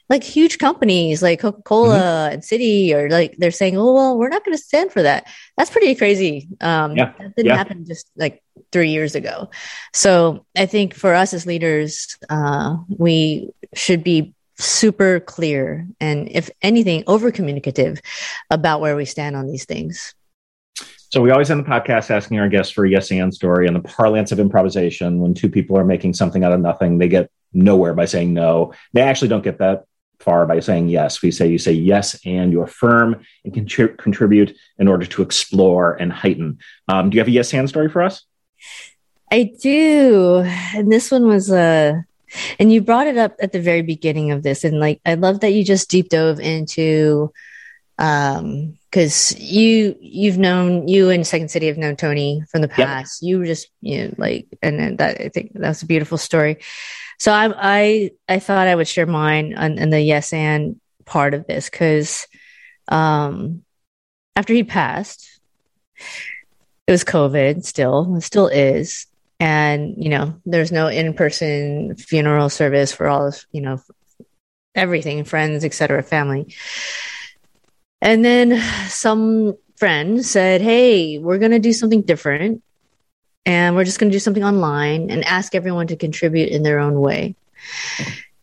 like 0.08 0.24
huge 0.24 0.58
companies 0.58 1.22
like 1.22 1.40
Coca-Cola 1.40 1.98
mm-hmm. 1.98 2.34
and 2.34 2.42
Citi 2.42 2.92
or 2.92 3.08
like 3.10 3.36
they're 3.38 3.50
saying 3.50 3.76
oh 3.76 3.94
well 3.94 4.18
we're 4.18 4.28
not 4.28 4.44
going 4.44 4.56
to 4.56 4.62
stand 4.62 4.92
for 4.92 5.02
that 5.02 5.26
that's 5.56 5.70
pretty 5.70 5.94
crazy 5.94 6.48
um 6.60 6.96
yeah. 6.96 7.12
that 7.18 7.36
didn't 7.36 7.46
yeah. 7.46 7.56
happen 7.56 7.84
just 7.86 8.10
like 8.16 8.42
3 8.72 8.90
years 8.90 9.14
ago 9.14 9.50
so 9.92 10.44
i 10.56 10.66
think 10.66 10.94
for 10.94 11.14
us 11.14 11.34
as 11.34 11.46
leaders 11.46 12.16
uh 12.28 12.76
we 12.88 13.50
should 13.74 14.04
be 14.04 14.34
super 14.60 15.20
clear 15.20 15.86
and, 16.00 16.28
if 16.30 16.50
anything, 16.62 17.04
over 17.06 17.30
communicative 17.30 18.00
about 18.50 18.80
where 18.80 18.96
we 18.96 19.04
stand 19.04 19.36
on 19.36 19.46
these 19.46 19.64
things. 19.64 20.14
So 21.10 21.20
we 21.20 21.32
always 21.32 21.50
end 21.50 21.64
the 21.64 21.68
podcast 21.68 22.10
asking 22.10 22.38
our 22.38 22.48
guests 22.48 22.72
for 22.72 22.84
a 22.84 22.90
yes 22.90 23.10
and 23.10 23.34
story. 23.34 23.66
In 23.66 23.74
the 23.74 23.80
parlance 23.80 24.30
of 24.30 24.38
improvisation, 24.38 25.18
when 25.18 25.34
two 25.34 25.50
people 25.50 25.76
are 25.76 25.84
making 25.84 26.14
something 26.14 26.44
out 26.44 26.52
of 26.52 26.60
nothing, 26.60 26.98
they 26.98 27.08
get 27.08 27.30
nowhere 27.52 27.94
by 27.94 28.04
saying 28.04 28.32
no. 28.32 28.72
They 28.92 29.00
actually 29.00 29.26
don't 29.28 29.42
get 29.42 29.58
that 29.58 29.86
far 30.20 30.46
by 30.46 30.60
saying 30.60 30.88
yes. 30.88 31.20
We 31.20 31.32
say 31.32 31.48
you 31.48 31.58
say 31.58 31.72
yes 31.72 32.20
and 32.24 32.52
you 32.52 32.62
affirm 32.62 33.24
and 33.44 33.52
contri- 33.52 33.98
contribute 33.98 34.56
in 34.78 34.86
order 34.86 35.06
to 35.06 35.22
explore 35.22 35.94
and 35.94 36.12
heighten. 36.12 36.58
Um, 36.86 37.10
do 37.10 37.16
you 37.16 37.20
have 37.20 37.28
a 37.28 37.32
yes 37.32 37.52
and 37.54 37.68
story 37.68 37.88
for 37.88 38.02
us? 38.02 38.24
I 39.32 39.50
do. 39.60 40.44
And 40.74 40.92
this 40.92 41.10
one 41.10 41.26
was 41.26 41.50
a 41.50 41.56
uh, 41.58 41.92
and 42.58 42.72
you 42.72 42.80
brought 42.80 43.06
it 43.06 43.16
up 43.16 43.34
at 43.40 43.52
the 43.52 43.60
very 43.60 43.82
beginning 43.82 44.30
of 44.30 44.42
this. 44.42 44.64
And 44.64 44.80
like, 44.80 45.00
I 45.04 45.14
love 45.14 45.40
that 45.40 45.52
you 45.52 45.64
just 45.64 45.90
deep 45.90 46.08
dove 46.08 46.40
into, 46.40 47.32
um, 47.98 48.78
cause 48.92 49.38
you, 49.38 49.96
you've 50.00 50.38
known, 50.38 50.88
you 50.88 51.10
and 51.10 51.26
Second 51.26 51.50
City 51.50 51.66
have 51.66 51.78
known 51.78 51.96
Tony 51.96 52.42
from 52.50 52.62
the 52.62 52.68
past. 52.68 53.22
Yep. 53.22 53.28
You 53.28 53.38
were 53.38 53.46
just, 53.46 53.68
you 53.80 54.08
know, 54.08 54.14
like, 54.16 54.46
and 54.62 54.98
that, 54.98 55.20
I 55.20 55.28
think 55.28 55.52
that's 55.54 55.82
a 55.82 55.86
beautiful 55.86 56.18
story. 56.18 56.58
So 57.18 57.32
I, 57.32 57.52
I, 57.56 58.10
I 58.28 58.38
thought 58.38 58.68
I 58.68 58.74
would 58.74 58.88
share 58.88 59.06
mine 59.06 59.54
on, 59.54 59.78
on 59.78 59.90
the 59.90 60.00
yes 60.00 60.32
and 60.32 60.80
part 61.04 61.34
of 61.34 61.46
this. 61.46 61.68
Cause, 61.68 62.26
um, 62.88 63.62
after 64.34 64.54
he 64.54 64.64
passed, 64.64 65.40
it 66.86 66.92
was 66.92 67.04
COVID 67.04 67.64
still, 67.64 68.16
it 68.16 68.22
still 68.22 68.48
is 68.48 69.06
and 69.40 69.94
you 69.96 70.10
know 70.10 70.34
there's 70.44 70.70
no 70.70 70.86
in-person 70.86 71.96
funeral 71.96 72.50
service 72.50 72.92
for 72.92 73.08
all 73.08 73.26
of 73.26 73.44
you 73.50 73.62
know 73.62 73.82
everything 74.74 75.24
friends 75.24 75.64
etc 75.64 76.02
family. 76.02 76.54
And 78.02 78.24
then 78.24 78.62
some 78.88 79.56
friend 79.76 80.24
said 80.24 80.60
hey 80.60 81.18
we're 81.18 81.38
going 81.38 81.50
to 81.50 81.58
do 81.58 81.72
something 81.72 82.02
different 82.02 82.62
and 83.46 83.74
we're 83.74 83.84
just 83.84 83.98
going 83.98 84.10
to 84.10 84.14
do 84.14 84.20
something 84.20 84.44
online 84.44 85.10
and 85.10 85.24
ask 85.24 85.54
everyone 85.54 85.86
to 85.86 85.96
contribute 85.96 86.50
in 86.50 86.62
their 86.62 86.78
own 86.78 87.00
way. 87.00 87.34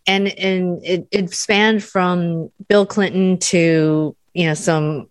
And 0.07 0.27
and 0.27 0.83
it, 0.83 1.07
it 1.11 1.33
spanned 1.33 1.83
from 1.83 2.51
bill 2.67 2.85
clinton 2.85 3.37
to 3.37 4.15
you 4.33 4.47
know 4.47 4.55
some 4.55 5.09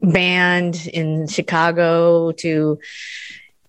band 0.00 0.86
in 0.92 1.26
chicago 1.26 2.30
to 2.30 2.78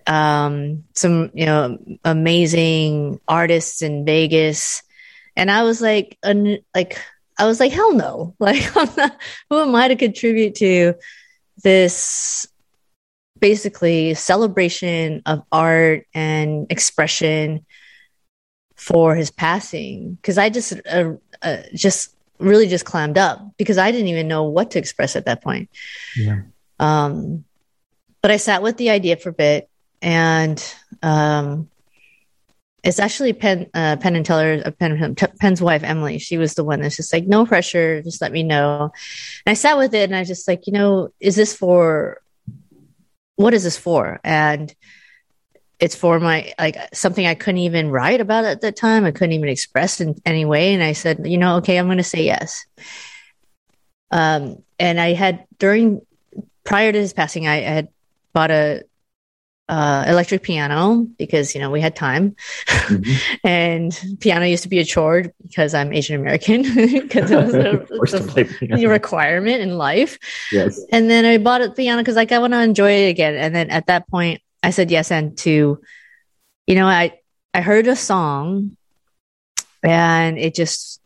um, 0.09 0.83
some 0.95 1.29
you 1.33 1.45
know 1.45 1.77
amazing 2.03 3.21
artists 3.27 3.81
in 3.81 4.05
Vegas, 4.05 4.81
and 5.37 5.49
I 5.49 5.63
was 5.63 5.81
like, 5.81 6.17
like 6.75 6.99
I 7.37 7.45
was 7.45 7.59
like, 7.59 7.71
hell 7.71 7.93
no! 7.93 8.35
Like, 8.39 8.75
not, 8.75 9.17
who 9.49 9.59
am 9.59 9.75
I 9.75 9.87
to 9.87 9.95
contribute 9.95 10.55
to 10.55 10.95
this? 11.63 12.47
Basically, 13.39 14.15
celebration 14.15 15.21
of 15.25 15.43
art 15.51 16.05
and 16.13 16.69
expression 16.69 17.65
for 18.75 19.15
his 19.15 19.31
passing 19.31 20.15
because 20.15 20.37
I 20.37 20.49
just 20.49 20.73
uh, 20.91 21.13
uh, 21.41 21.57
just 21.73 22.15
really 22.39 22.67
just 22.67 22.83
clammed 22.83 23.17
up 23.17 23.39
because 23.57 23.77
I 23.77 23.91
didn't 23.91 24.07
even 24.07 24.27
know 24.27 24.43
what 24.43 24.71
to 24.71 24.79
express 24.79 25.15
at 25.15 25.25
that 25.25 25.41
point. 25.41 25.69
Yeah. 26.17 26.41
Um, 26.79 27.45
but 28.21 28.31
I 28.31 28.37
sat 28.37 28.61
with 28.61 28.75
the 28.77 28.89
idea 28.89 29.15
for 29.15 29.29
a 29.29 29.33
bit 29.33 29.69
and 30.01 30.75
um, 31.01 31.69
it's 32.83 32.99
actually 32.99 33.33
Penn, 33.33 33.69
uh, 33.73 33.97
Penn 33.97 34.15
and 34.15 34.25
Teller, 34.25 34.61
uh, 34.65 34.71
Penn, 34.71 35.15
Penn's 35.39 35.61
wife, 35.61 35.83
Emily. 35.83 36.17
She 36.17 36.37
was 36.37 36.55
the 36.55 36.63
one 36.63 36.81
that's 36.81 36.95
just 36.95 37.11
like, 37.11 37.27
no 37.27 37.45
pressure, 37.45 38.01
just 38.01 38.21
let 38.21 38.31
me 38.31 38.43
know. 38.43 38.91
And 39.45 39.51
I 39.51 39.53
sat 39.53 39.77
with 39.77 39.93
it 39.93 40.09
and 40.09 40.15
I 40.15 40.23
just 40.23 40.47
like, 40.47 40.65
you 40.67 40.73
know, 40.73 41.09
is 41.19 41.35
this 41.35 41.55
for, 41.55 42.21
what 43.35 43.53
is 43.53 43.63
this 43.63 43.77
for? 43.77 44.19
And 44.23 44.73
it's 45.79 45.95
for 45.95 46.19
my, 46.19 46.53
like 46.59 46.77
something 46.93 47.25
I 47.25 47.35
couldn't 47.35 47.59
even 47.59 47.89
write 47.89 48.21
about 48.21 48.45
at 48.45 48.61
that 48.61 48.75
time. 48.75 49.05
I 49.05 49.11
couldn't 49.11 49.33
even 49.33 49.49
express 49.49 50.01
in 50.01 50.15
any 50.25 50.45
way. 50.45 50.73
And 50.73 50.83
I 50.83 50.93
said, 50.93 51.25
you 51.25 51.37
know, 51.37 51.57
okay, 51.57 51.77
I'm 51.77 51.87
going 51.87 51.97
to 51.97 52.03
say 52.03 52.23
yes. 52.23 52.65
Um, 54.11 54.63
and 54.79 54.99
I 54.99 55.13
had 55.13 55.45
during, 55.57 56.01
prior 56.63 56.91
to 56.91 56.97
his 56.97 57.13
passing, 57.13 57.47
I, 57.47 57.57
I 57.57 57.61
had 57.61 57.87
bought 58.33 58.51
a 58.51 58.83
uh, 59.69 60.03
electric 60.07 60.41
piano 60.41 61.07
because 61.19 61.53
you 61.53 61.61
know 61.61 61.69
we 61.69 61.79
had 61.79 61.95
time, 61.95 62.35
mm-hmm. 62.65 63.37
and 63.47 64.17
piano 64.19 64.45
used 64.45 64.63
to 64.63 64.69
be 64.69 64.79
a 64.79 64.83
chore 64.83 65.25
because 65.43 65.75
I'm 65.75 65.93
Asian 65.93 66.19
American 66.19 66.63
because 66.75 67.29
it 67.29 67.89
was 67.91 68.13
a, 68.13 68.47
a 68.73 68.87
requirement 68.87 69.61
in 69.61 69.77
life. 69.77 70.17
Yes. 70.51 70.81
And 70.91 71.09
then 71.09 71.23
I 71.23 71.37
bought 71.37 71.61
a 71.61 71.69
piano 71.69 72.01
because 72.01 72.15
like 72.15 72.31
I 72.31 72.39
want 72.39 72.53
to 72.53 72.61
enjoy 72.61 72.91
it 72.91 73.09
again. 73.09 73.35
And 73.35 73.55
then 73.55 73.69
at 73.69 73.85
that 73.85 74.09
point, 74.09 74.41
I 74.63 74.71
said 74.71 74.89
yes 74.89 75.11
and 75.11 75.37
to, 75.39 75.79
you 76.65 76.75
know, 76.75 76.87
I 76.87 77.19
I 77.53 77.61
heard 77.61 77.87
a 77.87 77.95
song, 77.95 78.75
and 79.83 80.39
it 80.39 80.55
just 80.55 80.99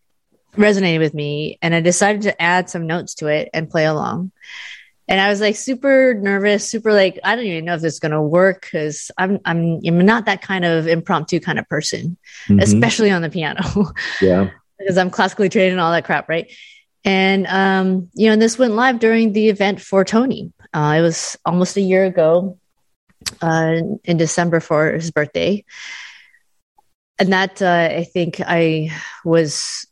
resonated 0.55 0.99
with 0.99 1.13
me, 1.13 1.59
and 1.61 1.75
I 1.75 1.81
decided 1.81 2.21
to 2.23 2.41
add 2.41 2.69
some 2.69 2.87
notes 2.87 3.15
to 3.15 3.27
it 3.27 3.49
and 3.53 3.69
play 3.69 3.85
along 3.85 4.31
and 5.07 5.19
I 5.19 5.29
was 5.29 5.41
like 5.41 5.55
super 5.55 6.13
nervous, 6.13 6.69
super 6.69 6.93
like 6.93 7.19
I 7.23 7.35
don't 7.35 7.45
even 7.45 7.65
know 7.65 7.75
if 7.75 7.83
it's 7.83 7.99
gonna 7.99 8.21
work 8.21 8.61
because 8.61 9.11
I'm 9.17 9.39
I'm 9.45 9.81
I'm 9.85 10.05
not 10.05 10.25
that 10.25 10.41
kind 10.41 10.65
of 10.65 10.87
impromptu 10.87 11.39
kind 11.39 11.59
of 11.59 11.67
person, 11.67 12.17
mm-hmm. 12.47 12.59
especially 12.59 13.11
on 13.11 13.21
the 13.21 13.29
piano. 13.29 13.63
Yeah, 14.21 14.49
because 14.79 14.97
I'm 14.97 15.09
classically 15.09 15.49
trained 15.49 15.71
and 15.71 15.81
all 15.81 15.91
that 15.91 16.05
crap, 16.05 16.29
right? 16.29 16.51
And 17.03 17.45
um, 17.47 18.09
you 18.13 18.29
know, 18.29 18.35
this 18.37 18.57
went 18.57 18.75
live 18.75 18.99
during 18.99 19.33
the 19.33 19.49
event 19.49 19.81
for 19.81 20.05
Tony. 20.05 20.53
Uh, 20.73 20.95
it 20.97 21.01
was 21.01 21.37
almost 21.45 21.77
a 21.77 21.81
year 21.81 22.05
ago, 22.05 22.57
uh, 23.41 23.81
in 24.03 24.17
December 24.17 24.59
for 24.59 24.93
his 24.93 25.11
birthday, 25.11 25.65
and 27.19 27.33
that 27.33 27.61
uh, 27.61 27.89
I 27.91 28.05
think 28.05 28.39
I 28.39 28.91
was 29.25 29.85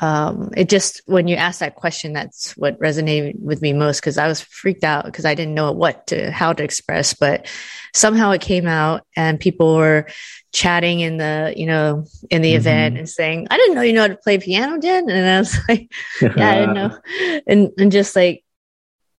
um, 0.00 0.50
it 0.56 0.68
just 0.68 1.00
when 1.06 1.26
you 1.26 1.36
ask 1.36 1.60
that 1.60 1.74
question, 1.74 2.12
that's 2.12 2.56
what 2.56 2.78
resonated 2.78 3.40
with 3.40 3.62
me 3.62 3.72
most 3.72 4.00
because 4.00 4.18
I 4.18 4.28
was 4.28 4.40
freaked 4.40 4.84
out 4.84 5.04
because 5.06 5.24
I 5.24 5.34
didn't 5.34 5.54
know 5.54 5.72
what 5.72 6.08
to 6.08 6.30
how 6.30 6.52
to 6.52 6.62
express, 6.62 7.14
but 7.14 7.46
somehow 7.94 8.32
it 8.32 8.40
came 8.40 8.66
out 8.66 9.06
and 9.16 9.40
people 9.40 9.76
were 9.76 10.06
chatting 10.52 11.00
in 11.00 11.16
the 11.16 11.54
you 11.56 11.66
know 11.66 12.04
in 12.30 12.42
the 12.42 12.50
mm-hmm. 12.50 12.58
event 12.58 12.98
and 12.98 13.08
saying, 13.08 13.46
"I 13.50 13.56
didn't 13.56 13.74
know 13.74 13.82
you 13.82 13.92
know 13.94 14.02
how 14.02 14.08
to 14.08 14.16
play 14.16 14.38
piano, 14.38 14.78
Jenn," 14.78 15.08
and 15.08 15.26
I 15.26 15.38
was 15.38 15.56
like, 15.68 15.90
"Yeah, 16.20 16.50
I 16.50 16.54
didn't 16.56 16.74
know," 16.74 16.98
and 17.46 17.70
and 17.78 17.90
just 17.90 18.14
like 18.14 18.44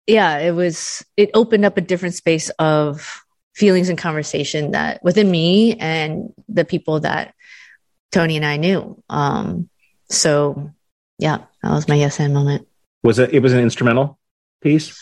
yeah, 0.07 0.39
it 0.39 0.53
was 0.53 1.05
it 1.17 1.31
opened 1.35 1.65
up 1.65 1.77
a 1.77 1.81
different 1.83 2.15
space 2.15 2.51
of 2.59 3.23
feelings 3.55 3.89
and 3.89 3.99
conversation 3.99 4.73
that 4.73 5.03
within 5.03 5.31
me 5.31 5.77
and 5.77 6.35
the 6.49 6.65
people 6.65 7.01
that 7.01 7.35
Tony 8.12 8.37
and 8.37 8.45
I 8.45 8.57
knew. 8.57 9.03
Um, 9.09 9.69
so 10.09 10.71
yeah, 11.19 11.38
that 11.62 11.71
was 11.71 11.88
my 11.88 11.95
yes 11.95 12.21
and 12.21 12.35
moment. 12.35 12.66
Was 13.03 13.19
it? 13.19 13.33
It 13.33 13.40
was 13.40 13.53
an 13.53 13.61
instrumental 13.61 14.19
piece. 14.61 15.01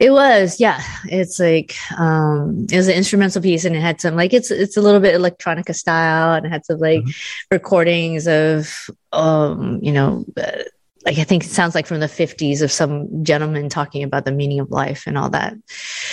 It 0.00 0.10
was, 0.10 0.58
yeah. 0.58 0.82
It's 1.04 1.38
like 1.38 1.76
um 1.98 2.66
it 2.70 2.76
was 2.76 2.88
an 2.88 2.94
instrumental 2.94 3.40
piece 3.42 3.64
and 3.64 3.76
it 3.76 3.80
had 3.80 4.00
some 4.00 4.16
like 4.16 4.32
it's 4.32 4.50
it's 4.50 4.76
a 4.76 4.82
little 4.82 5.00
bit 5.00 5.14
electronica 5.14 5.74
style 5.74 6.34
and 6.34 6.46
it 6.46 6.50
had 6.50 6.64
some 6.64 6.78
like 6.78 7.02
mm-hmm. 7.02 7.10
recordings 7.50 8.26
of 8.26 8.90
um 9.12 9.78
you 9.82 9.92
know 9.92 10.24
uh, 10.36 10.62
like 11.04 11.18
I 11.18 11.24
think 11.24 11.44
it 11.44 11.50
sounds 11.50 11.74
like 11.74 11.86
from 11.86 12.00
the 12.00 12.06
50s 12.06 12.62
of 12.62 12.72
some 12.72 13.24
gentleman 13.24 13.68
talking 13.68 14.02
about 14.02 14.24
the 14.24 14.32
meaning 14.32 14.60
of 14.60 14.70
life 14.70 15.04
and 15.06 15.18
all 15.18 15.30
that. 15.30 15.54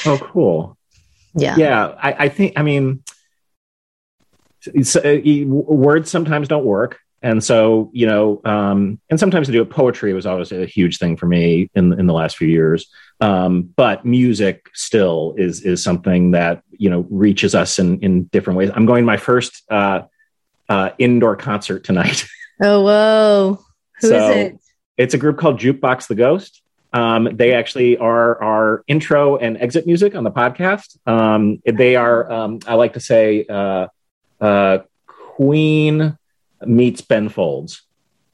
Oh, 0.06 0.18
cool. 0.22 0.78
Yeah. 1.34 1.56
Yeah. 1.56 1.96
I, 1.98 2.26
I 2.26 2.30
think, 2.30 2.54
I 2.58 2.64
mean, 2.64 3.04
uh, 4.68 5.18
words 5.48 6.12
sometimes 6.12 6.48
don't 6.50 6.66
work. 6.66 7.00
And 7.24 7.44
so, 7.44 7.92
you 7.94 8.08
know, 8.08 8.42
um, 8.46 9.00
and 9.10 9.20
sometimes 9.20 9.48
to 9.48 9.54
do 9.54 9.62
it, 9.62 9.70
poetry 9.70 10.14
was 10.14 10.26
always 10.26 10.52
a 10.52 10.66
huge 10.66 10.98
thing 10.98 11.18
for 11.18 11.28
me 11.28 11.70
in 11.76 11.94
in 12.00 12.08
the 12.08 12.14
last 12.14 12.38
few 12.38 12.48
years. 12.48 12.88
Um, 13.20 13.64
but 13.76 14.04
music 14.06 14.70
still 14.74 15.36
is 15.38 15.62
is 15.62 15.84
something 15.84 16.32
that 16.32 16.64
you 16.72 16.90
know 16.90 17.06
reaches 17.10 17.54
us 17.54 17.78
in 17.78 18.00
in 18.00 18.24
different 18.26 18.58
ways. 18.58 18.72
I'm 18.74 18.88
going 18.88 19.04
to 19.04 19.06
my 19.06 19.18
first 19.18 19.64
uh, 19.70 20.02
uh, 20.68 20.90
indoor 20.98 21.36
concert 21.36 21.84
tonight. 21.84 22.26
Oh, 22.64 22.82
whoa! 22.84 23.66
Who 24.02 24.08
so 24.08 24.30
is 24.30 24.36
it? 24.36 24.60
It's 24.96 25.14
a 25.16 25.18
group 25.18 25.40
called 25.40 25.60
Jukebox 25.60 26.06
the 26.06 26.14
Ghost. 26.14 26.62
Um, 26.94 27.28
they 27.34 27.54
actually 27.54 27.98
are 27.98 28.40
our 28.40 28.84
intro 28.88 29.38
and 29.38 29.58
exit 29.58 29.88
music 29.88 30.14
on 30.14 30.24
the 30.24 30.30
podcast. 30.30 30.98
Um, 31.08 31.60
they 31.66 31.96
are, 31.96 32.32
um, 32.32 32.60
I 32.68 32.76
like 32.76 32.94
to 32.94 33.00
say, 33.00 33.46
uh, 33.50 33.88
uh, 34.40 34.80
Queen 35.08 36.18
meets 36.66 37.02
Ben 37.02 37.30
Folds. 37.30 37.82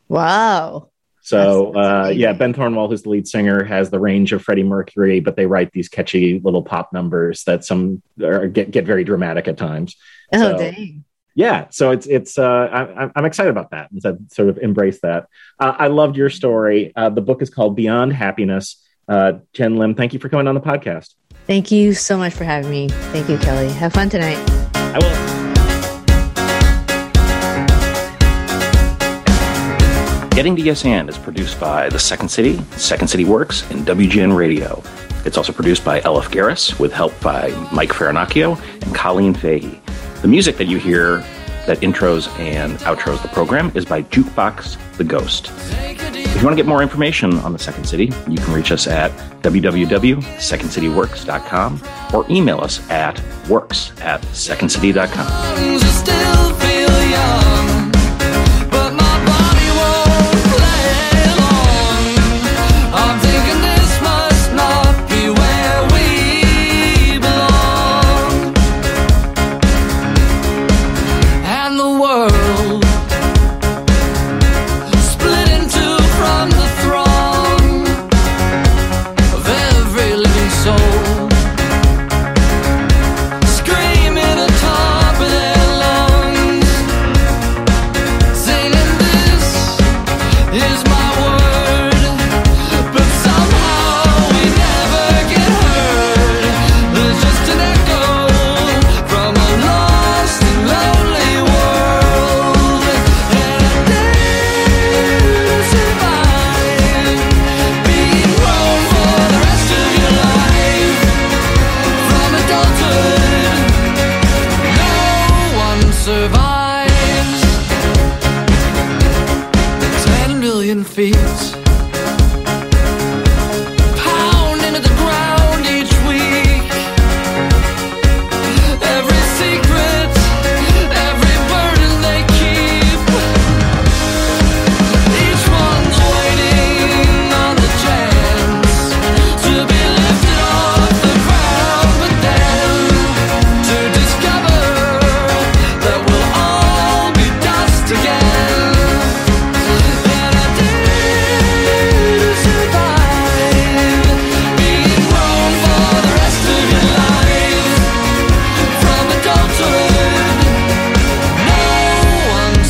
Wow. 0.08 0.90
So 1.22 1.76
uh, 1.76 2.08
yeah, 2.08 2.32
Ben 2.32 2.54
Thornewill, 2.54 2.90
who's 2.90 3.02
the 3.02 3.10
lead 3.10 3.28
singer, 3.28 3.62
has 3.66 3.90
the 3.90 4.00
range 4.00 4.32
of 4.32 4.42
Freddie 4.42 4.64
Mercury, 4.64 5.20
but 5.20 5.36
they 5.36 5.46
write 5.46 5.74
these 5.74 5.90
catchy 5.90 6.40
little 6.40 6.64
pop 6.64 6.94
numbers 6.94 7.44
that 7.44 7.66
some 7.66 8.02
are, 8.24 8.48
get 8.48 8.72
get 8.72 8.86
very 8.86 9.04
dramatic 9.04 9.50
at 9.50 9.58
times. 9.58 9.98
Oh 10.32 10.40
so, 10.40 10.58
dang! 10.58 11.04
Yeah, 11.36 11.68
so 11.70 11.92
it's 11.92 12.08
it's 12.08 12.38
uh, 12.38 12.70
I, 12.72 13.12
I'm 13.14 13.26
excited 13.26 13.50
about 13.50 13.72
that 13.72 13.92
and 13.92 14.02
so 14.02 14.18
sort 14.32 14.48
of 14.48 14.58
embrace 14.60 15.02
that. 15.02 15.28
Uh, 15.60 15.76
I 15.78 15.88
loved 15.88 16.16
your 16.16 16.30
story. 16.30 16.94
Uh, 16.96 17.10
the 17.10 17.22
book 17.22 17.42
is 17.42 17.50
called 17.50 17.76
Beyond 17.76 18.14
Happiness. 18.14 18.82
Uh, 19.10 19.34
Jenn 19.52 19.76
Lim, 19.76 19.96
thank 19.96 20.14
you 20.14 20.20
for 20.20 20.30
coming 20.30 20.48
on 20.48 20.56
the 20.56 20.62
podcast. 20.62 21.14
Thank 21.46 21.72
you 21.72 21.94
so 21.94 22.18
much 22.18 22.34
for 22.34 22.46
having 22.46 22.72
me. 22.72 22.88
Thank 22.88 23.28
you, 23.28 23.38
Kelly. 23.38 23.70
Have 23.74 23.92
fun 23.92 24.10
tonight. 24.10 24.38
I 24.74 25.00
will. 25.00 25.37
Getting 30.38 30.56
to 30.58 30.62
Yes 30.62 30.86
And 30.86 31.10
is 31.10 31.18
produced 31.18 31.60
by 31.60 31.90
The 31.90 31.98
Second 31.98 32.30
City, 32.30 32.60
Second 32.74 33.08
City 33.08 33.26
Works, 33.26 33.68
and 33.72 33.88
WGN 33.88 34.38
Radio. 34.38 34.84
It's 35.26 35.36
also 35.36 35.52
produced 35.52 35.84
by 35.84 36.00
Elif 36.02 36.26
Garris 36.26 36.80
with 36.80 36.94
help 36.94 37.20
by 37.22 37.50
Mike 37.74 37.90
Farinacchio 37.90 38.56
and 38.84 38.94
Colleen 38.94 39.34
Fahey. 39.34 39.82
The 40.22 40.28
music 40.28 40.58
that 40.58 40.66
you 40.66 40.78
hear 40.78 41.22
that 41.66 41.80
intros 41.80 42.28
and 42.38 42.78
outros 42.82 43.20
the 43.24 43.30
program 43.30 43.72
is 43.74 43.84
by 43.84 44.04
Jukebox 44.04 44.78
the 44.98 45.04
Ghost. 45.04 45.52
If 45.80 46.36
you 46.36 46.44
want 46.44 46.56
to 46.56 46.64
get 46.64 46.68
more 46.68 46.84
information 46.84 47.40
on 47.40 47.52
the 47.52 47.58
Second 47.58 47.86
City, 47.86 48.12
you 48.28 48.38
can 48.38 48.54
reach 48.54 48.72
us 48.72 48.86
at 48.86 49.10
www.secondcityworks.com 49.42 51.82
or 52.14 52.26
email 52.30 52.60
us 52.60 52.88
at 52.92 53.20
works 53.50 53.92
at 54.02 54.22
secondcity.com. 54.22 56.17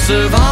survive 0.07 0.46